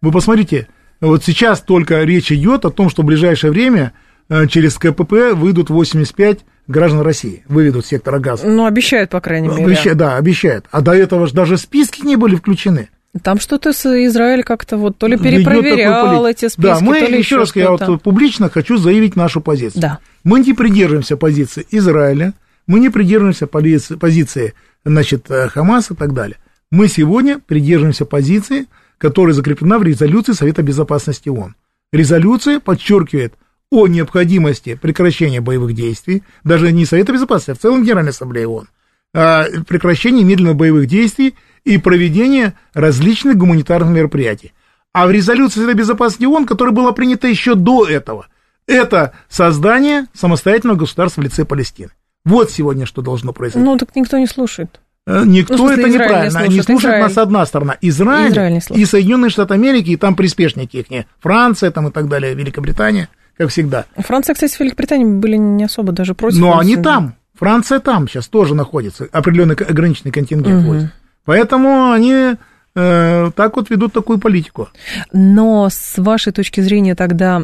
Вы 0.00 0.10
посмотрите, 0.10 0.68
вот 1.00 1.24
сейчас 1.24 1.60
только 1.60 2.02
речь 2.02 2.32
идет 2.32 2.64
о 2.64 2.70
том, 2.70 2.90
что 2.90 3.02
в 3.02 3.06
ближайшее 3.06 3.52
время 3.52 3.92
э, 4.28 4.48
через 4.48 4.74
КПП 4.78 5.34
выйдут 5.34 5.70
85 5.70 6.44
граждан 6.68 7.00
России, 7.02 7.44
выведут 7.48 7.86
сектора 7.86 8.18
газа. 8.18 8.46
Ну, 8.46 8.64
обещают, 8.66 9.10
по 9.10 9.20
крайней 9.20 9.48
мере. 9.48 9.64
Обеща- 9.64 9.94
да, 9.94 10.16
обещают. 10.16 10.66
А 10.70 10.80
до 10.80 10.92
этого 10.92 11.26
же 11.26 11.34
даже 11.34 11.56
списки 11.56 12.04
не 12.06 12.16
были 12.16 12.36
включены. 12.36 12.88
Там 13.22 13.38
что-то 13.38 13.72
с 13.74 13.84
Израиль 14.06 14.42
как-то 14.42 14.78
вот 14.78 14.96
то 14.96 15.06
ли 15.06 15.18
перепроверял 15.18 16.24
эти 16.26 16.48
списки, 16.48 16.60
Да, 16.62 16.78
мы, 16.80 16.98
то 16.98 17.06
ли 17.06 17.18
еще 17.18 17.36
раз, 17.36 17.54
я 17.54 17.70
вот 17.72 18.02
публично 18.02 18.48
хочу 18.48 18.78
заявить 18.78 19.16
нашу 19.16 19.40
позицию. 19.42 19.82
Да. 19.82 19.98
Мы 20.24 20.40
не 20.40 20.54
придерживаемся 20.54 21.16
позиции 21.18 21.66
Израиля, 21.70 22.32
мы 22.66 22.80
не 22.80 22.88
придерживаемся 22.88 23.44
пози- 23.46 23.98
позиции, 23.98 24.54
значит, 24.84 25.30
э, 25.30 25.48
Хамаса 25.48 25.92
и 25.92 25.96
так 25.96 26.14
далее. 26.14 26.38
Мы 26.70 26.88
сегодня 26.88 27.38
придерживаемся 27.38 28.06
позиции, 28.06 28.66
которая 28.96 29.34
закреплена 29.34 29.78
в 29.78 29.82
резолюции 29.82 30.32
Совета 30.32 30.62
Безопасности 30.62 31.28
ООН. 31.28 31.54
Резолюция 31.92 32.60
подчеркивает 32.60 33.34
о 33.72 33.86
необходимости 33.86 34.74
прекращения 34.74 35.40
боевых 35.40 35.72
действий, 35.72 36.22
даже 36.44 36.70
не 36.72 36.84
Совета 36.84 37.14
Безопасности, 37.14 37.52
а 37.52 37.54
в 37.54 37.58
целом 37.58 37.82
Генеральной 37.82 38.10
Ассамблеи 38.10 38.44
ООН, 38.44 38.68
а, 39.14 39.46
прекращение 39.66 40.24
медленных 40.24 40.56
боевых 40.56 40.86
действий 40.86 41.34
и 41.64 41.78
проведение 41.78 42.52
различных 42.74 43.38
гуманитарных 43.38 43.90
мероприятий. 43.90 44.52
А 44.92 45.06
в 45.06 45.10
резолюции 45.10 45.60
Совета 45.60 45.78
Безопасности 45.78 46.26
ООН, 46.26 46.44
которая 46.44 46.74
была 46.74 46.92
принята 46.92 47.28
еще 47.28 47.54
до 47.54 47.86
этого, 47.86 48.26
это 48.66 49.14
создание 49.30 50.04
самостоятельного 50.12 50.76
государства 50.76 51.22
в 51.22 51.24
лице 51.24 51.46
Палестины. 51.46 51.92
Вот 52.26 52.50
сегодня 52.50 52.84
что 52.84 53.00
должно 53.00 53.32
произойти. 53.32 53.64
Ну, 53.64 53.78
так 53.78 53.96
никто 53.96 54.18
не 54.18 54.26
слушает. 54.26 54.80
Э, 55.06 55.24
Никто 55.24 55.56
Ну, 55.56 55.70
это 55.70 55.80
Израиль 55.80 55.88
не 55.90 55.98
неправильно. 55.98 56.38
Они 56.40 56.48
слушает. 56.48 56.66
слушают 56.66 56.82
Израиль. 56.82 57.02
нас 57.04 57.16
одна 57.16 57.46
сторона. 57.46 57.76
Израиль, 57.80 58.32
Израиль 58.32 58.52
не 58.52 58.60
слушает. 58.60 58.86
и 58.86 58.90
Соединенные 58.90 59.30
Штаты 59.30 59.54
Америки, 59.54 59.90
и 59.90 59.96
там 59.96 60.14
приспешники 60.14 60.76
их, 60.76 61.06
Франция 61.20 61.70
там 61.70 61.88
и 61.88 61.90
так 61.90 62.08
далее, 62.08 62.34
Великобритания, 62.34 63.08
как 63.36 63.50
всегда. 63.50 63.86
Франция, 63.96 64.34
кстати, 64.34 64.52
с 64.52 64.60
Великобританией 64.60 65.08
были 65.08 65.36
не 65.36 65.64
особо 65.64 65.92
даже 65.92 66.14
против. 66.14 66.38
Но 66.38 66.58
они 66.58 66.74
Франции. 66.74 66.82
там. 66.82 67.14
Франция 67.34 67.80
там 67.80 68.08
сейчас 68.08 68.28
тоже 68.28 68.54
находится. 68.54 69.08
Определенный 69.10 69.54
ограниченный 69.54 70.12
контингент 70.12 70.64
войск. 70.64 70.86
Поэтому 71.24 71.90
они 71.90 72.36
так 72.74 73.56
вот 73.56 73.70
ведут 73.70 73.92
такую 73.92 74.18
политику. 74.18 74.68
Но 75.12 75.68
с 75.70 75.98
вашей 75.98 76.32
точки 76.32 76.60
зрения 76.62 76.94
тогда 76.94 77.42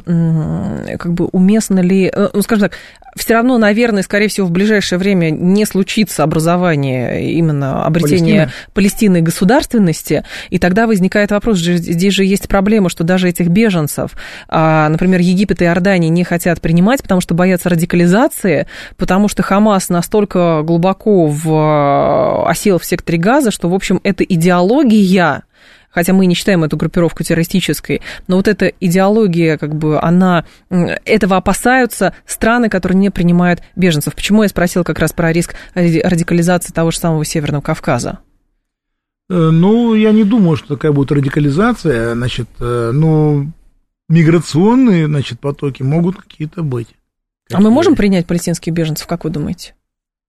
как 0.98 1.12
бы 1.12 1.26
уместно 1.26 1.80
ли, 1.80 2.10
э, 2.12 2.28
ну, 2.32 2.42
скажем 2.42 2.70
так, 2.70 2.78
все 3.16 3.34
равно, 3.34 3.58
наверное, 3.58 4.02
скорее 4.02 4.28
всего, 4.28 4.46
в 4.46 4.50
ближайшее 4.50 4.98
время 4.98 5.30
не 5.30 5.64
случится 5.64 6.22
образование 6.22 7.32
именно 7.32 7.84
обретения 7.84 8.52
Палестины, 8.74 9.18
Палестины 9.18 9.20
государственности, 9.20 10.24
и 10.50 10.58
тогда 10.58 10.86
возникает 10.86 11.30
вопрос, 11.30 11.58
здесь 11.58 12.14
же 12.14 12.24
есть 12.24 12.48
проблема, 12.48 12.88
что 12.88 13.04
даже 13.04 13.28
этих 13.28 13.48
беженцев, 13.48 14.12
а, 14.48 14.88
например, 14.88 15.20
Египет 15.20 15.62
и 15.62 15.64
Иордания 15.64 16.08
не 16.08 16.24
хотят 16.24 16.60
принимать, 16.60 17.02
потому 17.02 17.20
что 17.20 17.34
боятся 17.34 17.68
радикализации, 17.68 18.66
потому 18.96 19.28
что 19.28 19.42
Хамас 19.42 19.88
настолько 19.88 20.62
глубоко 20.62 21.26
в, 21.26 22.48
осел 22.48 22.78
в 22.78 22.84
секторе 22.84 23.18
Газа, 23.18 23.50
что, 23.50 23.68
в 23.68 23.74
общем, 23.74 24.00
эта 24.04 24.22
идеология 24.22 25.02
хотя 25.90 26.12
мы 26.12 26.26
не 26.26 26.34
считаем 26.34 26.64
эту 26.64 26.76
группировку 26.76 27.24
террористической, 27.24 28.02
но 28.26 28.36
вот 28.36 28.48
эта 28.48 28.66
идеология, 28.80 29.58
как 29.58 29.74
бы, 29.74 30.00
она, 30.00 30.44
этого 30.68 31.36
опасаются 31.36 32.14
страны, 32.26 32.68
которые 32.68 32.98
не 32.98 33.10
принимают 33.10 33.62
беженцев. 33.76 34.14
Почему 34.14 34.42
я 34.42 34.48
спросил 34.48 34.84
как 34.84 34.98
раз 34.98 35.12
про 35.12 35.32
риск 35.32 35.54
радикализации 35.74 36.72
того 36.72 36.90
же 36.90 36.98
самого 36.98 37.24
Северного 37.24 37.62
Кавказа? 37.62 38.20
Э, 39.30 39.50
ну, 39.50 39.94
я 39.94 40.12
не 40.12 40.24
думаю, 40.24 40.56
что 40.56 40.76
такая 40.76 40.92
будет 40.92 41.12
радикализация, 41.12 42.14
значит, 42.14 42.48
э, 42.60 42.90
ну, 42.92 43.50
миграционные, 44.08 45.06
значит, 45.06 45.40
потоки 45.40 45.82
могут 45.82 46.16
какие-то 46.16 46.62
быть. 46.62 46.88
Какие? 47.44 47.58
А 47.58 47.60
мы 47.60 47.70
можем 47.70 47.94
принять 47.94 48.26
палестинских 48.26 48.72
беженцев, 48.72 49.06
как 49.06 49.24
вы 49.24 49.30
думаете? 49.30 49.74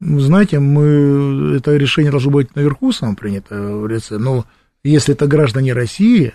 Знаете, 0.01 0.59
мы, 0.59 1.57
это 1.57 1.75
решение 1.75 2.11
должно 2.11 2.31
быть 2.31 2.55
наверху 2.55 2.93
сам 2.93 3.17
принято 3.17 3.55
в 3.55 3.87
лице, 3.87 4.17
но 4.17 4.45
если 4.83 5.13
это 5.13 5.27
граждане 5.27 5.73
России... 5.73 6.33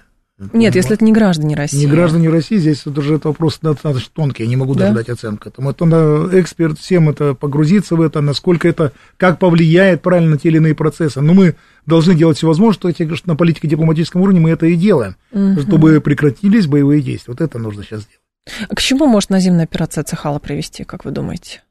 Нет, 0.52 0.74
если 0.74 0.94
это 0.94 1.04
не 1.04 1.12
граждане 1.12 1.54
России. 1.54 1.78
Не 1.78 1.86
граждане 1.86 2.28
России, 2.28 2.56
здесь 2.56 2.82
это 2.84 2.98
уже 2.98 3.14
это 3.14 3.28
вопрос 3.28 3.60
достаточно 3.62 4.10
тонкий, 4.12 4.42
я 4.42 4.48
не 4.48 4.56
могу 4.56 4.74
да? 4.74 4.80
даже 4.80 4.94
дать 4.96 5.08
оценку 5.08 5.48
этому. 5.48 5.70
Это 5.70 5.84
надо 5.84 6.40
эксперт 6.40 6.76
всем 6.76 7.08
это 7.08 7.34
погрузиться 7.34 7.94
в 7.94 8.00
это, 8.00 8.20
насколько 8.20 8.66
это, 8.66 8.90
как 9.16 9.38
повлияет 9.38 10.02
правильно 10.02 10.32
на 10.32 10.38
те 10.38 10.48
или 10.48 10.56
иные 10.56 10.74
процессы. 10.74 11.20
Но 11.20 11.34
мы 11.34 11.54
должны 11.86 12.16
делать 12.16 12.36
все 12.36 12.48
возможное, 12.48 12.92
что 12.92 13.20
на 13.26 13.36
политике 13.36 13.68
дипломатическом 13.68 14.22
уровне 14.22 14.40
мы 14.40 14.50
это 14.50 14.66
и 14.66 14.74
делаем, 14.74 15.14
угу. 15.30 15.60
чтобы 15.60 16.00
прекратились 16.00 16.66
боевые 16.66 17.00
действия. 17.00 17.32
Вот 17.32 17.40
это 17.40 17.60
нужно 17.60 17.84
сейчас 17.84 18.00
сделать. 18.00 18.20
А 18.68 18.74
к 18.74 18.80
чему 18.80 19.06
может 19.06 19.30
наземная 19.30 19.64
операция 19.64 20.02
Цехала 20.04 20.40
привести, 20.40 20.82
как 20.82 21.04
вы 21.04 21.12
думаете? 21.12 21.62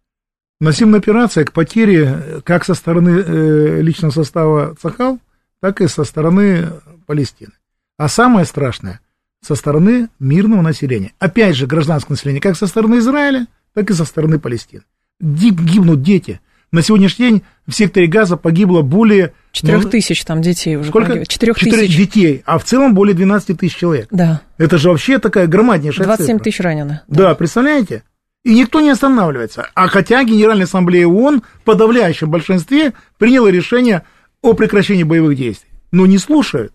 Наземная 0.60 1.00
операция 1.00 1.44
к 1.44 1.52
потере 1.52 2.42
как 2.46 2.64
со 2.64 2.74
стороны 2.74 3.22
э, 3.26 3.82
личного 3.82 4.12
состава 4.12 4.76
Цахал, 4.82 5.20
так 5.64 5.80
и 5.80 5.88
со 5.88 6.04
стороны 6.04 6.72
Палестины. 7.06 7.54
А 7.98 8.10
самое 8.10 8.46
страшное, 8.46 9.00
со 9.40 9.56
стороны 9.56 10.10
мирного 10.20 10.62
населения. 10.62 11.14
Опять 11.20 11.56
же, 11.56 11.68
гражданское 11.68 12.12
население, 12.12 12.42
как 12.42 12.58
со 12.58 12.68
стороны 12.68 12.98
Израиля, 12.98 13.48
так 13.74 13.90
и 13.90 13.94
со 13.94 14.04
стороны 14.04 14.40
Палестины. 14.40 14.84
Гибнут 15.22 16.02
дети. 16.02 16.42
На 16.74 16.82
сегодняшний 16.82 17.30
день 17.30 17.44
в 17.66 17.72
секторе 17.72 18.08
Газа 18.08 18.36
погибло 18.36 18.82
более... 18.82 19.32
Четырех 19.54 19.86
ну, 19.86 19.90
тысяч 19.90 20.26
там 20.26 20.42
детей 20.42 20.76
уже. 20.76 20.90
Сколько? 20.90 21.26
Четырех 21.26 21.58
тысяч. 21.58 21.96
детей, 21.96 22.44
а 22.46 22.58
в 22.58 22.66
целом 22.66 22.94
более 22.94 23.16
12 23.16 23.58
тысяч 23.58 23.78
человек. 23.78 24.10
Да. 24.12 24.42
Это 24.58 24.78
же 24.78 24.90
вообще 24.90 25.18
такая 25.18 25.48
громаднейшая 25.48 26.06
27 26.06 26.26
цифра. 26.26 26.44
тысяч 26.44 26.60
ранены. 26.60 27.02
Да. 27.08 27.30
да, 27.30 27.36
представляете? 27.36 28.04
И 28.44 28.54
никто 28.54 28.82
не 28.82 28.90
останавливается. 28.90 29.68
А 29.74 29.88
хотя 29.88 30.26
Генеральная 30.26 30.66
Ассамблея 30.66 31.08
ООН 31.08 31.44
в 31.62 31.64
подавляющем 31.64 32.30
большинстве 32.30 32.92
приняла 33.18 33.50
решение 33.50 34.04
о 34.44 34.54
прекращении 34.54 35.04
боевых 35.04 35.36
действий. 35.36 35.72
Но 35.92 36.06
не 36.06 36.20
слушают. 36.20 36.74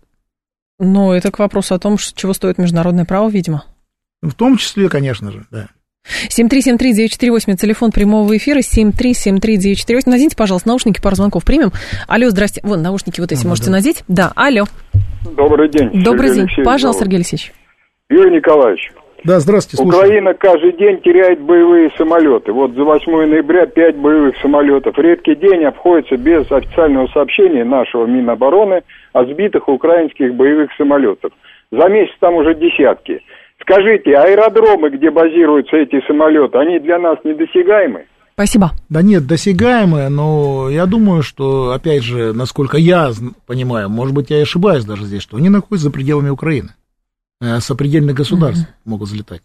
Ну, 0.79 1.13
это 1.13 1.31
к 1.31 1.39
вопросу 1.39 1.75
о 1.75 1.79
том, 1.79 1.97
чего 1.97 2.33
стоит 2.33 2.57
международное 2.57 3.05
право, 3.05 3.29
видимо. 3.29 3.63
В 4.21 4.33
том 4.33 4.57
числе, 4.57 4.89
конечно 4.89 5.31
же, 5.31 5.45
да. 5.51 5.69
7373948, 6.29 7.55
телефон 7.55 7.91
прямого 7.91 8.35
эфира, 8.35 8.59
7373948. 8.59 10.01
Наденьте, 10.05 10.35
пожалуйста, 10.35 10.67
наушники, 10.69 11.01
пару 11.01 11.15
звонков 11.15 11.45
примем. 11.45 11.71
Алло, 12.07 12.29
здрасте. 12.29 12.61
Вон, 12.63 12.81
наушники 12.81 13.19
вот 13.19 13.31
эти 13.31 13.45
а, 13.45 13.49
можете 13.49 13.67
да. 13.67 13.73
надеть. 13.73 14.03
Да, 14.07 14.31
алло. 14.35 14.65
Добрый 15.35 15.69
день. 15.69 16.03
Добрый 16.03 16.29
Сергей 16.29 16.35
день. 16.35 16.43
Алексеевич, 16.43 16.65
Пожалуйста, 16.65 17.03
Сергей 17.03 17.17
Алексеевич. 17.17 17.53
Юрий 18.09 18.37
Николаевич, 18.37 18.91
да, 19.23 19.39
здравствуйте, 19.39 19.83
слушаю. 19.83 20.03
Украина 20.03 20.33
каждый 20.33 20.73
день 20.73 21.01
теряет 21.01 21.39
боевые 21.41 21.91
самолеты. 21.97 22.51
Вот 22.51 22.73
за 22.73 22.83
8 22.83 23.11
ноября 23.25 23.65
5 23.65 23.97
боевых 23.97 24.35
самолетов. 24.41 24.97
Редкий 24.97 25.35
день 25.35 25.63
обходится 25.65 26.17
без 26.17 26.51
официального 26.51 27.07
сообщения 27.07 27.63
нашего 27.63 28.05
Минобороны 28.05 28.83
о 29.13 29.25
сбитых 29.25 29.67
украинских 29.67 30.33
боевых 30.35 30.71
самолетов. 30.77 31.31
За 31.71 31.87
месяц 31.87 32.13
там 32.19 32.35
уже 32.35 32.55
десятки. 32.55 33.21
Скажите, 33.61 34.15
аэродромы, 34.15 34.89
где 34.89 35.11
базируются 35.11 35.77
эти 35.77 36.01
самолеты, 36.07 36.57
они 36.57 36.79
для 36.79 36.97
нас 36.97 37.17
недосягаемы? 37.23 38.05
Спасибо. 38.33 38.71
Да 38.87 39.01
нет, 39.01 39.27
досягаемые, 39.27 40.07
но 40.07 40.69
я 40.69 40.85
думаю, 40.85 41.23
что, 41.23 41.73
опять 41.73 42.03
же, 42.03 42.31
насколько 42.31 42.77
я 42.77 43.11
понимаю, 43.45 43.89
может 43.89 44.15
быть, 44.15 44.29
я 44.29 44.41
ошибаюсь 44.41 44.85
даже 44.85 45.03
здесь, 45.03 45.21
что 45.21 45.35
они 45.35 45.49
находятся 45.49 45.89
за 45.89 45.91
пределами 45.91 46.29
Украины. 46.29 46.69
Э, 47.41 47.61
сопредельных 47.61 48.15
государств 48.15 48.63
mm-hmm. 48.63 48.81
могут 48.85 49.09
взлетать. 49.09 49.41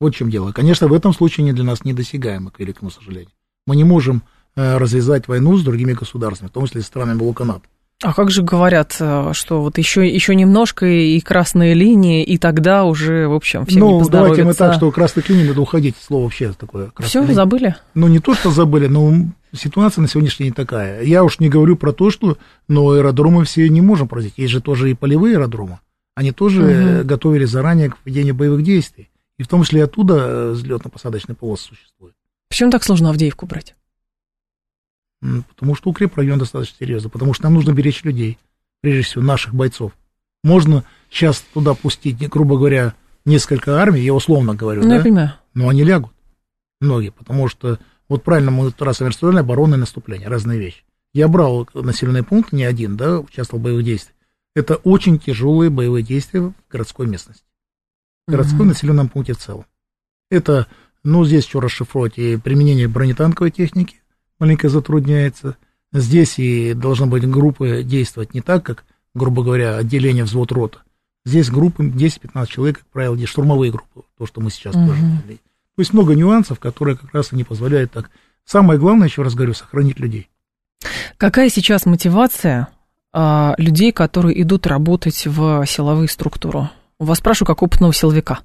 Вот 0.00 0.14
в 0.14 0.16
чем 0.16 0.30
дело. 0.30 0.52
Конечно, 0.52 0.86
в 0.86 0.92
этом 0.92 1.12
случае 1.12 1.44
они 1.44 1.52
для 1.52 1.64
нас 1.64 1.84
недосягаемы, 1.84 2.50
к 2.50 2.60
великому 2.60 2.90
сожалению. 2.90 3.30
Мы 3.66 3.74
не 3.74 3.82
можем 3.82 4.22
э, 4.54 4.76
развязать 4.76 5.26
войну 5.26 5.56
с 5.56 5.64
другими 5.64 5.94
государствами, 5.94 6.48
в 6.48 6.52
том 6.52 6.66
числе 6.66 6.82
с 6.82 6.86
странами 6.86 7.18
блока. 7.18 7.60
А 8.02 8.12
как 8.12 8.30
же 8.30 8.42
говорят, 8.42 8.96
э, 9.00 9.32
что 9.32 9.62
вот 9.62 9.78
еще, 9.78 10.08
еще 10.08 10.36
немножко 10.36 10.86
и 10.86 11.18
красные 11.20 11.74
линии, 11.74 12.22
и 12.22 12.38
тогда 12.38 12.84
уже, 12.84 13.26
в 13.26 13.34
общем, 13.34 13.66
все 13.66 13.80
Ну, 13.80 14.08
давайте 14.08 14.44
мы 14.44 14.54
так, 14.54 14.74
что 14.74 14.92
красных 14.92 15.28
линий 15.28 15.44
надо 15.44 15.60
уходить. 15.60 15.96
Слово 16.00 16.24
вообще 16.24 16.52
такое. 16.52 16.92
Все, 17.00 17.22
линия. 17.22 17.34
забыли? 17.34 17.74
Ну, 17.94 18.06
не 18.06 18.20
то, 18.20 18.34
что 18.34 18.52
забыли, 18.52 18.86
но 18.86 19.12
ситуация 19.52 20.02
на 20.02 20.08
сегодняшний 20.08 20.46
день 20.46 20.54
такая. 20.54 21.02
Я 21.02 21.24
уж 21.24 21.40
не 21.40 21.48
говорю 21.48 21.74
про 21.74 21.92
то, 21.92 22.10
что 22.10 22.38
но 22.68 22.90
аэродромы 22.90 23.44
все 23.44 23.68
не 23.68 23.80
можем 23.80 24.06
поразить. 24.06 24.34
Есть 24.36 24.52
же 24.52 24.60
тоже 24.60 24.92
и 24.92 24.94
полевые 24.94 25.36
аэродромы. 25.36 25.80
Они 26.14 26.32
тоже 26.32 27.00
угу. 27.00 27.06
готовили 27.06 27.44
заранее 27.44 27.90
к 27.90 27.98
ведению 28.04 28.34
боевых 28.34 28.62
действий. 28.62 29.10
И 29.36 29.42
в 29.42 29.48
том 29.48 29.64
числе 29.64 29.84
оттуда 29.84 30.14
э, 30.14 30.52
взлетно-посадочный 30.52 31.34
полос 31.34 31.62
существует. 31.62 32.14
Почему 32.48 32.70
так 32.70 32.84
сложно 32.84 33.10
Авдеевку 33.10 33.46
брать? 33.46 33.74
Потому 35.20 35.74
что 35.74 35.90
укрепрайон 35.90 36.38
достаточно 36.38 36.76
серьезно, 36.78 37.08
потому 37.08 37.32
что 37.34 37.44
нам 37.44 37.54
нужно 37.54 37.72
беречь 37.72 38.04
людей, 38.04 38.38
прежде 38.80 39.02
всего 39.02 39.24
наших 39.24 39.54
бойцов. 39.54 39.92
Можно 40.44 40.84
сейчас 41.10 41.44
туда 41.54 41.74
пустить, 41.74 42.18
грубо 42.28 42.58
говоря, 42.58 42.94
несколько 43.24 43.80
армий, 43.80 44.02
я 44.02 44.12
условно 44.12 44.54
говорю, 44.54 44.82
ну, 44.82 44.90
да? 44.90 44.96
Я 44.96 45.02
понимаю. 45.02 45.32
Но 45.54 45.68
они 45.68 45.82
лягут, 45.82 46.12
многие, 46.80 47.10
потому 47.10 47.48
что, 47.48 47.78
вот 48.08 48.22
правильно, 48.22 48.50
мы 48.50 48.70
раз 48.78 49.00
авиационная 49.00 49.40
оборонное 49.40 49.78
наступление, 49.78 50.28
разные 50.28 50.58
вещи. 50.58 50.84
Я 51.14 51.28
брал 51.28 51.66
населенный 51.72 52.22
пункт, 52.22 52.52
не 52.52 52.64
один, 52.64 52.96
да, 52.96 53.20
участвовал 53.20 53.60
в 53.60 53.64
боевых 53.64 53.84
действиях. 53.84 54.14
Это 54.54 54.76
очень 54.76 55.18
тяжелые 55.18 55.70
боевые 55.70 56.04
действия 56.04 56.40
в 56.40 56.54
городской 56.70 57.06
местности, 57.06 57.44
в 58.26 58.30
городском 58.30 58.62
mm-hmm. 58.62 58.66
населенном 58.66 59.08
пункте 59.08 59.34
в 59.34 59.38
целом. 59.38 59.66
Это, 60.30 60.68
ну, 61.02 61.24
здесь 61.24 61.44
что 61.44 61.60
расшифровать, 61.60 62.18
и 62.18 62.36
применение 62.36 62.88
бронетанковой 62.88 63.50
техники 63.50 64.00
маленько 64.38 64.68
затрудняется. 64.68 65.56
Здесь 65.92 66.38
и 66.38 66.72
должны 66.74 67.06
быть 67.06 67.28
группы 67.28 67.82
действовать 67.84 68.34
не 68.34 68.40
так, 68.40 68.64
как, 68.64 68.84
грубо 69.14 69.42
говоря, 69.42 69.76
отделение 69.76 70.24
взвод 70.24 70.52
рота. 70.52 70.80
Здесь 71.24 71.50
группы 71.50 71.84
10-15 71.84 72.46
человек, 72.46 72.78
как 72.78 72.86
правило, 72.88 73.16
здесь 73.16 73.28
штурмовые 73.28 73.72
группы, 73.72 74.02
то, 74.18 74.26
что 74.26 74.40
мы 74.40 74.50
сейчас 74.50 74.74
mm-hmm. 74.74 74.86
тоже 74.86 75.00
То 75.00 75.80
есть 75.80 75.92
много 75.92 76.14
нюансов, 76.14 76.60
которые 76.60 76.96
как 76.96 77.12
раз 77.12 77.32
и 77.32 77.36
не 77.36 77.44
позволяют 77.44 77.92
так. 77.92 78.10
Самое 78.44 78.78
главное, 78.78 79.08
еще 79.08 79.22
раз 79.22 79.34
говорю, 79.34 79.54
сохранить 79.54 79.98
людей. 79.98 80.28
Какая 81.16 81.48
сейчас 81.48 81.86
мотивация 81.86 82.68
а, 83.14 83.54
людей, 83.58 83.92
которые 83.92 84.42
идут 84.42 84.66
работать 84.66 85.26
в 85.26 85.64
силовые 85.66 86.08
структуры? 86.08 86.70
Вас 86.98 87.18
спрашиваю, 87.18 87.46
как 87.46 87.62
опытного 87.62 87.94
силовика. 87.94 88.40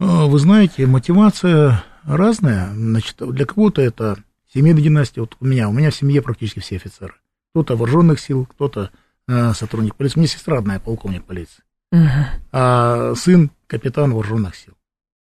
А, 0.00 0.26
вы 0.26 0.38
знаете, 0.38 0.86
мотивация 0.86 1.84
разная. 2.04 2.72
Значит, 2.72 3.16
для 3.18 3.44
кого-то 3.44 3.82
это 3.82 4.16
семейная 4.54 4.82
династия. 4.82 5.20
Вот 5.20 5.36
у 5.38 5.44
меня, 5.44 5.68
у 5.68 5.72
меня 5.72 5.90
в 5.90 5.94
семье 5.94 6.22
практически 6.22 6.60
все 6.60 6.76
офицеры. 6.76 7.14
Кто-то 7.52 7.76
вооруженных 7.76 8.20
сил, 8.20 8.46
кто-то 8.46 8.90
э, 9.26 9.52
сотрудник 9.52 9.96
полиции. 9.96 10.18
У 10.18 10.20
меня 10.20 10.28
сестра 10.28 10.58
одна, 10.58 10.78
полковник 10.80 11.24
полиции. 11.24 11.62
Угу. 11.92 12.00
А 12.52 13.14
сын 13.16 13.50
капитан 13.66 14.12
вооруженных 14.12 14.56
сил. 14.56 14.74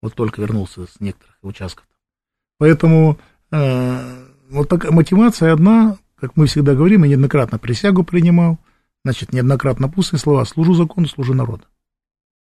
Вот 0.03 0.14
только 0.14 0.43
вернулся 0.43 0.87
с 0.87 1.01
некоторых 1.01 1.37
участков. 1.43 1.87
Поэтому 2.59 3.18
э, 3.51 4.24
вот 4.51 4.68
такая 4.68 4.93
мотивация 4.93 5.53
одна, 5.53 5.97
как 6.18 6.36
мы 6.36 6.46
всегда 6.46 6.74
говорим, 6.74 7.04
я 7.04 7.10
неоднократно 7.10 7.58
присягу 7.58 8.02
принимал, 8.02 8.58
значит, 9.04 9.32
неоднократно 9.32 9.88
пустые 9.88 10.18
слова, 10.18 10.44
служу 10.44 10.74
закону, 10.74 11.06
служу 11.06 11.34
народу. 11.34 11.64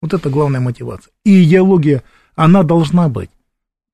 Вот 0.01 0.15
это 0.15 0.31
главная 0.31 0.61
мотивация. 0.61 1.13
И 1.25 1.45
идеология, 1.45 2.03
она 2.37 2.63
должна 2.63 3.09
быть. 3.09 3.31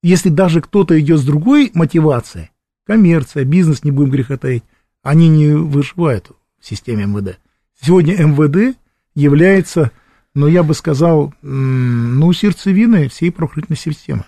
Если 0.02 0.28
даже 0.28 0.60
кто-то 0.60 0.98
идет 0.98 1.20
с 1.20 1.24
другой 1.24 1.70
мотивацией, 1.74 2.50
коммерция, 2.86 3.44
бизнес, 3.44 3.84
не 3.84 3.90
будем 3.90 4.10
греха 4.10 4.36
таить, 4.36 4.64
они 5.02 5.28
не 5.28 5.48
выживают 5.48 6.30
в 6.58 6.66
системе 6.66 7.06
МВД. 7.06 7.38
Сегодня 7.80 8.16
МВД 8.16 8.76
является, 9.14 9.92
ну, 10.34 10.46
я 10.46 10.62
бы 10.62 10.74
сказал, 10.74 11.34
ну, 11.42 12.32
сердцевиной 12.32 13.08
всей 13.08 13.30
правоохранительной 13.30 13.78
системы. 13.78 14.24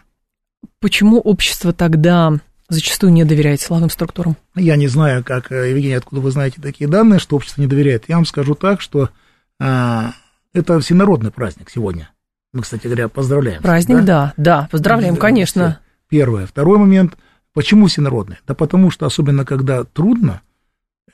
Почему 0.79 1.21
общество 1.21 1.73
тогда 1.73 2.39
зачастую 2.73 3.13
не 3.13 3.25
доверяет 3.25 3.61
силовым 3.61 3.91
структурам? 3.91 4.37
Я 4.55 4.77
не 4.77 4.89
знаю, 4.89 5.23
как, 5.25 5.53
э, 5.53 5.71
Евгений, 5.71 5.95
откуда 5.95 6.21
вы 6.21 6.31
знаете 6.31 6.61
такие 6.61 6.89
данные, 6.89 7.21
что 7.21 7.37
общество 7.37 7.61
не 7.61 7.67
доверяет. 7.67 8.05
Я 8.09 8.17
вам 8.17 8.27
скажу 8.27 8.55
так, 8.55 8.81
что 8.81 9.11
а, 9.61 10.13
это 10.53 10.81
всенародный 10.81 11.31
праздник 11.31 11.71
сегодня. 11.71 12.11
Мы, 12.53 12.63
кстати 12.63 12.87
говоря, 12.87 13.09
поздравляем. 13.09 13.63
Праздник, 13.63 14.05
да, 14.05 14.05
да, 14.05 14.35
да 14.37 14.69
поздравляем, 14.71 15.17
конечно. 15.17 15.81
Первое. 16.09 16.47
Второй 16.47 16.79
момент. 16.79 17.17
Почему 17.55 17.87
всенародный? 17.87 18.39
Да 18.47 18.55
потому 18.55 18.91
что, 18.91 19.07
особенно 19.07 19.45
когда 19.45 19.85
трудно, 19.85 20.43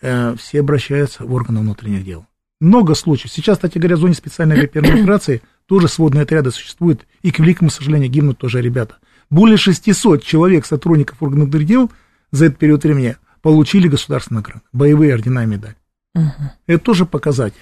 э, 0.00 0.34
все 0.38 0.60
обращаются 0.60 1.24
в 1.24 1.32
органы 1.32 1.60
внутренних 1.60 2.04
дел. 2.04 2.26
Много 2.60 2.94
случаев. 2.94 3.32
Сейчас, 3.32 3.58
кстати 3.58 3.78
говоря, 3.78 3.96
в 3.96 4.00
зоне 4.00 4.14
специальной 4.14 4.64
операции 4.64 5.42
тоже 5.66 5.88
сводные 5.88 6.22
отряды 6.22 6.50
существуют, 6.50 7.06
и, 7.22 7.30
к 7.30 7.38
великому 7.38 7.70
сожалению, 7.70 8.10
гибнут 8.10 8.38
тоже 8.38 8.60
ребята. 8.60 8.96
Более 9.30 9.56
600 9.56 10.22
человек, 10.22 10.66
сотрудников 10.66 11.22
органов 11.22 11.50
дел 11.64 11.90
за 12.30 12.46
этот 12.46 12.58
период 12.58 12.84
времени 12.84 13.16
получили 13.42 13.88
государственный 13.88 14.38
награды, 14.38 14.62
боевые 14.72 15.14
ордена 15.14 15.44
и 15.44 15.46
медаль. 15.46 15.74
Угу. 16.14 16.32
Это 16.66 16.84
тоже 16.84 17.06
показатель. 17.06 17.56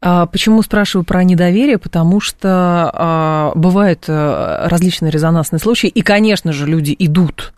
А 0.00 0.26
почему 0.26 0.62
спрашиваю 0.62 1.04
про 1.04 1.22
недоверие? 1.22 1.78
Потому 1.78 2.20
что 2.20 2.90
а, 2.92 3.52
бывают 3.54 4.04
а, 4.08 4.68
различные 4.68 5.12
резонансные 5.12 5.60
случаи, 5.60 5.86
и, 5.86 6.02
конечно 6.02 6.52
же, 6.52 6.66
люди 6.66 6.94
идут 6.98 7.52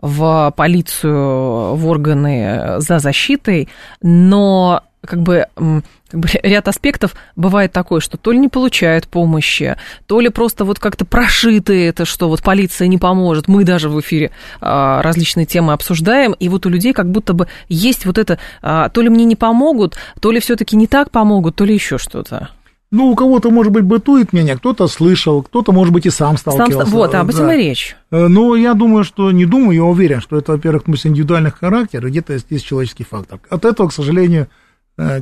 в 0.00 0.54
полицию, 0.56 1.74
в 1.74 1.86
органы 1.88 2.76
за 2.78 3.00
защитой, 3.00 3.68
но 4.00 4.84
как 5.06 5.22
бы, 5.22 5.46
как 5.54 6.20
бы 6.20 6.28
ряд 6.42 6.68
аспектов 6.68 7.14
бывает 7.36 7.72
такое, 7.72 8.00
что 8.00 8.16
то 8.16 8.32
ли 8.32 8.38
не 8.38 8.48
получают 8.48 9.06
помощи, 9.06 9.76
то 10.06 10.20
ли 10.20 10.28
просто 10.28 10.64
вот 10.64 10.78
как-то 10.78 11.04
прошиты 11.04 11.86
это, 11.86 12.04
что 12.04 12.28
вот 12.28 12.42
полиция 12.42 12.88
не 12.88 12.98
поможет. 12.98 13.48
Мы 13.48 13.64
даже 13.64 13.88
в 13.88 14.00
эфире 14.00 14.32
а, 14.60 15.02
различные 15.02 15.46
темы 15.46 15.72
обсуждаем, 15.72 16.32
и 16.32 16.48
вот 16.48 16.66
у 16.66 16.68
людей 16.68 16.92
как 16.92 17.10
будто 17.10 17.32
бы 17.32 17.48
есть 17.68 18.06
вот 18.06 18.18
это, 18.18 18.38
а, 18.60 18.88
то 18.88 19.00
ли 19.00 19.08
мне 19.08 19.24
не 19.24 19.36
помогут, 19.36 19.96
то 20.20 20.30
ли 20.32 20.40
все-таки 20.40 20.76
не 20.76 20.86
так 20.86 21.10
помогут, 21.10 21.56
то 21.56 21.64
ли 21.64 21.74
еще 21.74 21.98
что-то. 21.98 22.50
Ну, 22.90 23.10
у 23.10 23.14
кого-то, 23.14 23.50
может 23.50 23.70
быть, 23.70 23.84
бытует 23.84 24.32
мнение, 24.32 24.56
кто-то 24.56 24.88
слышал, 24.88 25.42
кто-то, 25.42 25.72
может 25.72 25.92
быть, 25.92 26.06
и 26.06 26.10
сам 26.10 26.38
сталкивался. 26.38 26.78
Сам, 26.78 26.88
вот, 26.88 27.14
об 27.14 27.28
этом 27.28 27.46
да. 27.46 27.54
и 27.54 27.58
речь. 27.58 27.96
Э, 28.10 28.28
но 28.28 28.56
я 28.56 28.72
думаю, 28.72 29.04
что, 29.04 29.30
не 29.30 29.44
думаю, 29.44 29.76
я 29.76 29.84
уверен, 29.84 30.22
что 30.22 30.38
это, 30.38 30.52
во-первых, 30.52 30.84
индивидуальный 30.86 31.50
характер, 31.50 32.06
и 32.06 32.10
где-то 32.10 32.32
есть 32.32 32.66
человеческий 32.66 33.04
фактор. 33.04 33.40
От 33.50 33.66
этого, 33.66 33.88
к 33.88 33.92
сожалению, 33.92 34.48
Э, 34.48 34.50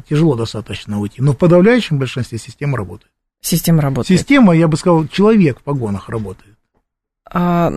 тяжело 0.08 0.34
достаточно 0.34 1.00
уйти. 1.00 1.22
Но 1.22 1.32
в 1.32 1.38
подавляющем 1.38 1.98
большинстве 1.98 2.38
система 2.38 2.76
работает. 2.78 3.12
Система 3.40 3.82
работает. 3.82 4.18
Система, 4.18 4.56
я 4.56 4.68
бы 4.68 4.76
сказал, 4.76 5.06
человек 5.06 5.60
в 5.60 5.62
погонах 5.62 6.08
работает. 6.08 6.56
А, 7.28 7.72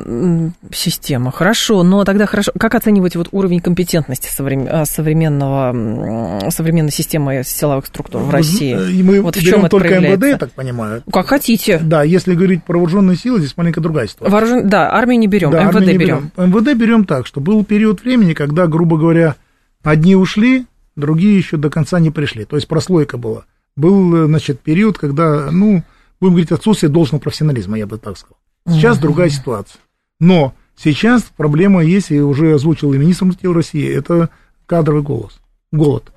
система, 0.71 1.31
хорошо, 1.31 1.81
но 1.81 2.03
тогда 2.03 2.27
хорошо. 2.27 2.51
Как 2.59 2.75
оценивать 2.75 3.15
вот 3.15 3.29
уровень 3.31 3.61
компетентности 3.61 4.29
э, 4.29 4.85
современного, 4.85 6.49
современной 6.51 6.91
системы 6.91 7.41
силовых 7.43 7.87
структур 7.87 8.21
в 8.21 8.29
России? 8.29 8.75
Э, 8.75 9.03
мы 9.03 9.21
вот 9.21 9.35
в 9.35 9.43
чем 9.43 9.61
это 9.61 9.69
только 9.69 9.99
МВД, 9.99 10.23
я 10.25 10.37
так 10.37 10.51
понимаю. 10.51 11.01
Как 11.11 11.25
хотите. 11.25 11.79
Да, 11.79 12.03
если 12.03 12.35
говорить 12.35 12.63
про 12.63 12.77
вооруженные 12.77 13.17
силы, 13.17 13.39
здесь 13.39 13.57
маленько 13.57 13.81
другая 13.81 14.07
ситуация. 14.07 14.31
Вооружен... 14.31 14.69
Да, 14.69 14.91
армию 14.93 15.19
не 15.19 15.25
берем, 15.27 15.49
да, 15.49 15.63
МВД 15.63 15.79
не 15.79 15.97
берем. 15.97 16.31
берем. 16.37 16.49
МВД 16.51 16.75
берем 16.75 17.05
так, 17.05 17.25
что 17.25 17.41
был 17.41 17.65
период 17.65 18.03
времени, 18.03 18.33
когда, 18.33 18.67
грубо 18.67 18.97
говоря, 18.99 19.35
одни 19.81 20.15
ушли, 20.15 20.67
другие 20.99 21.37
еще 21.37 21.57
до 21.57 21.69
конца 21.69 21.99
не 21.99 22.11
пришли. 22.11 22.45
То 22.45 22.55
есть 22.55 22.67
прослойка 22.67 23.17
была. 23.17 23.45
Был, 23.75 24.27
значит, 24.27 24.59
период, 24.59 24.97
когда, 24.97 25.49
ну, 25.51 25.83
будем 26.19 26.33
говорить, 26.33 26.51
отсутствие 26.51 26.91
должного 26.91 27.21
профессионализма, 27.21 27.77
я 27.77 27.87
бы 27.87 27.97
так 27.97 28.17
сказал. 28.17 28.37
Сейчас 28.67 28.97
uh-huh. 28.97 29.01
другая 29.01 29.29
ситуация. 29.29 29.79
Но 30.19 30.53
сейчас 30.75 31.23
проблема 31.35 31.83
есть, 31.83 32.11
и 32.11 32.19
уже 32.19 32.53
озвучил 32.53 32.93
и 32.93 32.97
министр 32.97 33.27
России, 33.53 33.87
это 33.87 34.29
кадровый 34.65 35.01
голос, 35.01 35.39
голод. 35.71 36.11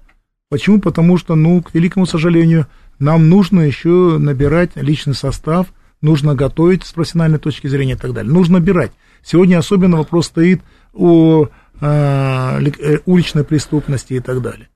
Почему? 0.51 0.81
Потому 0.81 1.17
что, 1.17 1.35
ну, 1.35 1.63
к 1.63 1.73
великому 1.73 2.05
сожалению, 2.05 2.67
нам 2.99 3.31
нужно 3.31 3.61
еще 3.61 4.19
набирать 4.19 4.73
личный 4.75 5.15
состав, 5.15 5.69
нужно 6.03 6.35
готовить 6.35 6.85
с 6.85 6.93
профессиональной 6.93 7.39
точки 7.39 7.69
зрения 7.69 7.95
и 7.95 7.97
так 7.97 8.13
далее. 8.13 8.33
Нужно 8.33 8.59
набирать. 8.59 8.93
Сегодня 9.23 9.59
особенно 9.59 9.97
вопрос 9.97 10.27
стоит 10.27 10.61
о 10.93 11.49
а, 11.81 12.61
э, 12.61 12.99
уличной 13.07 13.45
преступности 13.45 14.15
и 14.15 14.21
так 14.21 14.43
далее. 14.43 14.69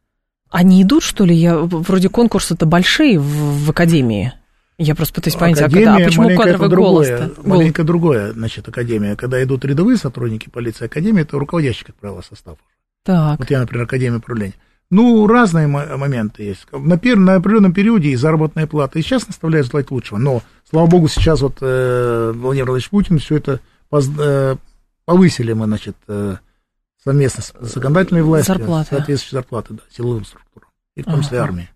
Они 0.50 0.82
идут, 0.82 1.02
что 1.02 1.24
ли? 1.24 1.34
Я, 1.34 1.58
вроде 1.58 2.08
конкурсы-то 2.08 2.66
большие 2.66 3.18
в, 3.18 3.64
в 3.64 3.70
академии. 3.70 4.32
Я 4.78 4.94
просто 4.94 5.14
пытаюсь 5.14 5.36
понять, 5.36 5.60
академия, 5.60 5.88
а, 5.88 5.92
когда, 5.92 6.04
а 6.04 6.06
почему 6.06 6.36
кадровый 6.36 6.68
голос 6.68 7.08
другое, 7.08 7.30
Маленько 7.44 7.84
другое, 7.84 8.32
значит, 8.32 8.68
академия. 8.68 9.16
Когда 9.16 9.42
идут 9.42 9.64
рядовые 9.64 9.96
сотрудники 9.96 10.50
полиции, 10.50 10.84
академия, 10.84 11.22
это 11.22 11.38
руководящий, 11.38 11.86
как 11.86 11.96
правило, 11.96 12.20
состав. 12.20 12.58
Так. 13.02 13.38
Вот 13.38 13.50
я, 13.50 13.60
например, 13.60 13.84
академия 13.84 14.18
управления. 14.18 14.54
Ну, 14.90 15.26
разные 15.26 15.66
моменты 15.66 16.44
есть. 16.44 16.66
На, 16.72 16.98
пер, 16.98 17.16
на 17.16 17.36
определенном 17.36 17.72
периоде 17.72 18.10
и 18.10 18.16
заработная 18.16 18.66
плата. 18.66 18.98
И 18.98 19.02
сейчас 19.02 19.26
наставляют 19.26 19.68
желать 19.68 19.90
лучшего. 19.90 20.18
Но, 20.18 20.42
слава 20.68 20.86
богу, 20.86 21.08
сейчас 21.08 21.40
вот 21.40 21.56
э, 21.60 22.32
Владимир 22.34 22.66
Владимирович 22.66 22.90
Путин 22.90 23.18
все 23.18 23.36
это 23.36 23.60
поз, 23.88 24.08
э, 24.18 24.56
повысили 25.04 25.54
мы, 25.54 25.66
значит, 25.66 25.96
э, 26.06 26.36
совместно 27.06 27.42
с 27.42 27.52
законодательной 27.60 28.22
властью, 28.22 28.56
зарплаты. 28.56 28.88
соответствующие 28.90 29.38
зарплаты, 29.38 29.74
да, 29.74 29.82
силовым 29.96 30.24
структурам, 30.24 30.68
и 30.96 31.02
в 31.02 31.04
том 31.04 31.22
числе 31.22 31.38
ага. 31.38 31.48
армии. 31.48 31.70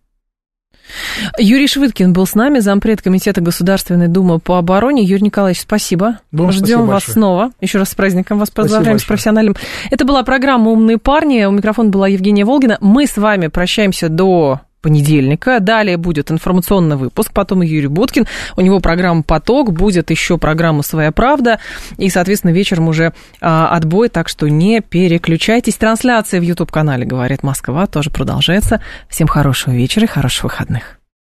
Юрий 1.39 1.69
Швыдкин 1.69 2.13
был 2.13 2.27
с 2.27 2.35
нами, 2.35 2.59
зампред 2.59 3.01
Комитета 3.01 3.41
Государственной 3.41 4.09
Думы 4.09 4.41
по 4.41 4.59
обороне. 4.59 5.05
Юрий 5.05 5.23
Николаевич, 5.23 5.61
спасибо. 5.61 6.19
Вам 6.33 6.51
Ждем 6.51 6.81
вас 6.81 6.89
большое. 6.89 7.13
снова. 7.13 7.51
Еще 7.61 7.79
раз 7.79 7.91
с 7.91 7.95
праздником 7.95 8.41
вас 8.41 8.51
поздравляем, 8.51 8.99
с 8.99 9.05
профессиональным. 9.05 9.55
Это 9.93 10.05
была 10.05 10.25
программа 10.25 10.71
«Умные 10.71 10.99
парни». 10.99 11.45
У 11.45 11.53
микрофона 11.53 11.91
была 11.91 12.09
Евгения 12.09 12.45
Волгина. 12.45 12.77
Мы 12.81 13.07
с 13.07 13.17
вами 13.17 13.47
прощаемся 13.47 14.09
до 14.09 14.63
понедельника. 14.81 15.61
Далее 15.61 15.97
будет 15.97 16.31
информационный 16.31 16.97
выпуск, 16.97 17.33
потом 17.33 17.63
Юрий 17.63 17.89
Буткин. 17.89 18.27
У 18.57 18.61
него 18.61 18.81
программа 18.81 19.23
«Поток», 19.23 19.73
будет 19.73 20.11
еще 20.11 20.39
программа 20.39 20.83
«Своя 20.83 21.13
правда». 21.13 21.61
И, 21.97 22.09
соответственно, 22.11 22.53
вечером 22.53 22.89
уже 22.89 23.13
а, 23.41 23.75
отбой, 23.75 24.09
так 24.09 24.29
что 24.29 24.49
не 24.49 24.81
переключайтесь. 24.81 25.77
Трансляция 25.77 26.41
в 26.41 26.45
YouTube-канале 26.45 27.05
«Говорит 27.05 27.43
Москва» 27.43 27.87
тоже 27.87 28.11
продолжается. 28.11 28.81
Всем 29.09 29.27
хорошего 29.27 29.75
вечера 29.75 30.05
и 30.05 30.09
хороших 30.09 30.45
выходных. 30.45 31.00